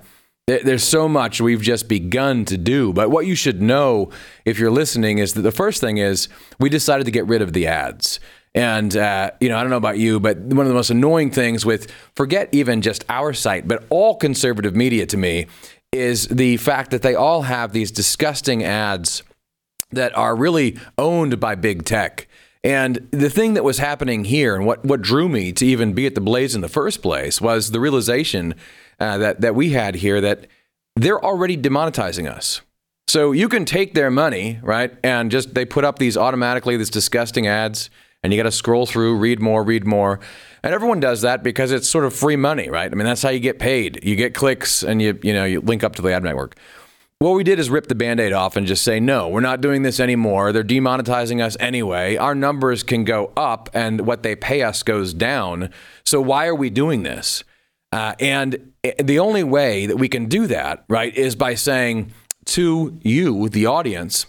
there's 0.47 0.85
so 0.85 1.09
much 1.09 1.41
we've 1.41 1.62
just 1.62 1.89
begun 1.89 2.45
to 2.45 2.59
do. 2.59 2.93
But 2.93 3.11
what 3.11 3.25
you 3.25 3.35
should 3.35 3.62
know 3.62 4.11
if 4.45 4.59
you're 4.59 4.71
listening 4.71 5.17
is 5.17 5.33
that 5.33 5.43
the 5.43 5.51
first 5.51 5.81
thing 5.81 5.97
is 5.97 6.29
we 6.61 6.69
decided 6.69 7.05
to 7.07 7.11
get 7.11 7.27
rid 7.27 7.41
of 7.41 7.55
the 7.55 7.67
ads. 7.67 8.21
And, 8.57 8.97
uh, 8.97 9.33
you 9.39 9.51
know, 9.51 9.59
I 9.59 9.61
don't 9.61 9.69
know 9.69 9.77
about 9.77 9.99
you, 9.99 10.19
but 10.19 10.39
one 10.39 10.61
of 10.61 10.69
the 10.69 10.75
most 10.75 10.89
annoying 10.89 11.31
things 11.31 11.67
with, 11.67 11.91
forget 12.15 12.49
even 12.53 12.81
just 12.81 13.05
our 13.11 13.35
site, 13.35 13.69
but 13.69 13.85
all 13.91 14.17
conservative 14.17 14.75
media 14.75 15.05
to 15.07 15.17
me 15.19 15.47
is 15.93 16.27
the 16.29 16.57
fact 16.57 16.91
that 16.91 17.03
they 17.03 17.15
all 17.15 17.43
have 17.43 17.73
these 17.73 17.91
disgusting 17.91 18.65
ads 18.65 19.23
that 19.91 20.17
are 20.17 20.35
really 20.35 20.79
owned 20.97 21.39
by 21.39 21.55
big 21.55 21.85
tech. 21.85 22.29
And 22.65 23.07
the 23.11 23.29
thing 23.29 23.55
that 23.55 23.63
was 23.63 23.77
happening 23.77 24.25
here 24.25 24.57
and 24.57 24.65
what, 24.65 24.85
what 24.85 25.03
drew 25.03 25.29
me 25.29 25.53
to 25.53 25.67
even 25.67 25.93
be 25.93 26.07
at 26.07 26.15
the 26.15 26.21
Blaze 26.23 26.55
in 26.55 26.63
the 26.63 26.69
first 26.69 27.03
place 27.03 27.43
was 27.43 27.71
the 27.73 27.79
realization 27.79 28.55
uh, 28.99 29.19
that, 29.19 29.43
that 29.43 29.55
we 29.55 29.71
had 29.71 29.97
here 29.97 30.23
that 30.23 30.47
they're 30.97 31.23
already 31.23 31.59
demonetizing 31.59 32.29
us. 32.29 32.63
So 33.07 33.33
you 33.33 33.51
can 33.51 33.67
take 33.67 33.93
their 33.93 34.11
money, 34.11 34.59
right? 34.63 34.97
And 35.05 35.31
just 35.31 35.55
they 35.55 35.67
put 35.67 35.85
up 35.85 35.99
these 35.99 36.17
automatically, 36.17 36.79
these 36.79 36.91
disgusting 36.91 37.47
ads 37.47 37.91
and 38.27 38.33
you 38.33 38.41
got 38.41 38.49
to 38.49 38.51
scroll 38.51 38.87
through, 38.87 39.18
read 39.18 39.41
more, 39.41 39.62
read 39.62 39.87
more. 39.87 40.18
And 40.64 40.74
everyone 40.74 40.99
does 40.99 41.20
that 41.20 41.45
because 41.45 41.70
it's 41.70 41.89
sort 41.89 42.05
of 42.05 42.12
free 42.12 42.35
money, 42.35 42.68
right? 42.68 42.91
I 42.91 42.95
mean, 42.97 43.07
that's 43.07 43.22
how 43.22 43.29
you 43.29 43.39
get 43.39 43.61
paid. 43.61 44.01
You 44.03 44.16
get 44.16 44.35
clicks 44.35 44.83
and 44.83 45.01
you, 45.01 45.16
you 45.22 45.33
know, 45.33 45.45
you 45.45 45.61
link 45.61 45.85
up 45.85 45.95
to 45.95 46.03
the 46.03 46.12
ad 46.12 46.24
network. 46.24 46.57
What 47.20 47.31
we 47.31 47.45
did 47.45 47.61
is 47.61 47.70
rip 47.70 47.87
the 47.87 47.95
band 47.95 48.18
aid 48.18 48.33
off 48.33 48.57
and 48.57 48.66
just 48.66 48.83
say, 48.83 48.99
no, 48.99 49.29
we're 49.29 49.41
not 49.43 49.61
doing 49.61 49.83
this 49.83 50.01
anymore. 50.01 50.51
They're 50.51 50.64
demonetizing 50.64 51.41
us 51.41 51.57
anyway. 51.61 52.16
Our 52.16 52.35
numbers 52.35 52.83
can 52.83 53.05
go 53.05 53.33
up 53.37 53.70
and 53.72 54.01
what 54.01 54.24
they 54.24 54.35
pay 54.35 54.62
us 54.62 54.83
goes 54.83 55.14
down. 55.14 55.70
So 56.05 56.20
why 56.20 56.49
are 56.49 56.55
we 56.55 56.68
doing 56.68 57.05
this? 57.05 57.45
Uh, 57.93 58.16
and 58.18 58.72
the 58.99 59.20
only 59.20 59.45
way 59.45 59.87
that 59.87 59.99
we 59.99 60.09
can 60.09 60.27
do 60.27 60.49
that, 60.49 60.85
right, 60.89 61.16
is 61.16 61.37
by 61.37 61.55
saying 61.55 62.12
to 62.47 62.99
you, 63.03 63.49
the 63.49 63.66
audience, 63.66 64.27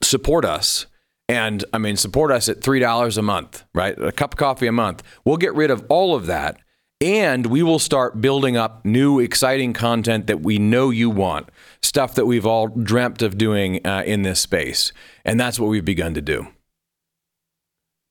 support 0.00 0.46
us. 0.46 0.86
And 1.30 1.64
I 1.72 1.78
mean, 1.78 1.96
support 1.96 2.32
us 2.32 2.48
at 2.48 2.58
$3 2.60 3.16
a 3.16 3.22
month, 3.22 3.62
right? 3.72 3.96
A 4.02 4.10
cup 4.10 4.34
of 4.34 4.38
coffee 4.38 4.66
a 4.66 4.72
month. 4.72 5.04
We'll 5.24 5.36
get 5.36 5.54
rid 5.54 5.70
of 5.70 5.86
all 5.88 6.16
of 6.16 6.26
that 6.26 6.58
and 7.00 7.46
we 7.46 7.62
will 7.62 7.78
start 7.78 8.20
building 8.20 8.56
up 8.56 8.84
new, 8.84 9.20
exciting 9.20 9.72
content 9.72 10.26
that 10.26 10.40
we 10.40 10.58
know 10.58 10.90
you 10.90 11.08
want, 11.08 11.48
stuff 11.82 12.16
that 12.16 12.26
we've 12.26 12.44
all 12.44 12.66
dreamt 12.66 13.22
of 13.22 13.38
doing 13.38 13.86
uh, 13.86 14.02
in 14.04 14.22
this 14.22 14.40
space. 14.40 14.92
And 15.24 15.38
that's 15.38 15.60
what 15.60 15.68
we've 15.68 15.84
begun 15.84 16.14
to 16.14 16.20
do. 16.20 16.48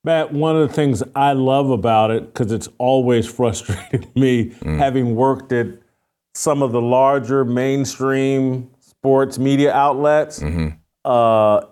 Matt, 0.05 0.32
one 0.32 0.55
of 0.55 0.65
the 0.65 0.74
things 0.74 1.03
I 1.13 1.34
love 1.34 1.72
about 1.72 2.11
it, 2.11 2.34
because 2.34 2.53
it's 2.53 2.70
always 2.78 3.28
frustrated 3.32 4.15
me, 4.15 4.51
mm. 4.51 4.78
having 4.78 5.13
worked 5.13 5.51
at 5.51 5.67
some 6.34 6.63
of 6.63 6.72
the 6.72 6.82
larger 6.82 7.43
mainstream 7.43 8.72
sports 8.80 9.38
media 9.38 9.74
outlets, 9.74 10.39
mm-hmm. 10.39 10.70
uh, 11.03 11.65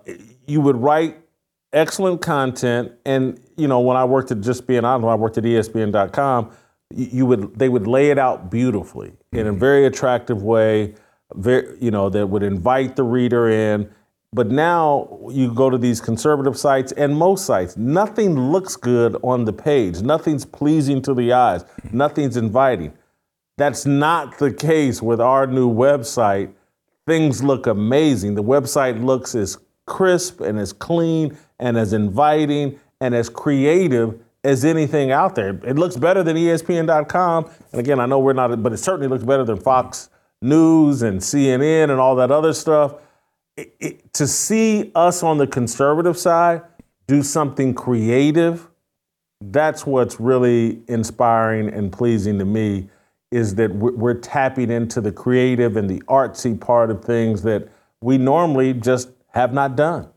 you 0.46 0.60
would 0.60 0.76
write 0.76 1.17
excellent 1.72 2.22
content. 2.22 2.92
And, 3.04 3.40
you 3.56 3.68
know, 3.68 3.80
when 3.80 3.96
I 3.96 4.04
worked 4.04 4.30
at 4.30 4.40
Just 4.40 4.66
Being 4.66 4.84
Honest, 4.84 5.08
I 5.08 5.14
worked 5.14 5.38
at 5.38 5.44
ESPN.com 5.44 6.50
you 6.94 7.26
would 7.26 7.58
they 7.58 7.68
would 7.68 7.86
lay 7.86 8.10
it 8.10 8.18
out 8.18 8.50
beautifully 8.50 9.12
in 9.32 9.46
a 9.46 9.50
mm-hmm. 9.50 9.58
very 9.58 9.86
attractive 9.86 10.42
way, 10.42 10.94
very 11.34 11.76
you 11.80 11.90
know 11.90 12.08
that 12.08 12.26
would 12.26 12.42
invite 12.42 12.96
the 12.96 13.02
reader 13.02 13.48
in. 13.48 13.90
But 14.32 14.50
now 14.50 15.18
you 15.30 15.54
go 15.54 15.70
to 15.70 15.78
these 15.78 16.02
conservative 16.02 16.58
sites 16.58 16.92
and 16.92 17.16
most 17.16 17.46
sites, 17.46 17.78
nothing 17.78 18.38
looks 18.38 18.76
good 18.76 19.16
on 19.22 19.46
the 19.46 19.54
page. 19.54 20.02
Nothing's 20.02 20.44
pleasing 20.44 21.00
to 21.02 21.14
the 21.14 21.32
eyes. 21.32 21.64
Mm-hmm. 21.64 21.96
Nothing's 21.96 22.36
inviting. 22.36 22.92
That's 23.56 23.86
not 23.86 24.38
the 24.38 24.52
case 24.52 25.00
with 25.00 25.18
our 25.18 25.46
new 25.46 25.72
website. 25.72 26.52
Things 27.06 27.42
look 27.42 27.66
amazing. 27.66 28.34
The 28.34 28.42
website 28.42 29.02
looks 29.02 29.34
as 29.34 29.56
crisp 29.88 30.40
and 30.40 30.58
as 30.58 30.72
clean 30.72 31.36
and 31.58 31.76
as 31.76 31.92
inviting 31.92 32.78
and 33.00 33.14
as 33.14 33.28
creative 33.28 34.20
as 34.44 34.64
anything 34.64 35.10
out 35.10 35.34
there. 35.34 35.60
It 35.64 35.76
looks 35.76 35.96
better 35.96 36.22
than 36.22 36.36
ESPN.com. 36.36 37.50
And 37.72 37.80
again, 37.80 38.00
I 38.00 38.06
know 38.06 38.18
we're 38.18 38.32
not, 38.32 38.62
but 38.62 38.72
it 38.72 38.78
certainly 38.78 39.08
looks 39.08 39.24
better 39.24 39.44
than 39.44 39.58
Fox 39.58 40.10
News 40.40 41.02
and 41.02 41.20
CNN 41.20 41.90
and 41.90 42.00
all 42.00 42.14
that 42.16 42.30
other 42.30 42.52
stuff. 42.52 42.94
It, 43.56 43.74
it, 43.80 44.12
to 44.14 44.26
see 44.26 44.92
us 44.94 45.22
on 45.22 45.38
the 45.38 45.46
conservative 45.46 46.16
side 46.16 46.62
do 47.08 47.22
something 47.22 47.74
creative, 47.74 48.68
that's 49.40 49.84
what's 49.84 50.20
really 50.20 50.82
inspiring 50.86 51.68
and 51.68 51.92
pleasing 51.92 52.38
to 52.38 52.44
me 52.44 52.88
is 53.30 53.56
that 53.56 53.74
we're 53.74 54.14
tapping 54.14 54.70
into 54.70 55.00
the 55.00 55.12
creative 55.12 55.76
and 55.76 55.90
the 55.90 56.00
artsy 56.08 56.58
part 56.58 56.90
of 56.90 57.04
things 57.04 57.42
that 57.42 57.68
we 58.00 58.16
normally 58.16 58.72
just 58.72 59.10
have 59.30 59.52
not 59.52 59.76
done. 59.76 60.08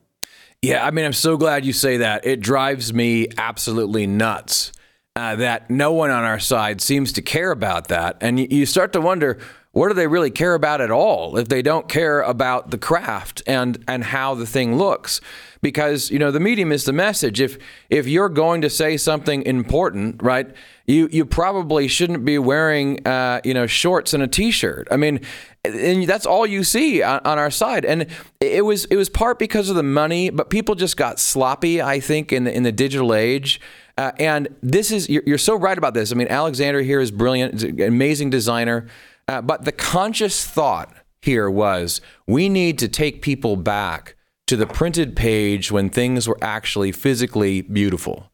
Yeah, 0.61 0.85
I 0.85 0.91
mean, 0.91 1.05
I'm 1.05 1.13
so 1.13 1.37
glad 1.37 1.65
you 1.65 1.73
say 1.73 1.97
that. 1.97 2.25
It 2.25 2.39
drives 2.39 2.93
me 2.93 3.27
absolutely 3.37 4.05
nuts 4.05 4.71
uh, 5.15 5.35
that 5.37 5.69
no 5.69 5.91
one 5.91 6.11
on 6.11 6.23
our 6.23 6.39
side 6.39 6.81
seems 6.81 7.11
to 7.13 7.21
care 7.21 7.51
about 7.51 7.87
that. 7.87 8.17
And 8.21 8.39
you, 8.39 8.47
you 8.49 8.65
start 8.65 8.93
to 8.93 9.01
wonder, 9.01 9.39
what 9.73 9.87
do 9.87 9.93
they 9.93 10.07
really 10.07 10.31
care 10.31 10.53
about 10.53 10.81
at 10.81 10.91
all 10.91 11.37
if 11.37 11.47
they 11.47 11.61
don't 11.61 11.87
care 11.87 12.21
about 12.21 12.71
the 12.71 12.77
craft 12.77 13.41
and 13.47 13.83
and 13.87 14.03
how 14.03 14.35
the 14.35 14.45
thing 14.45 14.75
looks 14.75 15.21
because 15.61 16.11
you 16.11 16.19
know 16.19 16.31
the 16.31 16.39
medium 16.39 16.71
is 16.71 16.85
the 16.85 16.93
message 16.93 17.39
if 17.39 17.57
if 17.89 18.07
you're 18.07 18.29
going 18.29 18.61
to 18.61 18.69
say 18.69 18.97
something 18.97 19.41
important 19.43 20.21
right 20.21 20.53
you 20.87 21.07
you 21.11 21.25
probably 21.25 21.87
shouldn't 21.87 22.25
be 22.25 22.37
wearing 22.37 23.05
uh, 23.07 23.39
you 23.43 23.53
know 23.53 23.65
shorts 23.65 24.13
and 24.13 24.21
a 24.21 24.27
t-shirt 24.27 24.87
i 24.91 24.97
mean 24.97 25.21
and 25.63 26.07
that's 26.07 26.25
all 26.25 26.45
you 26.45 26.63
see 26.63 27.03
on, 27.03 27.21
our 27.23 27.51
side. 27.51 27.85
And 27.85 28.07
it 28.39 28.65
was 28.65 28.85
it 28.85 28.95
was 28.95 29.09
part 29.09 29.37
because 29.37 29.69
of 29.69 29.75
the 29.75 29.83
money, 29.83 30.29
but 30.29 30.49
people 30.49 30.75
just 30.75 30.97
got 30.97 31.19
sloppy. 31.19 31.81
I 31.81 31.99
think 31.99 32.33
in 32.33 32.45
the 32.45 32.55
in 32.55 32.63
the 32.63 32.71
digital 32.71 33.13
age. 33.13 33.61
Uh, 33.97 34.11
and 34.17 34.47
this 34.63 34.89
is 34.89 35.09
you're, 35.09 35.21
you're, 35.27 35.37
so 35.37 35.55
right 35.55 35.77
about 35.77 35.93
this. 35.93 36.11
I 36.11 36.15
mean, 36.15 36.29
Alexander 36.29 36.81
here 36.81 37.01
is 37.01 37.11
brilliant, 37.11 37.61
an 37.61 37.81
amazing 37.81 38.29
designer. 38.29 38.87
Uh, 39.27 39.41
but 39.41 39.65
the 39.65 39.71
conscious 39.71 40.45
thought 40.45 40.93
here 41.21 41.49
was 41.49 42.01
we 42.25 42.49
need 42.49 42.79
to 42.79 42.87
take 42.87 43.21
people 43.21 43.55
back 43.57 44.15
to 44.47 44.55
the 44.55 44.65
printed 44.65 45.15
page 45.15 45.71
when 45.71 45.89
things 45.89 46.27
were 46.27 46.37
actually 46.41 46.91
physically 46.91 47.61
beautiful. 47.61 48.31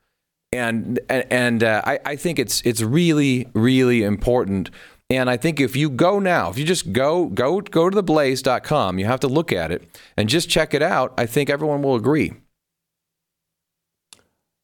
And 0.53 0.99
and, 1.09 1.25
and 1.29 1.63
uh, 1.63 1.81
I, 1.83 1.99
I 2.05 2.15
think 2.15 2.39
it's 2.39 2.61
it's 2.61 2.81
really 2.81 3.49
really 3.53 4.03
important 4.03 4.69
and 5.09 5.29
I 5.29 5.37
think 5.37 5.59
if 5.59 5.75
you 5.75 5.89
go 5.89 6.19
now, 6.19 6.49
if 6.49 6.57
you 6.57 6.65
just 6.65 6.91
go 6.91 7.27
go 7.27 7.61
go 7.61 7.89
to 7.89 8.01
theblaze.com, 8.01 8.99
you 8.99 9.05
have 9.05 9.21
to 9.21 9.27
look 9.27 9.53
at 9.53 9.71
it 9.71 9.99
and 10.17 10.27
just 10.27 10.49
check 10.49 10.73
it 10.73 10.81
out. 10.81 11.13
I 11.17 11.25
think 11.25 11.49
everyone 11.49 11.81
will 11.81 11.95
agree. 11.95 12.33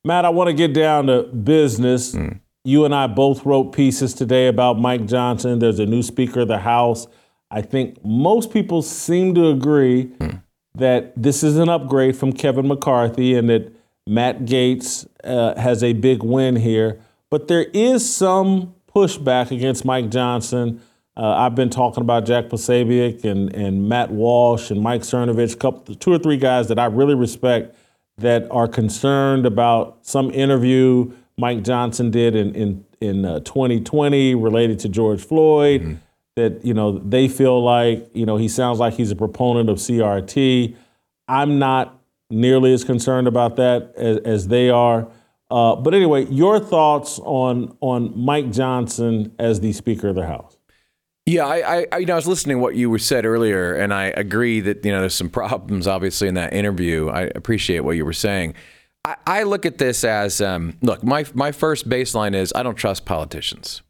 Matt, 0.03 0.25
I 0.25 0.29
want 0.29 0.49
to 0.49 0.53
get 0.53 0.73
down 0.73 1.07
to 1.07 1.23
business. 1.23 2.13
Mm. 2.13 2.41
You 2.65 2.83
and 2.83 2.93
I 2.93 3.07
both 3.07 3.45
wrote 3.45 3.71
pieces 3.71 4.13
today 4.13 4.47
about 4.47 4.77
Mike 4.77 5.05
Johnson. 5.05 5.59
There's 5.59 5.79
a 5.79 5.85
new 5.85 6.03
Speaker 6.03 6.41
of 6.41 6.49
the 6.49 6.59
House. 6.59 7.07
I 7.49 7.61
think 7.61 8.03
most 8.03 8.51
people 8.51 8.81
seem 8.81 9.33
to 9.35 9.47
agree 9.47 10.07
mm. 10.17 10.41
that 10.75 11.13
this 11.15 11.43
is 11.43 11.57
an 11.57 11.69
upgrade 11.69 12.17
from 12.17 12.33
Kevin 12.33 12.67
McCarthy 12.67 13.35
and 13.35 13.49
that 13.49 13.73
Matt 14.05 14.41
Gaetz 14.41 15.07
uh, 15.23 15.57
has 15.59 15.83
a 15.83 15.93
big 15.93 16.21
win 16.21 16.57
here. 16.57 16.99
But 17.29 17.47
there 17.47 17.63
is 17.73 18.13
some 18.13 18.75
pushback 18.95 19.51
against 19.51 19.85
Mike 19.85 20.09
Johnson. 20.09 20.81
Uh, 21.15 21.29
I've 21.29 21.55
been 21.55 21.69
talking 21.69 22.01
about 22.01 22.25
Jack 22.25 22.45
Posobiec 22.45 23.23
and, 23.23 23.53
and 23.53 23.87
Matt 23.87 24.11
Walsh 24.11 24.71
and 24.71 24.81
Mike 24.81 25.01
Cernovich, 25.01 25.59
couple, 25.59 25.95
two 25.95 26.11
or 26.11 26.17
three 26.17 26.37
guys 26.37 26.67
that 26.69 26.79
I 26.79 26.85
really 26.85 27.13
respect 27.13 27.75
that 28.17 28.49
are 28.51 28.67
concerned 28.67 29.45
about 29.45 29.99
some 30.01 30.31
interview 30.31 31.11
Mike 31.37 31.63
Johnson 31.63 32.11
did 32.11 32.35
in 32.35 32.55
in, 32.55 32.85
in 33.01 33.25
uh, 33.25 33.39
2020 33.41 34.35
related 34.35 34.79
to 34.79 34.89
George 34.89 35.23
Floyd. 35.23 35.81
Mm-hmm. 35.81 35.93
That 36.35 36.65
you 36.65 36.73
know 36.73 36.97
they 36.97 37.27
feel 37.27 37.63
like 37.63 38.09
you 38.15 38.25
know 38.25 38.37
he 38.37 38.47
sounds 38.47 38.79
like 38.79 38.95
he's 38.95 39.11
a 39.11 39.15
proponent 39.15 39.69
of 39.69 39.77
CRT. 39.77 40.75
I'm 41.27 41.59
not 41.59 41.99
nearly 42.31 42.73
as 42.73 42.83
concerned 42.83 43.27
about 43.27 43.55
that 43.57 43.93
as, 43.95 44.17
as 44.19 44.47
they 44.47 44.71
are. 44.71 45.07
Uh, 45.53 45.75
but 45.75 45.93
anyway, 45.93 46.25
your 46.31 46.59
thoughts 46.59 47.19
on 47.19 47.77
on 47.79 48.11
Mike 48.19 48.51
Johnson 48.51 49.35
as 49.37 49.59
the 49.59 49.71
Speaker 49.71 50.07
of 50.07 50.15
the 50.15 50.25
House? 50.25 50.57
Yeah, 51.27 51.45
I, 51.45 51.85
I, 51.91 51.97
you 51.99 52.07
know, 52.07 52.13
I 52.13 52.15
was 52.15 52.25
listening 52.25 52.57
to 52.57 52.61
what 52.61 52.75
you 52.75 52.89
were 52.89 52.97
said 52.97 53.23
earlier, 53.23 53.75
and 53.75 53.93
I 53.93 54.05
agree 54.05 54.61
that 54.61 54.83
you 54.83 54.91
know 54.91 55.01
there's 55.01 55.13
some 55.13 55.29
problems 55.29 55.85
obviously 55.85 56.27
in 56.27 56.33
that 56.33 56.53
interview. 56.53 57.07
I 57.07 57.31
appreciate 57.35 57.81
what 57.81 57.95
you 57.95 58.03
were 58.03 58.13
saying. 58.13 58.55
I, 59.05 59.15
I 59.27 59.43
look 59.43 59.67
at 59.67 59.77
this 59.77 60.03
as 60.03 60.41
um, 60.41 60.75
look, 60.81 61.03
my 61.03 61.23
my 61.35 61.51
first 61.51 61.87
baseline 61.87 62.33
is 62.33 62.51
I 62.55 62.63
don't 62.63 62.73
trust 62.73 63.05
politicians. 63.05 63.83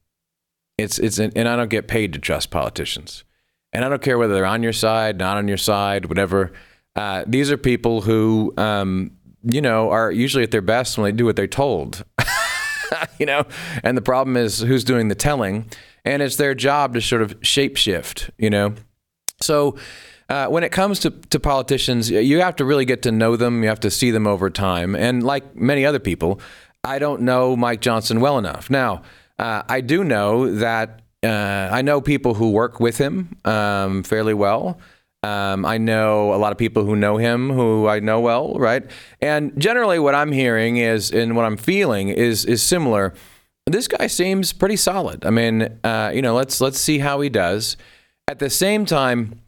It's 0.78 1.00
it's 1.00 1.18
and 1.18 1.48
I 1.48 1.56
don't 1.56 1.70
get 1.70 1.88
paid 1.88 2.12
to 2.12 2.20
trust 2.20 2.52
politicians, 2.52 3.24
and 3.72 3.86
I 3.86 3.90
don't 3.90 4.02
care 4.02 4.18
whether 4.18 4.34
they're 4.34 4.46
on 4.46 4.64
your 4.64 4.74
side, 4.74 5.18
not 5.18 5.38
on 5.38 5.48
your 5.48 5.56
side, 5.56 6.08
whatever. 6.08 6.52
Uh, 6.94 7.24
these 7.26 7.50
are 7.50 7.58
people 7.58 8.02
who 8.02 8.54
um, 8.58 9.12
you 9.44 9.62
know, 9.62 9.90
are 9.90 10.12
usually 10.12 10.44
at 10.44 10.52
their 10.52 10.62
best 10.62 10.98
when 10.98 11.06
they 11.06 11.16
do 11.16 11.26
what 11.26 11.36
they're 11.36 11.48
told. 11.48 12.04
you 13.20 13.26
know, 13.26 13.46
and 13.84 13.98
the 13.98 14.02
problem 14.02 14.38
is 14.38 14.60
who's 14.60 14.84
doing 14.84 15.08
the 15.08 15.16
telling, 15.16 15.66
and 16.06 16.22
it's 16.22 16.36
their 16.36 16.56
job 16.56 16.94
to 16.94 17.02
sort 17.02 17.22
of 17.22 17.40
shapeshift. 17.42 18.30
You 18.38 18.50
know, 18.50 18.76
so. 19.42 19.78
Uh, 20.30 20.48
when 20.48 20.64
it 20.64 20.72
comes 20.72 21.00
to, 21.00 21.12
to 21.12 21.38
politicians, 21.38 22.10
you 22.10 22.40
have 22.40 22.56
to 22.56 22.64
really 22.64 22.86
get 22.86 23.04
to 23.04 23.12
know 23.12 23.36
them. 23.36 23.62
You 23.62 23.68
have 23.68 23.82
to 23.82 23.92
see 23.92 24.10
them 24.10 24.26
over 24.26 24.50
time. 24.50 24.96
And 24.96 25.22
like 25.22 25.54
many 25.54 25.86
other 25.86 26.00
people, 26.00 26.40
I 26.84 26.98
don't 26.98 27.22
know 27.22 27.56
Mike 27.56 27.82
Johnson 27.82 28.22
well 28.22 28.38
enough. 28.38 28.70
Now, 28.70 29.04
uh, 29.38 29.64
I 29.68 29.82
do 29.82 30.04
know 30.04 30.56
that 30.56 31.02
uh, 31.24 31.70
I 31.72 31.82
know 31.82 32.02
people 32.02 32.34
who 32.34 32.52
work 32.52 32.80
with 32.80 32.98
him 32.98 33.38
um, 33.46 34.04
fairly 34.04 34.34
well. 34.34 34.80
Um, 35.24 35.66
I 35.66 35.78
know 35.78 36.34
a 36.34 36.38
lot 36.38 36.52
of 36.52 36.58
people 36.58 36.84
who 36.84 36.96
know 36.96 37.18
him, 37.18 37.50
who 37.50 37.88
I 37.88 38.00
know 38.00 38.20
well, 38.20 38.54
right? 38.56 38.84
And 39.22 39.58
generally, 39.60 39.98
what 39.98 40.16
I'm 40.16 40.32
hearing 40.32 40.78
is, 40.78 41.12
and 41.12 41.36
what 41.36 41.46
I'm 41.46 41.58
feeling 41.58 42.10
is, 42.10 42.46
is 42.46 42.62
similar. 42.62 43.14
This 43.66 43.88
guy 43.88 44.08
seems 44.08 44.52
pretty 44.52 44.76
solid. 44.76 45.26
I 45.26 45.30
mean, 45.30 45.80
uh, 45.84 46.12
you 46.14 46.22
know, 46.22 46.36
let's 46.36 46.60
let's 46.60 46.80
see 46.80 47.00
how 47.00 47.22
he 47.22 47.30
does. 47.30 47.78
At 48.28 48.40
the 48.40 48.50
same 48.50 48.86
time, 48.86 49.40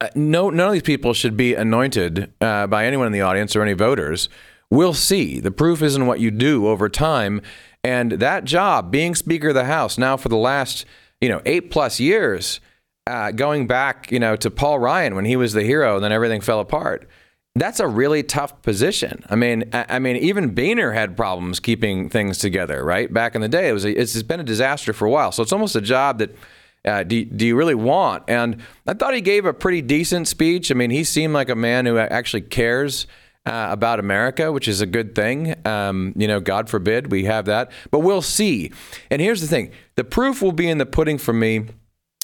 uh, 0.00 0.08
no, 0.16 0.50
none 0.50 0.66
of 0.66 0.72
these 0.72 0.82
people 0.82 1.14
should 1.14 1.36
be 1.36 1.54
anointed 1.54 2.32
uh, 2.40 2.66
by 2.66 2.86
anyone 2.86 3.06
in 3.06 3.12
the 3.12 3.20
audience 3.20 3.54
or 3.54 3.62
any 3.62 3.74
voters 3.74 4.28
We'll 4.70 4.94
see. 4.94 5.40
The 5.40 5.50
proof 5.50 5.82
isn't 5.82 6.06
what 6.06 6.20
you 6.20 6.30
do 6.30 6.68
over 6.68 6.88
time. 6.88 7.40
And 7.82 8.12
that 8.12 8.44
job, 8.44 8.90
being 8.90 9.14
Speaker 9.14 9.48
of 9.48 9.54
the 9.54 9.64
House 9.64 9.96
now 9.96 10.16
for 10.16 10.28
the 10.28 10.36
last, 10.36 10.84
you 11.20 11.28
know, 11.28 11.40
eight 11.46 11.70
plus 11.70 12.00
years, 12.00 12.60
uh, 13.08 13.30
going 13.32 13.66
back, 13.66 14.12
you 14.12 14.20
know, 14.20 14.36
to 14.36 14.50
Paul 14.50 14.78
Ryan 14.78 15.14
when 15.14 15.24
he 15.24 15.34
was 15.34 15.54
the 15.54 15.62
hero 15.62 15.94
and 15.96 16.04
then 16.04 16.12
everything 16.12 16.40
fell 16.40 16.60
apart. 16.60 17.08
That's 17.54 17.80
a 17.80 17.88
really 17.88 18.22
tough 18.22 18.62
position. 18.62 19.24
I 19.28 19.34
mean, 19.34 19.70
I, 19.72 19.86
I 19.88 19.98
mean, 19.98 20.16
even 20.16 20.54
Boehner 20.54 20.92
had 20.92 21.16
problems 21.16 21.58
keeping 21.58 22.10
things 22.10 22.38
together, 22.38 22.84
right? 22.84 23.12
Back 23.12 23.34
in 23.34 23.40
the 23.40 23.48
day, 23.48 23.68
it 23.68 23.72
was 23.72 23.84
a, 23.84 23.90
it's 23.98 24.22
been 24.22 24.40
a 24.40 24.44
disaster 24.44 24.92
for 24.92 25.06
a 25.06 25.10
while. 25.10 25.32
So 25.32 25.42
it's 25.42 25.52
almost 25.52 25.74
a 25.74 25.80
job 25.80 26.18
that 26.18 26.36
uh, 26.84 27.02
do, 27.02 27.24
do 27.24 27.46
you 27.46 27.56
really 27.56 27.74
want? 27.74 28.24
And 28.28 28.62
I 28.86 28.94
thought 28.94 29.14
he 29.14 29.20
gave 29.20 29.46
a 29.46 29.54
pretty 29.54 29.82
decent 29.82 30.28
speech. 30.28 30.70
I 30.70 30.74
mean, 30.74 30.90
he 30.90 31.02
seemed 31.02 31.32
like 31.32 31.48
a 31.48 31.56
man 31.56 31.86
who 31.86 31.98
actually 31.98 32.42
cares 32.42 33.06
uh, 33.46 33.68
about 33.70 33.98
America, 33.98 34.52
which 34.52 34.68
is 34.68 34.80
a 34.80 34.86
good 34.86 35.14
thing. 35.14 35.54
Um, 35.66 36.12
you 36.16 36.28
know, 36.28 36.40
God 36.40 36.68
forbid 36.68 37.10
we 37.10 37.24
have 37.24 37.46
that, 37.46 37.72
but 37.90 38.00
we'll 38.00 38.22
see. 38.22 38.70
And 39.10 39.22
here's 39.22 39.40
the 39.40 39.46
thing 39.46 39.72
the 39.96 40.04
proof 40.04 40.42
will 40.42 40.52
be 40.52 40.68
in 40.68 40.78
the 40.78 40.86
pudding 40.86 41.18
for 41.18 41.32
me. 41.32 41.66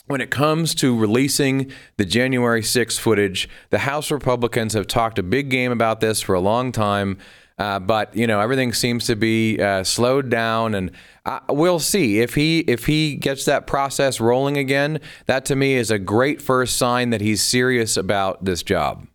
When 0.07 0.21
it 0.21 0.31
comes 0.31 0.75
to 0.77 0.97
releasing 0.97 1.73
the 1.97 2.05
January 2.05 2.63
6 2.63 2.99
footage, 2.99 3.49
the 3.71 3.79
House 3.79 4.11
Republicans 4.11 4.75
have 4.75 4.87
talked 4.87 5.19
a 5.19 5.23
big 5.23 5.49
game 5.49 5.73
about 5.73 6.01
this 6.01 6.21
for 6.21 6.35
a 6.35 6.41
long 6.41 6.73
time. 6.73 7.19
Uh, 7.57 7.79
but 7.79 8.15
you 8.17 8.27
know 8.27 8.41
everything 8.41 8.73
seems 8.73 9.07
to 9.07 9.15
be 9.15 9.61
uh, 9.61 9.85
slowed 9.85 10.29
down, 10.29 10.75
and 10.75 10.91
we'll 11.49 11.79
see 11.79 12.19
if 12.19 12.35
he 12.35 12.59
if 12.61 12.87
he 12.87 13.15
gets 13.15 13.45
that 13.45 13.65
process 13.65 14.19
rolling 14.19 14.57
again. 14.57 14.99
That 15.27 15.45
to 15.47 15.57
me 15.57 15.75
is 15.75 15.93
a 15.93 15.99
great 16.01 16.43
first 16.43 16.77
sign 16.77 17.11
that 17.11 17.21
he's 17.21 17.41
serious 17.41 17.97
about 17.97 18.45
this 18.45 18.65
job. 18.65 19.07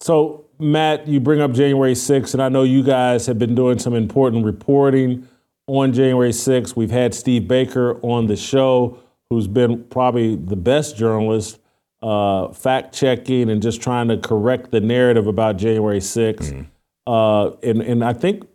So 0.00 0.44
Matt, 0.58 1.08
you 1.08 1.20
bring 1.20 1.40
up 1.40 1.52
January 1.52 1.94
6th, 1.94 2.34
and 2.34 2.42
I 2.42 2.50
know 2.50 2.64
you 2.64 2.82
guys 2.82 3.26
have 3.26 3.38
been 3.38 3.54
doing 3.54 3.78
some 3.78 3.94
important 3.94 4.44
reporting 4.44 5.26
on 5.66 5.92
January 5.92 6.30
6th. 6.30 6.76
We've 6.76 6.90
had 6.90 7.14
Steve 7.14 7.48
Baker 7.48 7.98
on 8.02 8.26
the 8.26 8.36
show, 8.36 8.98
who's 9.30 9.48
been 9.48 9.84
probably 9.84 10.36
the 10.36 10.56
best 10.56 10.96
journalist 10.96 11.58
uh, 12.02 12.52
fact 12.52 12.94
checking 12.94 13.50
and 13.50 13.62
just 13.62 13.82
trying 13.82 14.08
to 14.08 14.16
correct 14.16 14.70
the 14.70 14.80
narrative 14.80 15.26
about 15.26 15.56
January 15.56 16.00
6th. 16.00 16.38
Mm-hmm. 16.38 16.62
Uh, 17.06 17.50
and, 17.62 17.82
and 17.82 18.04
I 18.04 18.12
think 18.12 18.46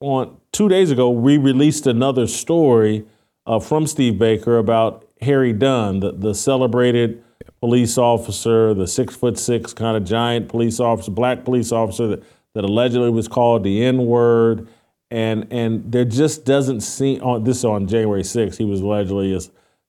on 0.00 0.36
two 0.52 0.68
days 0.68 0.90
ago, 0.90 1.10
we 1.10 1.38
released 1.38 1.86
another 1.86 2.26
story 2.26 3.04
uh, 3.46 3.58
from 3.58 3.86
Steve 3.86 4.18
Baker 4.18 4.58
about 4.58 5.06
Harry 5.22 5.52
Dunn, 5.52 6.00
the, 6.00 6.12
the 6.12 6.34
celebrated 6.34 7.22
police 7.60 7.98
officer, 7.98 8.74
the 8.74 8.86
six 8.86 9.14
foot 9.14 9.38
six 9.38 9.72
kind 9.72 9.96
of 9.96 10.04
giant 10.04 10.48
police 10.48 10.80
officer, 10.80 11.10
black 11.10 11.44
police 11.44 11.72
officer 11.72 12.06
that, 12.08 12.22
that 12.54 12.64
allegedly 12.64 13.10
was 13.10 13.28
called 13.28 13.64
the 13.64 13.84
N 13.84 14.06
word. 14.06 14.66
And, 15.10 15.52
and 15.52 15.90
there 15.90 16.04
just 16.04 16.44
doesn't 16.44 16.82
seem 16.82 17.22
on 17.22 17.44
this 17.44 17.64
on 17.64 17.88
January 17.88 18.22
6th, 18.22 18.56
he 18.56 18.64
was 18.64 18.80
allegedly, 18.80 19.38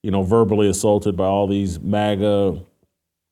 you 0.02 0.12
know, 0.12 0.24
verbally 0.24 0.68
assaulted 0.68 1.16
by 1.16 1.26
all 1.26 1.48
these 1.48 1.80
MAGA 1.80 2.64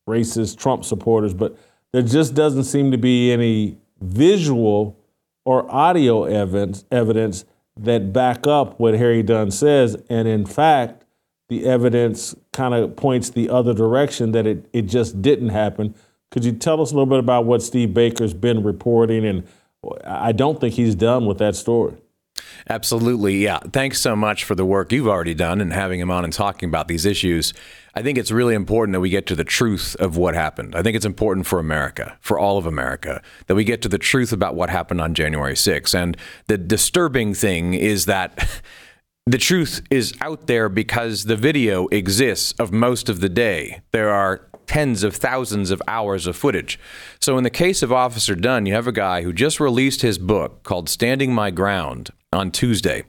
racist 0.07 0.57
Trump 0.57 0.85
supporters, 0.85 1.33
but 1.33 1.57
there 1.91 2.01
just 2.01 2.35
doesn't 2.35 2.65
seem 2.65 2.91
to 2.91 2.97
be 2.97 3.31
any 3.31 3.77
visual 3.99 4.97
or 5.45 5.69
audio 5.73 6.25
evidence 6.25 6.85
evidence 6.91 7.45
that 7.75 8.13
back 8.13 8.45
up 8.45 8.79
what 8.79 8.93
Harry 8.93 9.23
Dunn 9.23 9.51
says. 9.51 9.95
And 10.09 10.27
in 10.27 10.45
fact, 10.45 11.05
the 11.47 11.65
evidence 11.65 12.35
kind 12.51 12.73
of 12.73 12.95
points 12.95 13.29
the 13.29 13.49
other 13.49 13.73
direction 13.73 14.31
that 14.33 14.45
it, 14.45 14.69
it 14.73 14.83
just 14.83 15.21
didn't 15.21 15.49
happen. 15.49 15.95
Could 16.29 16.45
you 16.45 16.51
tell 16.51 16.81
us 16.81 16.91
a 16.91 16.93
little 16.93 17.07
bit 17.07 17.19
about 17.19 17.45
what 17.45 17.63
Steve 17.63 17.93
Baker's 17.93 18.33
been 18.33 18.63
reporting? 18.63 19.25
And 19.25 19.47
I 20.03 20.31
don't 20.31 20.59
think 20.59 20.75
he's 20.75 20.95
done 20.95 21.25
with 21.25 21.37
that 21.37 21.55
story. 21.55 21.95
Absolutely. 22.69 23.37
Yeah. 23.37 23.59
Thanks 23.59 23.99
so 24.01 24.15
much 24.15 24.43
for 24.43 24.55
the 24.55 24.65
work 24.65 24.91
you've 24.91 25.07
already 25.07 25.33
done 25.33 25.61
and 25.61 25.73
having 25.73 25.99
him 25.99 26.11
on 26.11 26.23
and 26.23 26.33
talking 26.33 26.69
about 26.69 26.87
these 26.87 27.05
issues. 27.05 27.53
I 27.95 28.01
think 28.01 28.17
it's 28.17 28.31
really 28.31 28.53
important 28.53 28.93
that 28.93 28.99
we 28.99 29.09
get 29.09 29.25
to 29.27 29.35
the 29.35 29.43
truth 29.43 29.95
of 29.99 30.15
what 30.15 30.35
happened. 30.35 30.75
I 30.75 30.81
think 30.81 30.95
it's 30.95 31.05
important 31.05 31.47
for 31.47 31.59
America, 31.59 32.17
for 32.21 32.37
all 32.37 32.57
of 32.57 32.65
America, 32.65 33.21
that 33.47 33.55
we 33.55 33.63
get 33.63 33.81
to 33.81 33.89
the 33.89 33.97
truth 33.97 34.31
about 34.31 34.55
what 34.55 34.69
happened 34.69 35.01
on 35.01 35.13
January 35.13 35.55
6th. 35.55 35.95
And 35.95 36.15
the 36.47 36.57
disturbing 36.57 37.33
thing 37.33 37.73
is 37.73 38.05
that 38.05 38.61
the 39.25 39.37
truth 39.37 39.81
is 39.89 40.13
out 40.21 40.47
there 40.47 40.69
because 40.69 41.25
the 41.25 41.35
video 41.35 41.87
exists 41.87 42.53
of 42.59 42.71
most 42.71 43.09
of 43.09 43.19
the 43.21 43.29
day. 43.29 43.81
There 43.91 44.09
are 44.09 44.48
tens 44.69 45.01
of 45.03 45.15
thousands 45.15 45.71
of 45.71 45.81
hours 45.87 46.27
of 46.27 46.35
footage. 46.35 46.79
So, 47.19 47.39
in 47.39 47.43
the 47.43 47.49
case 47.49 47.81
of 47.81 47.91
Officer 47.91 48.35
Dunn, 48.35 48.67
you 48.67 48.73
have 48.75 48.85
a 48.85 48.91
guy 48.91 49.23
who 49.23 49.33
just 49.33 49.59
released 49.59 50.03
his 50.03 50.19
book 50.19 50.61
called 50.61 50.89
Standing 50.89 51.33
My 51.33 51.49
Ground 51.49 52.11
on 52.31 52.51
Tuesday. 52.51 53.03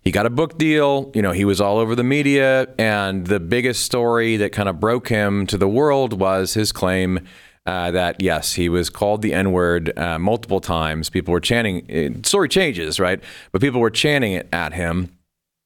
He 0.00 0.10
got 0.10 0.24
a 0.24 0.30
book 0.30 0.56
deal. 0.56 1.12
You 1.14 1.20
know, 1.20 1.32
he 1.32 1.44
was 1.44 1.60
all 1.60 1.76
over 1.76 1.94
the 1.94 2.02
media. 2.02 2.66
And 2.78 3.26
the 3.26 3.38
biggest 3.38 3.84
story 3.84 4.38
that 4.38 4.52
kind 4.52 4.70
of 4.70 4.80
broke 4.80 5.08
him 5.08 5.46
to 5.48 5.58
the 5.58 5.68
world 5.68 6.18
was 6.18 6.54
his 6.54 6.72
claim 6.72 7.28
uh, 7.66 7.90
that, 7.90 8.22
yes, 8.22 8.54
he 8.54 8.70
was 8.70 8.88
called 8.88 9.20
the 9.20 9.34
N 9.34 9.52
word 9.52 9.96
uh, 9.98 10.18
multiple 10.18 10.60
times. 10.60 11.10
People 11.10 11.32
were 11.32 11.40
chanting, 11.40 11.84
uh, 11.90 12.26
story 12.26 12.48
changes, 12.48 12.98
right? 12.98 13.22
But 13.52 13.60
people 13.60 13.80
were 13.80 13.90
chanting 13.90 14.32
it 14.32 14.48
at 14.50 14.72
him 14.72 15.14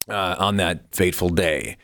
uh, 0.09 0.35
on 0.41 0.57
that 0.57 0.93
fateful 0.93 1.29
day. 1.29 1.77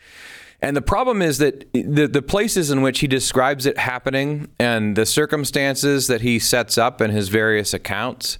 And 0.61 0.77
the 0.77 0.81
problem 0.81 1.21
is 1.21 1.39
that 1.39 1.71
the, 1.73 2.07
the 2.07 2.21
places 2.21 2.69
in 2.69 2.81
which 2.81 2.99
he 2.99 3.07
describes 3.07 3.65
it 3.65 3.77
happening 3.79 4.47
and 4.59 4.95
the 4.95 5.07
circumstances 5.07 6.07
that 6.07 6.21
he 6.21 6.37
sets 6.37 6.77
up 6.77 7.01
in 7.01 7.09
his 7.09 7.29
various 7.29 7.73
accounts, 7.73 8.37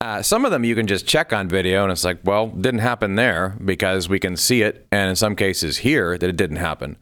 uh, 0.00 0.20
some 0.22 0.44
of 0.44 0.50
them 0.50 0.64
you 0.64 0.74
can 0.74 0.86
just 0.86 1.06
check 1.06 1.32
on 1.32 1.48
video 1.48 1.84
and 1.84 1.92
it's 1.92 2.04
like, 2.04 2.18
well, 2.24 2.48
didn't 2.48 2.80
happen 2.80 3.14
there 3.14 3.56
because 3.64 4.08
we 4.08 4.18
can 4.18 4.36
see 4.36 4.62
it, 4.62 4.86
and 4.90 5.10
in 5.10 5.16
some 5.16 5.36
cases 5.36 5.78
here 5.78 6.18
that 6.18 6.28
it 6.28 6.36
didn't 6.36 6.56
happen. 6.56 6.96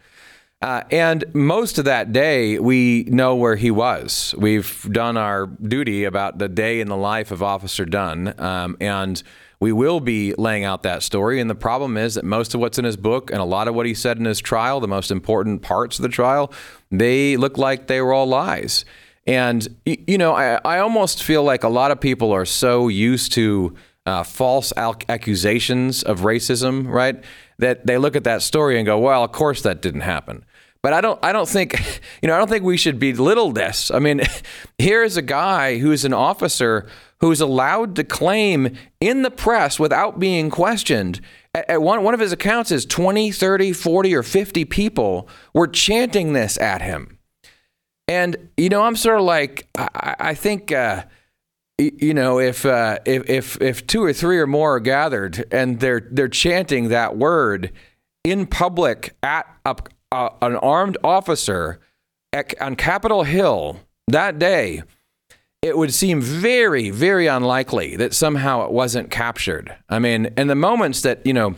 Uh, 0.61 0.83
and 0.91 1.25
most 1.35 1.79
of 1.79 1.85
that 1.85 2.13
day, 2.13 2.59
we 2.59 3.05
know 3.05 3.37
where 3.37 3.55
he 3.55 3.71
was. 3.71 4.35
We've 4.37 4.87
done 4.91 5.17
our 5.17 5.47
duty 5.47 6.03
about 6.03 6.39
the 6.39 6.49
day 6.49 6.81
in 6.81 6.89
the 6.89 6.97
life 6.97 7.31
of 7.31 7.45
Officer 7.45 7.85
Dunn, 7.85 8.35
um, 8.41 8.77
and 8.81 9.23
we 9.61 9.73
will 9.73 10.01
be 10.01 10.35
laying 10.39 10.65
out 10.65 10.83
that 10.85 11.03
story. 11.03 11.41
And 11.41 11.51
the 11.51 11.55
problem 11.55 11.97
is 11.97 12.15
that 12.15 12.25
most 12.25 12.55
of 12.55 12.61
what's 12.61 12.79
in 12.79 12.85
his 12.85 12.97
book 12.97 13.31
and 13.31 13.41
a 13.41 13.45
lot 13.45 13.69
of 13.69 13.75
what 13.75 13.87
he 13.87 13.95
said 13.95 14.19
in 14.19 14.25
his 14.25 14.41
trial, 14.41 14.81
the 14.81 14.89
most 14.89 15.11
important 15.11 15.63
parts 15.63 15.99
of 15.99 16.03
the 16.03 16.09
trial, 16.09 16.53
they 16.91 17.37
look 17.37 17.59
like 17.59 17.87
they 17.87 18.01
were 18.01 18.13
all 18.13 18.27
lies. 18.27 18.85
And, 19.27 19.67
you 19.85 20.17
know, 20.17 20.35
I, 20.35 20.61
I 20.65 20.79
almost 20.79 21.23
feel 21.23 21.43
like 21.43 21.65
a 21.65 21.69
lot 21.69 21.91
of 21.91 22.01
people 22.01 22.33
are 22.33 22.47
so 22.47 22.89
used 22.89 23.33
to 23.33 23.75
uh, 24.07 24.23
false 24.23 24.73
accusations 24.77 26.03
of 26.03 26.21
racism, 26.21 26.87
right? 26.89 27.23
That 27.59 27.87
they 27.87 27.99
look 27.99 28.17
at 28.17 28.25
that 28.25 28.41
story 28.41 28.79
and 28.79 28.87
go, 28.87 28.99
well, 28.99 29.23
of 29.25 29.33
course 29.33 29.61
that 29.63 29.83
didn't 29.83 30.01
happen. 30.01 30.45
But 30.83 30.93
I 30.93 31.01
don't 31.01 31.19
I 31.23 31.33
don't 31.33 31.49
think 31.49 31.75
you 32.23 32.29
know 32.29 32.35
I 32.35 32.39
don't 32.39 32.49
think 32.49 32.65
we 32.65 32.77
should 32.77 32.99
belittle 32.99 33.53
this. 33.53 33.91
I 33.91 33.99
mean, 33.99 34.23
here 34.79 35.03
is 35.03 35.17
a 35.17 35.23
guy 35.23 35.79
who's 35.79 36.05
an 36.05 36.15
officer 36.15 36.89
who's 37.21 37.41
allowed 37.41 37.97
to 37.97 38.05
claim 38.05 38.77
in 39.01 39.23
the 39.23 39.31
press 39.31 39.79
without 39.79 40.19
being 40.19 40.51
questioned. 40.51 41.21
At 41.55 41.83
one, 41.83 42.05
one 42.05 42.15
of 42.15 42.21
his 42.21 42.33
accounts 42.33 42.71
is 42.71 42.87
20, 42.87 43.33
30, 43.33 43.73
40, 43.73 44.15
or 44.15 44.23
50 44.23 44.65
people 44.67 45.29
were 45.53 45.67
chanting 45.67 46.33
this 46.33 46.57
at 46.59 46.83
him. 46.83 47.19
And, 48.07 48.49
you 48.57 48.69
know, 48.69 48.83
I'm 48.83 48.97
sort 48.97 49.19
of 49.19 49.25
like, 49.25 49.69
I, 49.77 50.17
I 50.19 50.35
think, 50.35 50.71
uh, 50.71 51.05
you 51.79 52.15
know, 52.15 52.39
if, 52.39 52.65
uh, 52.65 52.99
if, 53.05 53.29
if, 53.29 53.61
if 53.61 53.87
two 53.87 54.03
or 54.03 54.13
three 54.13 54.39
or 54.39 54.47
more 54.47 54.77
are 54.77 54.81
gathered 54.81 55.45
and 55.51 55.81
they're, 55.81 56.07
they're 56.11 56.29
chanting 56.29 56.89
that 56.89 57.17
word 57.17 57.73
in 58.25 58.47
public 58.47 59.17
at 59.23 59.47
a, 59.65 59.77
a, 60.13 60.31
an 60.43 60.57
armed 60.57 60.97
officer 61.05 61.81
at, 62.33 62.61
on 62.61 62.77
Capitol 62.77 63.25
Hill 63.25 63.81
that 64.09 64.39
day, 64.39 64.83
it 65.63 65.77
would 65.77 65.93
seem 65.93 66.21
very, 66.21 66.91
very 66.91 67.27
unlikely 67.27 67.97
that 67.97 68.15
somehow 68.15 68.65
it 68.65 68.71
wasn't 68.71 69.11
captured. 69.11 69.75
I 69.89 69.99
mean, 69.99 70.33
in 70.37 70.47
the 70.47 70.55
moments 70.55 71.03
that, 71.03 71.25
you 71.27 71.33
know, 71.33 71.57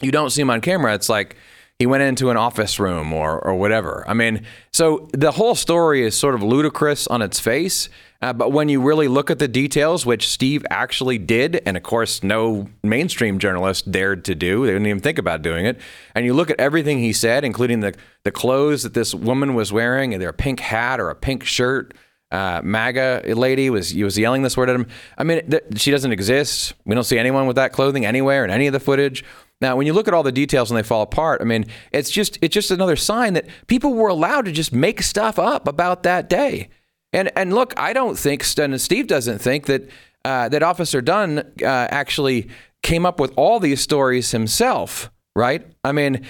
you 0.00 0.10
don't 0.10 0.30
see 0.30 0.42
him 0.42 0.50
on 0.50 0.60
camera, 0.60 0.94
it's 0.94 1.08
like 1.08 1.36
he 1.78 1.86
went 1.86 2.02
into 2.02 2.30
an 2.30 2.36
office 2.36 2.78
room 2.78 3.12
or, 3.12 3.38
or 3.38 3.54
whatever. 3.54 4.04
I 4.06 4.14
mean, 4.14 4.44
so 4.72 5.08
the 5.12 5.32
whole 5.32 5.54
story 5.54 6.06
is 6.06 6.16
sort 6.16 6.34
of 6.34 6.42
ludicrous 6.42 7.06
on 7.06 7.20
its 7.20 7.38
face. 7.38 7.88
Uh, 8.24 8.32
but 8.32 8.52
when 8.52 8.70
you 8.70 8.80
really 8.80 9.06
look 9.06 9.30
at 9.30 9.38
the 9.38 9.46
details, 9.46 10.06
which 10.06 10.30
Steve 10.30 10.64
actually 10.70 11.18
did, 11.18 11.60
and 11.66 11.76
of 11.76 11.82
course, 11.82 12.22
no 12.22 12.66
mainstream 12.82 13.38
journalist 13.38 13.92
dared 13.92 14.24
to 14.24 14.34
do, 14.34 14.64
they 14.64 14.72
didn't 14.72 14.86
even 14.86 15.02
think 15.02 15.18
about 15.18 15.42
doing 15.42 15.66
it, 15.66 15.78
and 16.14 16.24
you 16.24 16.32
look 16.32 16.48
at 16.48 16.58
everything 16.58 17.00
he 17.00 17.12
said, 17.12 17.44
including 17.44 17.80
the, 17.80 17.94
the 18.22 18.30
clothes 18.30 18.82
that 18.82 18.94
this 18.94 19.14
woman 19.14 19.54
was 19.54 19.74
wearing, 19.74 20.14
either 20.14 20.30
a 20.30 20.32
pink 20.32 20.60
hat 20.60 21.00
or 21.00 21.10
a 21.10 21.14
pink 21.14 21.44
shirt, 21.44 21.92
uh, 22.30 22.62
MAGA 22.64 23.24
lady 23.36 23.68
was 23.68 23.94
was 23.94 24.18
yelling 24.18 24.40
this 24.40 24.56
word 24.56 24.70
at 24.70 24.76
him. 24.76 24.86
I 25.18 25.22
mean, 25.24 25.50
th- 25.50 25.64
she 25.76 25.90
doesn't 25.90 26.10
exist. 26.10 26.72
We 26.86 26.94
don't 26.94 27.04
see 27.04 27.18
anyone 27.18 27.46
with 27.46 27.56
that 27.56 27.74
clothing 27.74 28.06
anywhere 28.06 28.42
in 28.42 28.50
any 28.50 28.66
of 28.66 28.72
the 28.72 28.80
footage. 28.80 29.22
Now, 29.60 29.76
when 29.76 29.86
you 29.86 29.92
look 29.92 30.08
at 30.08 30.14
all 30.14 30.22
the 30.22 30.32
details 30.32 30.70
and 30.70 30.78
they 30.78 30.82
fall 30.82 31.02
apart, 31.02 31.42
I 31.42 31.44
mean, 31.44 31.66
it's 31.92 32.10
just 32.10 32.38
it's 32.40 32.54
just 32.54 32.70
another 32.70 32.96
sign 32.96 33.34
that 33.34 33.44
people 33.66 33.92
were 33.92 34.08
allowed 34.08 34.46
to 34.46 34.52
just 34.52 34.72
make 34.72 35.02
stuff 35.02 35.38
up 35.38 35.68
about 35.68 36.04
that 36.04 36.30
day. 36.30 36.70
And 37.14 37.30
and 37.36 37.54
look, 37.54 37.72
I 37.78 37.92
don't 37.92 38.18
think, 38.18 38.44
and 38.58 38.80
Steve 38.80 39.06
doesn't 39.06 39.38
think 39.38 39.66
that 39.66 39.88
uh, 40.24 40.48
that 40.48 40.62
Officer 40.62 41.00
Dunn 41.00 41.38
uh, 41.38 41.66
actually 41.66 42.48
came 42.82 43.06
up 43.06 43.20
with 43.20 43.32
all 43.36 43.60
these 43.60 43.80
stories 43.80 44.32
himself, 44.32 45.10
right? 45.34 45.64
I 45.84 45.92
mean, 45.92 46.26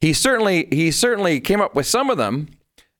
he 0.00 0.12
certainly 0.12 0.68
he 0.70 0.92
certainly 0.92 1.40
came 1.40 1.60
up 1.60 1.74
with 1.74 1.86
some 1.86 2.10
of 2.10 2.16
them, 2.16 2.48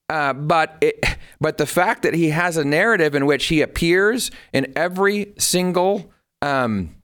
uh, 0.09 0.33
but 0.33 0.77
it, 0.81 1.03
but 1.41 1.57
the 1.57 1.67
fact 1.67 2.03
that 2.03 2.15
he 2.15 2.31
has 2.31 2.57
a 2.57 2.65
narrative 2.65 3.15
in 3.15 3.27
which 3.27 3.47
he 3.47 3.63
appears 3.63 4.33
in 4.53 4.73
every 4.75 5.33
single 5.39 6.11
um, 6.43 6.97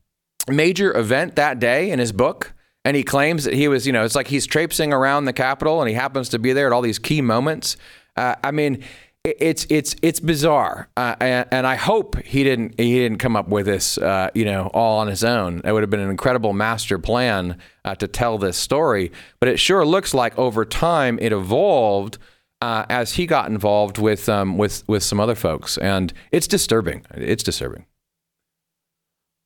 major 0.48 0.96
event 0.96 1.36
that 1.36 1.60
day 1.60 1.90
in 1.90 2.00
his 2.00 2.10
book, 2.10 2.52
and 2.84 2.96
he 2.96 3.04
claims 3.04 3.44
that 3.44 3.54
he 3.54 3.68
was, 3.68 3.86
you 3.86 3.92
know, 3.92 4.04
it's 4.04 4.16
like 4.16 4.26
he's 4.26 4.46
traipsing 4.46 4.92
around 4.92 5.24
the 5.24 5.32
Capitol 5.32 5.80
and 5.80 5.88
he 5.88 5.94
happens 5.94 6.28
to 6.30 6.38
be 6.38 6.52
there 6.52 6.66
at 6.66 6.72
all 6.72 6.82
these 6.82 6.98
key 6.98 7.20
moments. 7.20 7.76
Uh, 8.16 8.34
I 8.42 8.50
mean, 8.50 8.82
it's 9.26 9.66
it's 9.68 9.96
it's 10.02 10.20
bizarre, 10.20 10.88
uh, 10.96 11.16
and, 11.20 11.48
and, 11.50 11.66
I 11.66 11.74
hope 11.74 12.16
he 12.22 12.44
didn't 12.44 12.78
he 12.78 12.98
didn't 12.98 13.18
come 13.18 13.34
up 13.34 13.48
with 13.48 13.66
this, 13.66 13.98
uh, 13.98 14.30
you 14.34 14.44
know, 14.44 14.70
all 14.72 14.98
on 14.98 15.08
his 15.08 15.24
own. 15.24 15.60
It 15.64 15.72
would 15.72 15.82
have 15.82 15.90
been 15.90 16.00
an 16.00 16.10
incredible 16.10 16.52
master 16.52 16.98
plan 16.98 17.58
uh, 17.84 17.96
to 17.96 18.06
tell 18.06 18.38
this 18.38 18.56
story, 18.56 19.10
but 19.40 19.48
it 19.48 19.58
sure 19.58 19.84
looks 19.84 20.14
like 20.14 20.38
over 20.38 20.64
time 20.64 21.18
it 21.20 21.32
evolved 21.32 22.18
uh, 22.60 22.86
as 22.88 23.14
he 23.14 23.26
got 23.26 23.50
involved 23.50 23.98
with 23.98 24.28
um, 24.28 24.56
with 24.58 24.86
with 24.88 25.02
some 25.02 25.18
other 25.18 25.34
folks, 25.34 25.76
and 25.78 26.12
it's 26.30 26.46
disturbing. 26.46 27.04
It's 27.14 27.42
disturbing. 27.42 27.86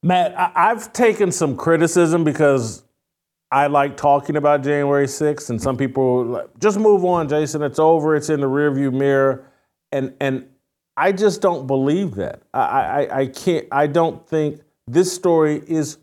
Matt, 0.03 0.39
I- 0.39 0.69
have 0.69 0.93
taken 0.93 1.33
some 1.33 1.57
criticism 1.57 2.25
because 2.25 2.85
I 3.51 3.67
like 3.67 3.97
talking 3.97 4.37
about 4.37 4.63
January 4.63 5.07
6th, 5.07 5.51
and 5.51 5.61
some 5.61 5.77
people 5.77 6.49
just 6.59 6.79
move 6.79 7.05
on, 7.05 7.29
Jason. 7.29 7.63
It's 7.63 7.79
over. 7.79 8.15
It's 8.15 8.31
in 8.31 8.41
the 8.41 8.47
rearview 8.47 8.93
mirror 8.93 9.50
and 9.93 10.15
and 10.21 10.47
I 10.97 11.13
just 11.13 11.41
don't 11.41 11.67
believe 11.67 12.15
that. 12.17 12.43
I, 12.53 12.61
I, 12.61 13.19
I 13.21 13.27
can't. 13.27 13.67
I 13.73 13.87
don't 13.87 14.27
think 14.29 14.61
this 14.87 15.13
story 15.13 15.63
is 15.67 15.99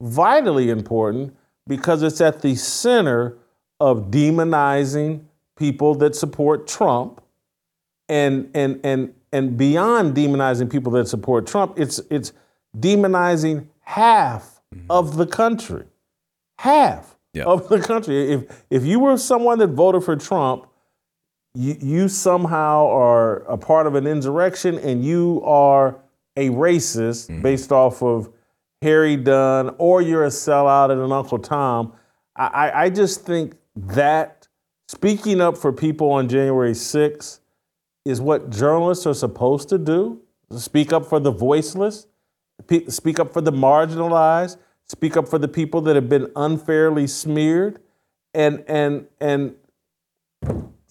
vitally 0.00 0.70
important 0.70 1.36
because 1.66 2.02
it's 2.02 2.20
at 2.20 2.42
the 2.42 2.54
center 2.54 3.36
of 3.78 4.10
demonizing 4.10 5.24
people 5.56 5.94
that 5.96 6.16
support 6.16 6.66
Trump, 6.66 7.22
and 8.08 8.50
and 8.54 8.80
and 8.82 9.14
and 9.32 9.56
beyond 9.56 10.16
demonizing 10.16 10.70
people 10.70 10.92
that 10.92 11.06
support 11.06 11.46
Trump, 11.46 11.78
it's 11.78 12.00
it's 12.10 12.32
demonizing 12.76 13.66
half 13.82 14.60
mm-hmm. 14.74 14.90
of 14.90 15.16
the 15.16 15.26
country, 15.26 15.84
half 16.58 17.16
of 17.46 17.68
the 17.68 17.80
country. 17.80 18.32
If 18.32 18.64
if 18.70 18.84
you 18.84 19.00
were 19.00 19.16
someone 19.16 19.58
that 19.58 19.68
voted 19.68 20.02
for 20.02 20.16
Trump 20.16 20.66
you, 21.54 21.76
you 21.80 22.08
somehow 22.08 22.86
are 22.88 23.38
a 23.44 23.56
part 23.56 23.86
of 23.86 23.94
an 23.94 24.06
insurrection 24.06 24.78
and 24.78 25.04
you 25.04 25.42
are 25.44 25.98
a 26.36 26.48
racist 26.50 27.28
mm-hmm. 27.28 27.42
based 27.42 27.72
off 27.72 28.02
of 28.02 28.32
Harry 28.82 29.16
Dunn 29.16 29.74
or 29.78 30.00
you're 30.00 30.24
a 30.24 30.28
sellout 30.28 30.90
and 30.90 31.00
an 31.00 31.12
Uncle 31.12 31.38
Tom. 31.38 31.92
I, 32.36 32.70
I 32.84 32.90
just 32.90 33.26
think 33.26 33.56
that 33.76 34.48
speaking 34.88 35.40
up 35.40 35.58
for 35.58 35.72
people 35.72 36.10
on 36.10 36.28
January 36.28 36.72
6th 36.72 37.40
is 38.04 38.20
what 38.20 38.50
journalists 38.50 39.06
are 39.06 39.14
supposed 39.14 39.68
to 39.68 39.78
do. 39.78 40.20
Speak 40.56 40.92
up 40.92 41.06
for 41.06 41.20
the 41.20 41.30
voiceless, 41.30 42.06
speak 42.88 43.20
up 43.20 43.32
for 43.32 43.40
the 43.40 43.52
marginalized, 43.52 44.56
speak 44.88 45.16
up 45.16 45.28
for 45.28 45.38
the 45.38 45.48
people 45.48 45.80
that 45.82 45.94
have 45.94 46.08
been 46.08 46.30
unfairly 46.34 47.06
smeared. 47.06 47.80
And 48.32 48.64
and 48.68 49.06
and 49.20 49.56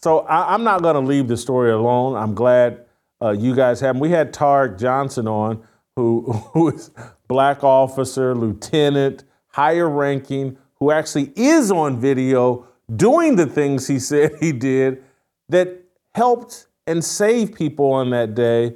so 0.02 0.20
I, 0.20 0.54
am 0.54 0.64
not 0.64 0.82
going 0.82 0.96
to 0.96 1.02
leave 1.02 1.28
the 1.28 1.38
story 1.38 1.72
alone. 1.72 2.16
I'm 2.16 2.34
glad 2.34 2.86
uh, 3.22 3.32
you 3.32 3.56
guys 3.56 3.82
have. 3.82 3.98
We 3.98 4.10
had 4.10 4.34
Tarik 4.34 4.78
Johnson 4.78 5.28
on, 5.28 5.64
who 5.96 6.22
who 6.54 6.70
is 6.70 6.92
black 7.28 7.64
officer, 7.64 8.34
lieutenant, 8.36 9.24
higher 9.48 9.90
ranking, 9.90 10.58
who 10.76 10.92
actually 10.92 11.34
is 11.36 11.72
on 11.72 12.00
video 12.00 12.66
doing 12.96 13.36
the 13.36 13.46
things 13.46 13.88
he 13.88 14.00
said 14.12 14.32
he 14.40 14.52
did 14.52 15.04
that 15.50 15.84
helped 16.16 16.68
and 16.88 17.04
saved 17.04 17.56
people 17.56 17.92
on 17.92 18.10
that 18.12 18.36
day. 18.36 18.76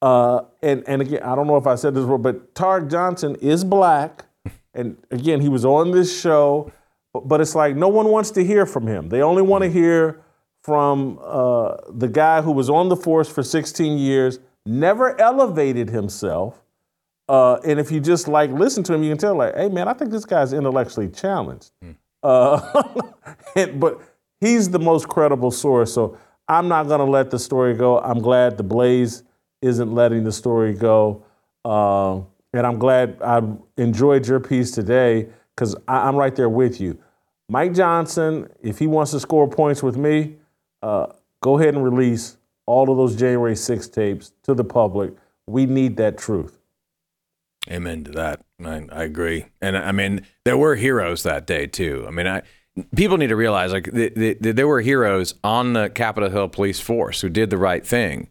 Uh, 0.00 0.42
and 0.62 0.82
and 0.86 1.02
again, 1.02 1.22
I 1.22 1.34
don't 1.34 1.46
know 1.46 1.56
if 1.56 1.66
I 1.66 1.74
said 1.74 1.94
this 1.94 2.04
word, 2.04 2.22
but 2.22 2.54
Tarik 2.54 2.88
Johnson 2.88 3.36
is 3.36 3.64
black, 3.64 4.24
and 4.74 4.96
again, 5.10 5.40
he 5.40 5.48
was 5.48 5.64
on 5.64 5.90
this 5.90 6.20
show. 6.20 6.72
But 7.12 7.40
it's 7.40 7.54
like 7.54 7.76
no 7.76 7.88
one 7.88 8.08
wants 8.08 8.32
to 8.32 8.44
hear 8.44 8.66
from 8.66 8.88
him. 8.88 9.08
They 9.08 9.22
only 9.22 9.42
want 9.42 9.62
to 9.62 9.70
hear 9.70 10.23
from 10.64 11.20
uh, 11.22 11.76
the 11.90 12.08
guy 12.08 12.40
who 12.40 12.50
was 12.50 12.70
on 12.70 12.88
the 12.88 12.96
force 12.96 13.28
for 13.28 13.42
16 13.42 13.98
years, 13.98 14.38
never 14.64 15.20
elevated 15.20 15.90
himself. 15.90 16.62
Uh, 17.28 17.56
and 17.66 17.78
if 17.78 17.92
you 17.92 18.00
just 18.00 18.28
like 18.28 18.50
listen 18.50 18.82
to 18.82 18.94
him, 18.94 19.02
you 19.02 19.10
can 19.10 19.18
tell, 19.18 19.36
like, 19.36 19.54
hey 19.54 19.68
man, 19.68 19.88
I 19.88 19.92
think 19.92 20.10
this 20.10 20.24
guy's 20.24 20.54
intellectually 20.54 21.08
challenged. 21.08 21.70
Mm. 21.84 21.96
Uh, 22.22 23.02
and, 23.56 23.78
but 23.78 24.00
he's 24.40 24.70
the 24.70 24.78
most 24.78 25.06
credible 25.06 25.50
source. 25.50 25.92
So 25.92 26.18
I'm 26.48 26.66
not 26.66 26.88
going 26.88 27.00
to 27.00 27.10
let 27.10 27.30
the 27.30 27.38
story 27.38 27.74
go. 27.74 28.00
I'm 28.00 28.20
glad 28.20 28.56
the 28.56 28.62
Blaze 28.62 29.22
isn't 29.60 29.94
letting 29.94 30.24
the 30.24 30.32
story 30.32 30.72
go. 30.72 31.24
Uh, 31.64 32.20
and 32.54 32.66
I'm 32.66 32.78
glad 32.78 33.18
I 33.22 33.42
enjoyed 33.76 34.26
your 34.26 34.40
piece 34.40 34.70
today 34.70 35.28
because 35.54 35.76
I'm 35.86 36.16
right 36.16 36.34
there 36.34 36.48
with 36.48 36.80
you. 36.80 36.98
Mike 37.50 37.74
Johnson, 37.74 38.48
if 38.62 38.78
he 38.78 38.86
wants 38.86 39.10
to 39.12 39.20
score 39.20 39.48
points 39.48 39.82
with 39.82 39.96
me, 39.96 40.36
uh, 40.84 41.06
go 41.42 41.58
ahead 41.58 41.74
and 41.74 41.82
release 41.82 42.36
all 42.66 42.90
of 42.90 42.96
those 42.98 43.16
January 43.16 43.56
6 43.56 43.88
tapes 43.88 44.32
to 44.42 44.54
the 44.54 44.64
public. 44.64 45.14
We 45.46 45.64
need 45.64 45.96
that 45.96 46.18
truth. 46.18 46.60
Amen 47.70 48.04
to 48.04 48.10
that. 48.12 48.40
I, 48.62 48.86
I 48.92 49.04
agree. 49.04 49.46
And 49.62 49.76
I 49.76 49.92
mean, 49.92 50.26
there 50.44 50.58
were 50.58 50.76
heroes 50.76 51.22
that 51.22 51.46
day 51.46 51.66
too. 51.66 52.04
I 52.06 52.10
mean, 52.10 52.26
I 52.26 52.42
people 52.94 53.16
need 53.16 53.28
to 53.28 53.36
realize 53.36 53.72
like 53.72 53.84
the, 53.84 54.10
the, 54.10 54.36
the, 54.38 54.52
there 54.52 54.68
were 54.68 54.82
heroes 54.82 55.34
on 55.42 55.72
the 55.72 55.88
Capitol 55.88 56.28
Hill 56.28 56.48
police 56.48 56.80
force 56.80 57.22
who 57.22 57.30
did 57.30 57.48
the 57.48 57.56
right 57.56 57.86
thing. 57.86 58.28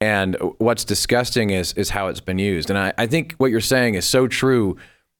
And 0.00 0.36
what's 0.58 0.84
disgusting 0.84 1.50
is 1.50 1.72
is 1.72 1.90
how 1.90 2.06
it's 2.08 2.20
been 2.20 2.38
used. 2.38 2.70
And 2.70 2.78
I, 2.78 2.92
I 2.96 3.06
think 3.06 3.34
what 3.38 3.50
you're 3.50 3.60
saying 3.60 3.94
is 3.94 4.06
so 4.06 4.28
true 4.28 4.76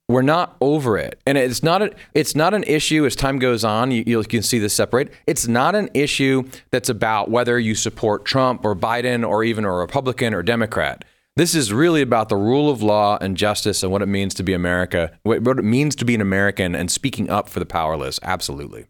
we're 0.09 0.23
not 0.23 0.57
over 0.61 0.97
it. 0.99 1.21
And 1.27 1.37
it's 1.37 1.63
not 1.63 1.83
a, 1.83 1.95
it's 2.15 2.37
not 2.37 2.55
an 2.55 2.65
issue 2.65 3.05
as 3.07 3.17
time 3.17 3.39
goes 3.39 3.65
on 3.65 3.91
you, 3.91 4.05
you 4.07 4.23
can 4.23 4.43
see 4.43 4.59
this 4.59 4.75
separate. 4.75 5.13
It's 5.27 5.49
not 5.49 5.75
an 5.75 5.91
issue 5.95 6.45
that's 6.71 6.89
about 6.89 7.31
whether 7.31 7.59
you 7.59 7.75
support 7.75 8.25
trump 8.25 8.65
or 8.65 8.77
biden 8.77 9.29
or 9.29 9.43
even 9.43 9.65
a 9.65 9.73
republican 9.73 10.33
or 10.35 10.43
democrat. 10.43 11.05
This 11.35 11.55
is 11.55 11.71
really 11.71 12.01
about 12.01 12.31
the 12.31 12.37
rule 12.37 12.71
of 12.71 12.83
law 12.83 13.19
and 13.21 13.37
justice 13.37 13.83
and 13.83 13.93
what 13.93 14.01
it 14.01 14.07
means 14.07 14.33
to 14.35 14.43
be 14.43 14.53
america 14.53 15.19
what 15.23 15.59
it 15.59 15.65
means 15.65 15.97
to 15.97 16.05
be 16.05 16.15
an 16.15 16.21
american 16.21 16.75
and 16.75 16.91
speaking 16.91 17.29
up 17.29 17.49
for 17.49 17.59
the 17.59 17.67
powerless. 17.67 18.21
Absolutely. 18.23 18.87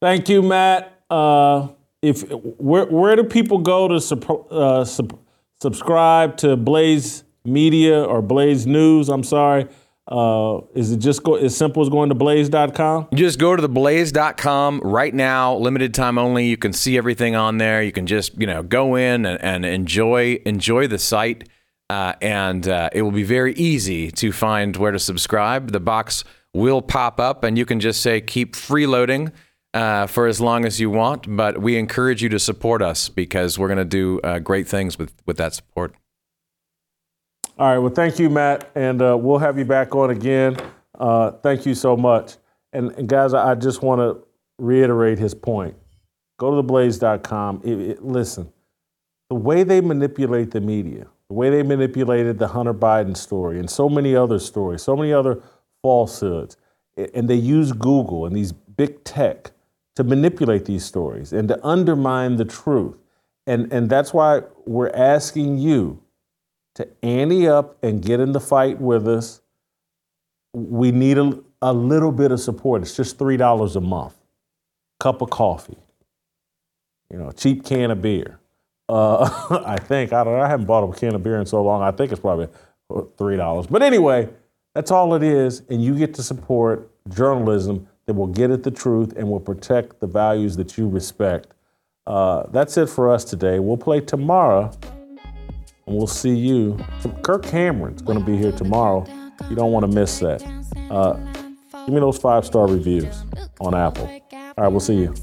Thank 0.00 0.28
you 0.28 0.42
matt. 0.42 1.00
Uh, 1.10 1.68
if 2.00 2.28
where, 2.30 2.86
where 2.86 3.14
do 3.14 3.24
people 3.24 3.58
go 3.58 3.86
to 3.86 4.26
uh, 4.50 4.84
sub, 4.84 5.18
subscribe 5.60 6.38
to 6.38 6.56
blaze 6.56 7.22
Media 7.44 8.02
or 8.02 8.22
Blaze 8.22 8.66
News. 8.66 9.08
I'm 9.08 9.24
sorry. 9.24 9.66
Uh, 10.08 10.60
is 10.74 10.90
it 10.90 10.98
just 10.98 11.22
go, 11.22 11.36
as 11.36 11.56
simple 11.56 11.80
as 11.80 11.88
going 11.88 12.08
to 12.08 12.14
blaze.com? 12.14 13.08
Just 13.14 13.38
go 13.38 13.54
to 13.54 13.62
the 13.62 13.68
blaze.com 13.68 14.80
right 14.80 15.14
now, 15.14 15.54
limited 15.56 15.94
time 15.94 16.18
only. 16.18 16.46
You 16.46 16.56
can 16.56 16.72
see 16.72 16.98
everything 16.98 17.36
on 17.36 17.58
there. 17.58 17.82
You 17.82 17.92
can 17.92 18.06
just, 18.06 18.38
you 18.38 18.46
know, 18.46 18.62
go 18.62 18.96
in 18.96 19.24
and, 19.24 19.40
and 19.40 19.64
enjoy 19.64 20.40
enjoy 20.44 20.88
the 20.88 20.98
site. 20.98 21.48
Uh, 21.88 22.14
and 22.22 22.68
uh, 22.68 22.88
it 22.92 23.02
will 23.02 23.12
be 23.12 23.22
very 23.22 23.52
easy 23.54 24.10
to 24.10 24.32
find 24.32 24.76
where 24.76 24.92
to 24.92 24.98
subscribe. 24.98 25.72
The 25.72 25.80
box 25.80 26.24
will 26.54 26.82
pop 26.82 27.20
up, 27.20 27.44
and 27.44 27.58
you 27.58 27.66
can 27.66 27.80
just 27.80 28.00
say 28.00 28.20
keep 28.20 28.56
freeloading 28.56 29.30
uh, 29.74 30.06
for 30.06 30.26
as 30.26 30.40
long 30.40 30.64
as 30.64 30.80
you 30.80 30.90
want. 30.90 31.36
But 31.36 31.60
we 31.60 31.76
encourage 31.76 32.22
you 32.22 32.28
to 32.30 32.38
support 32.38 32.82
us 32.82 33.08
because 33.08 33.58
we're 33.58 33.68
going 33.68 33.78
to 33.78 33.84
do 33.84 34.20
uh, 34.24 34.38
great 34.38 34.66
things 34.66 34.98
with, 34.98 35.12
with 35.26 35.36
that 35.36 35.54
support. 35.54 35.94
All 37.62 37.68
right. 37.68 37.78
Well, 37.78 37.92
thank 37.92 38.18
you, 38.18 38.28
Matt, 38.28 38.72
and 38.74 39.00
uh, 39.00 39.16
we'll 39.16 39.38
have 39.38 39.56
you 39.56 39.64
back 39.64 39.94
on 39.94 40.10
again. 40.10 40.56
Uh, 40.98 41.30
thank 41.30 41.64
you 41.64 41.76
so 41.76 41.96
much. 41.96 42.34
And, 42.72 42.90
and 42.98 43.08
guys, 43.08 43.34
I 43.34 43.54
just 43.54 43.82
want 43.82 44.00
to 44.00 44.20
reiterate 44.58 45.20
his 45.20 45.32
point. 45.32 45.76
Go 46.40 46.60
to 46.60 46.66
theblaze.com. 46.66 47.60
It, 47.62 47.78
it, 47.78 48.04
listen, 48.04 48.52
the 49.28 49.36
way 49.36 49.62
they 49.62 49.80
manipulate 49.80 50.50
the 50.50 50.60
media, 50.60 51.06
the 51.28 51.34
way 51.34 51.50
they 51.50 51.62
manipulated 51.62 52.36
the 52.40 52.48
Hunter 52.48 52.74
Biden 52.74 53.16
story, 53.16 53.60
and 53.60 53.70
so 53.70 53.88
many 53.88 54.16
other 54.16 54.40
stories, 54.40 54.82
so 54.82 54.96
many 54.96 55.12
other 55.12 55.40
falsehoods, 55.82 56.56
and 57.14 57.30
they 57.30 57.36
use 57.36 57.70
Google 57.70 58.26
and 58.26 58.34
these 58.34 58.50
big 58.50 59.04
tech 59.04 59.52
to 59.94 60.02
manipulate 60.02 60.64
these 60.64 60.84
stories 60.84 61.32
and 61.32 61.46
to 61.46 61.64
undermine 61.64 62.38
the 62.38 62.44
truth. 62.44 62.96
And, 63.46 63.72
and 63.72 63.88
that's 63.88 64.12
why 64.12 64.40
we're 64.66 64.90
asking 64.90 65.58
you 65.58 66.02
to 66.74 66.88
ante 67.02 67.48
up 67.48 67.82
and 67.82 68.02
get 68.02 68.20
in 68.20 68.32
the 68.32 68.40
fight 68.40 68.80
with 68.80 69.06
us, 69.06 69.40
we 70.52 70.90
need 70.90 71.18
a, 71.18 71.38
a 71.60 71.72
little 71.72 72.12
bit 72.12 72.32
of 72.32 72.40
support. 72.40 72.82
It's 72.82 72.96
just 72.96 73.18
$3 73.18 73.76
a 73.76 73.80
month. 73.80 74.16
Cup 75.00 75.20
of 75.20 75.30
coffee, 75.30 75.78
you 77.10 77.18
know, 77.18 77.28
a 77.28 77.32
cheap 77.32 77.64
can 77.64 77.90
of 77.90 78.00
beer. 78.00 78.38
Uh, 78.88 79.62
I 79.66 79.76
think 79.76 80.12
I 80.12 80.22
don't. 80.22 80.38
I 80.38 80.48
haven't 80.48 80.66
bought 80.66 80.88
a 80.88 80.92
can 80.92 81.14
of 81.14 81.22
beer 81.22 81.40
in 81.40 81.46
so 81.46 81.62
long. 81.62 81.82
I 81.82 81.90
think 81.90 82.12
it's 82.12 82.20
probably 82.20 82.48
three 83.16 83.36
dollars. 83.36 83.66
But 83.66 83.82
anyway, 83.82 84.28
that's 84.74 84.90
all 84.90 85.14
it 85.14 85.22
is, 85.22 85.62
and 85.70 85.82
you 85.82 85.96
get 85.96 86.14
to 86.14 86.22
support 86.22 86.88
journalism 87.08 87.88
that 88.06 88.14
will 88.14 88.26
get 88.26 88.50
at 88.50 88.62
the 88.62 88.70
truth 88.70 89.14
and 89.16 89.28
will 89.28 89.40
protect 89.40 90.00
the 90.00 90.06
values 90.06 90.56
that 90.56 90.76
you 90.76 90.88
respect. 90.88 91.54
Uh, 92.06 92.44
that's 92.50 92.76
it 92.76 92.88
for 92.88 93.10
us 93.10 93.24
today. 93.24 93.58
We'll 93.58 93.76
play 93.76 94.00
tomorrow, 94.00 94.72
and 95.86 95.96
we'll 95.96 96.06
see 96.06 96.34
you. 96.34 96.78
Kirk 97.22 97.44
Cameron's 97.44 98.02
going 98.02 98.18
to 98.18 98.24
be 98.24 98.36
here 98.36 98.52
tomorrow. 98.52 99.06
You 99.50 99.56
don't 99.56 99.72
want 99.72 99.90
to 99.90 99.92
miss 99.92 100.18
that. 100.20 100.42
Uh, 100.90 101.14
give 101.84 101.94
me 101.94 102.00
those 102.00 102.18
five 102.18 102.46
star 102.46 102.66
reviews 102.66 103.24
on 103.60 103.74
Apple. 103.74 104.06
All 104.32 104.54
right, 104.56 104.68
we'll 104.68 104.80
see 104.80 104.96
you. 104.96 105.14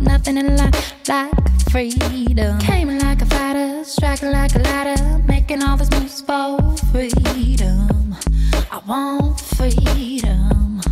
Nothing 0.00 0.36
in 0.36 0.56
life 0.56 1.08
like 1.08 1.32
freedom. 1.70 2.58
Came 2.58 2.98
like 2.98 3.22
a 3.22 3.26
fighter, 3.26 3.84
striking 3.84 4.32
like 4.32 4.54
a 4.54 4.58
ladder, 4.58 5.18
making 5.26 5.62
all 5.62 5.76
moves 5.78 6.20
for 6.20 6.58
freedom. 6.92 8.14
I 8.70 8.82
want 8.86 9.40
freedom. 9.40 10.82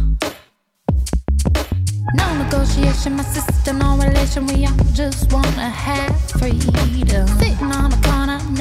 No 2.14 2.44
negotiation, 2.44 3.16
my 3.16 3.24
no 3.72 3.96
relation. 3.96 4.46
We 4.46 4.66
all 4.66 4.76
just 4.92 5.32
wanna 5.32 5.68
have 5.68 6.30
freedom. 6.30 7.26
Sitting 7.26 7.72
on 7.72 7.92
a 7.92 8.13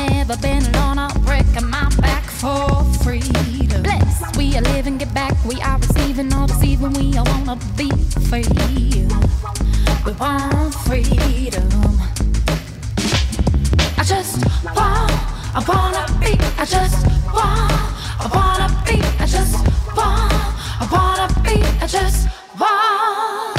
never 0.09 0.37
been 0.37 0.63
alone. 0.73 0.99
I'm 0.99 1.21
breaking 1.21 1.69
my 1.69 1.89
back 1.99 2.23
for 2.23 2.83
freedom. 3.03 3.83
Bless, 3.83 4.37
we 4.37 4.55
are 4.57 4.61
living, 4.61 4.97
get 4.97 5.13
back. 5.13 5.33
We 5.45 5.61
are 5.61 5.77
receiving, 5.77 6.29
not 6.29 6.49
deceiving. 6.49 6.93
We 6.93 7.17
all 7.17 7.25
wanna 7.25 7.57
be 7.77 7.89
free. 8.29 8.45
We 10.05 10.11
want 10.13 10.73
freedom. 10.85 11.69
I 13.97 14.03
just 14.03 14.45
want, 14.75 15.11
I 15.57 15.63
wanna 15.67 16.05
be. 16.19 16.33
I 16.57 16.65
just 16.65 17.05
want, 17.33 17.71
I 18.23 18.27
wanna 18.33 18.67
be. 18.85 18.97
I 19.23 19.25
just 19.25 19.55
want, 19.95 20.33
I 20.81 20.87
wanna 20.91 21.27
be. 21.43 21.63
I 21.81 21.87
just 21.87 22.27
want. 22.59 23.52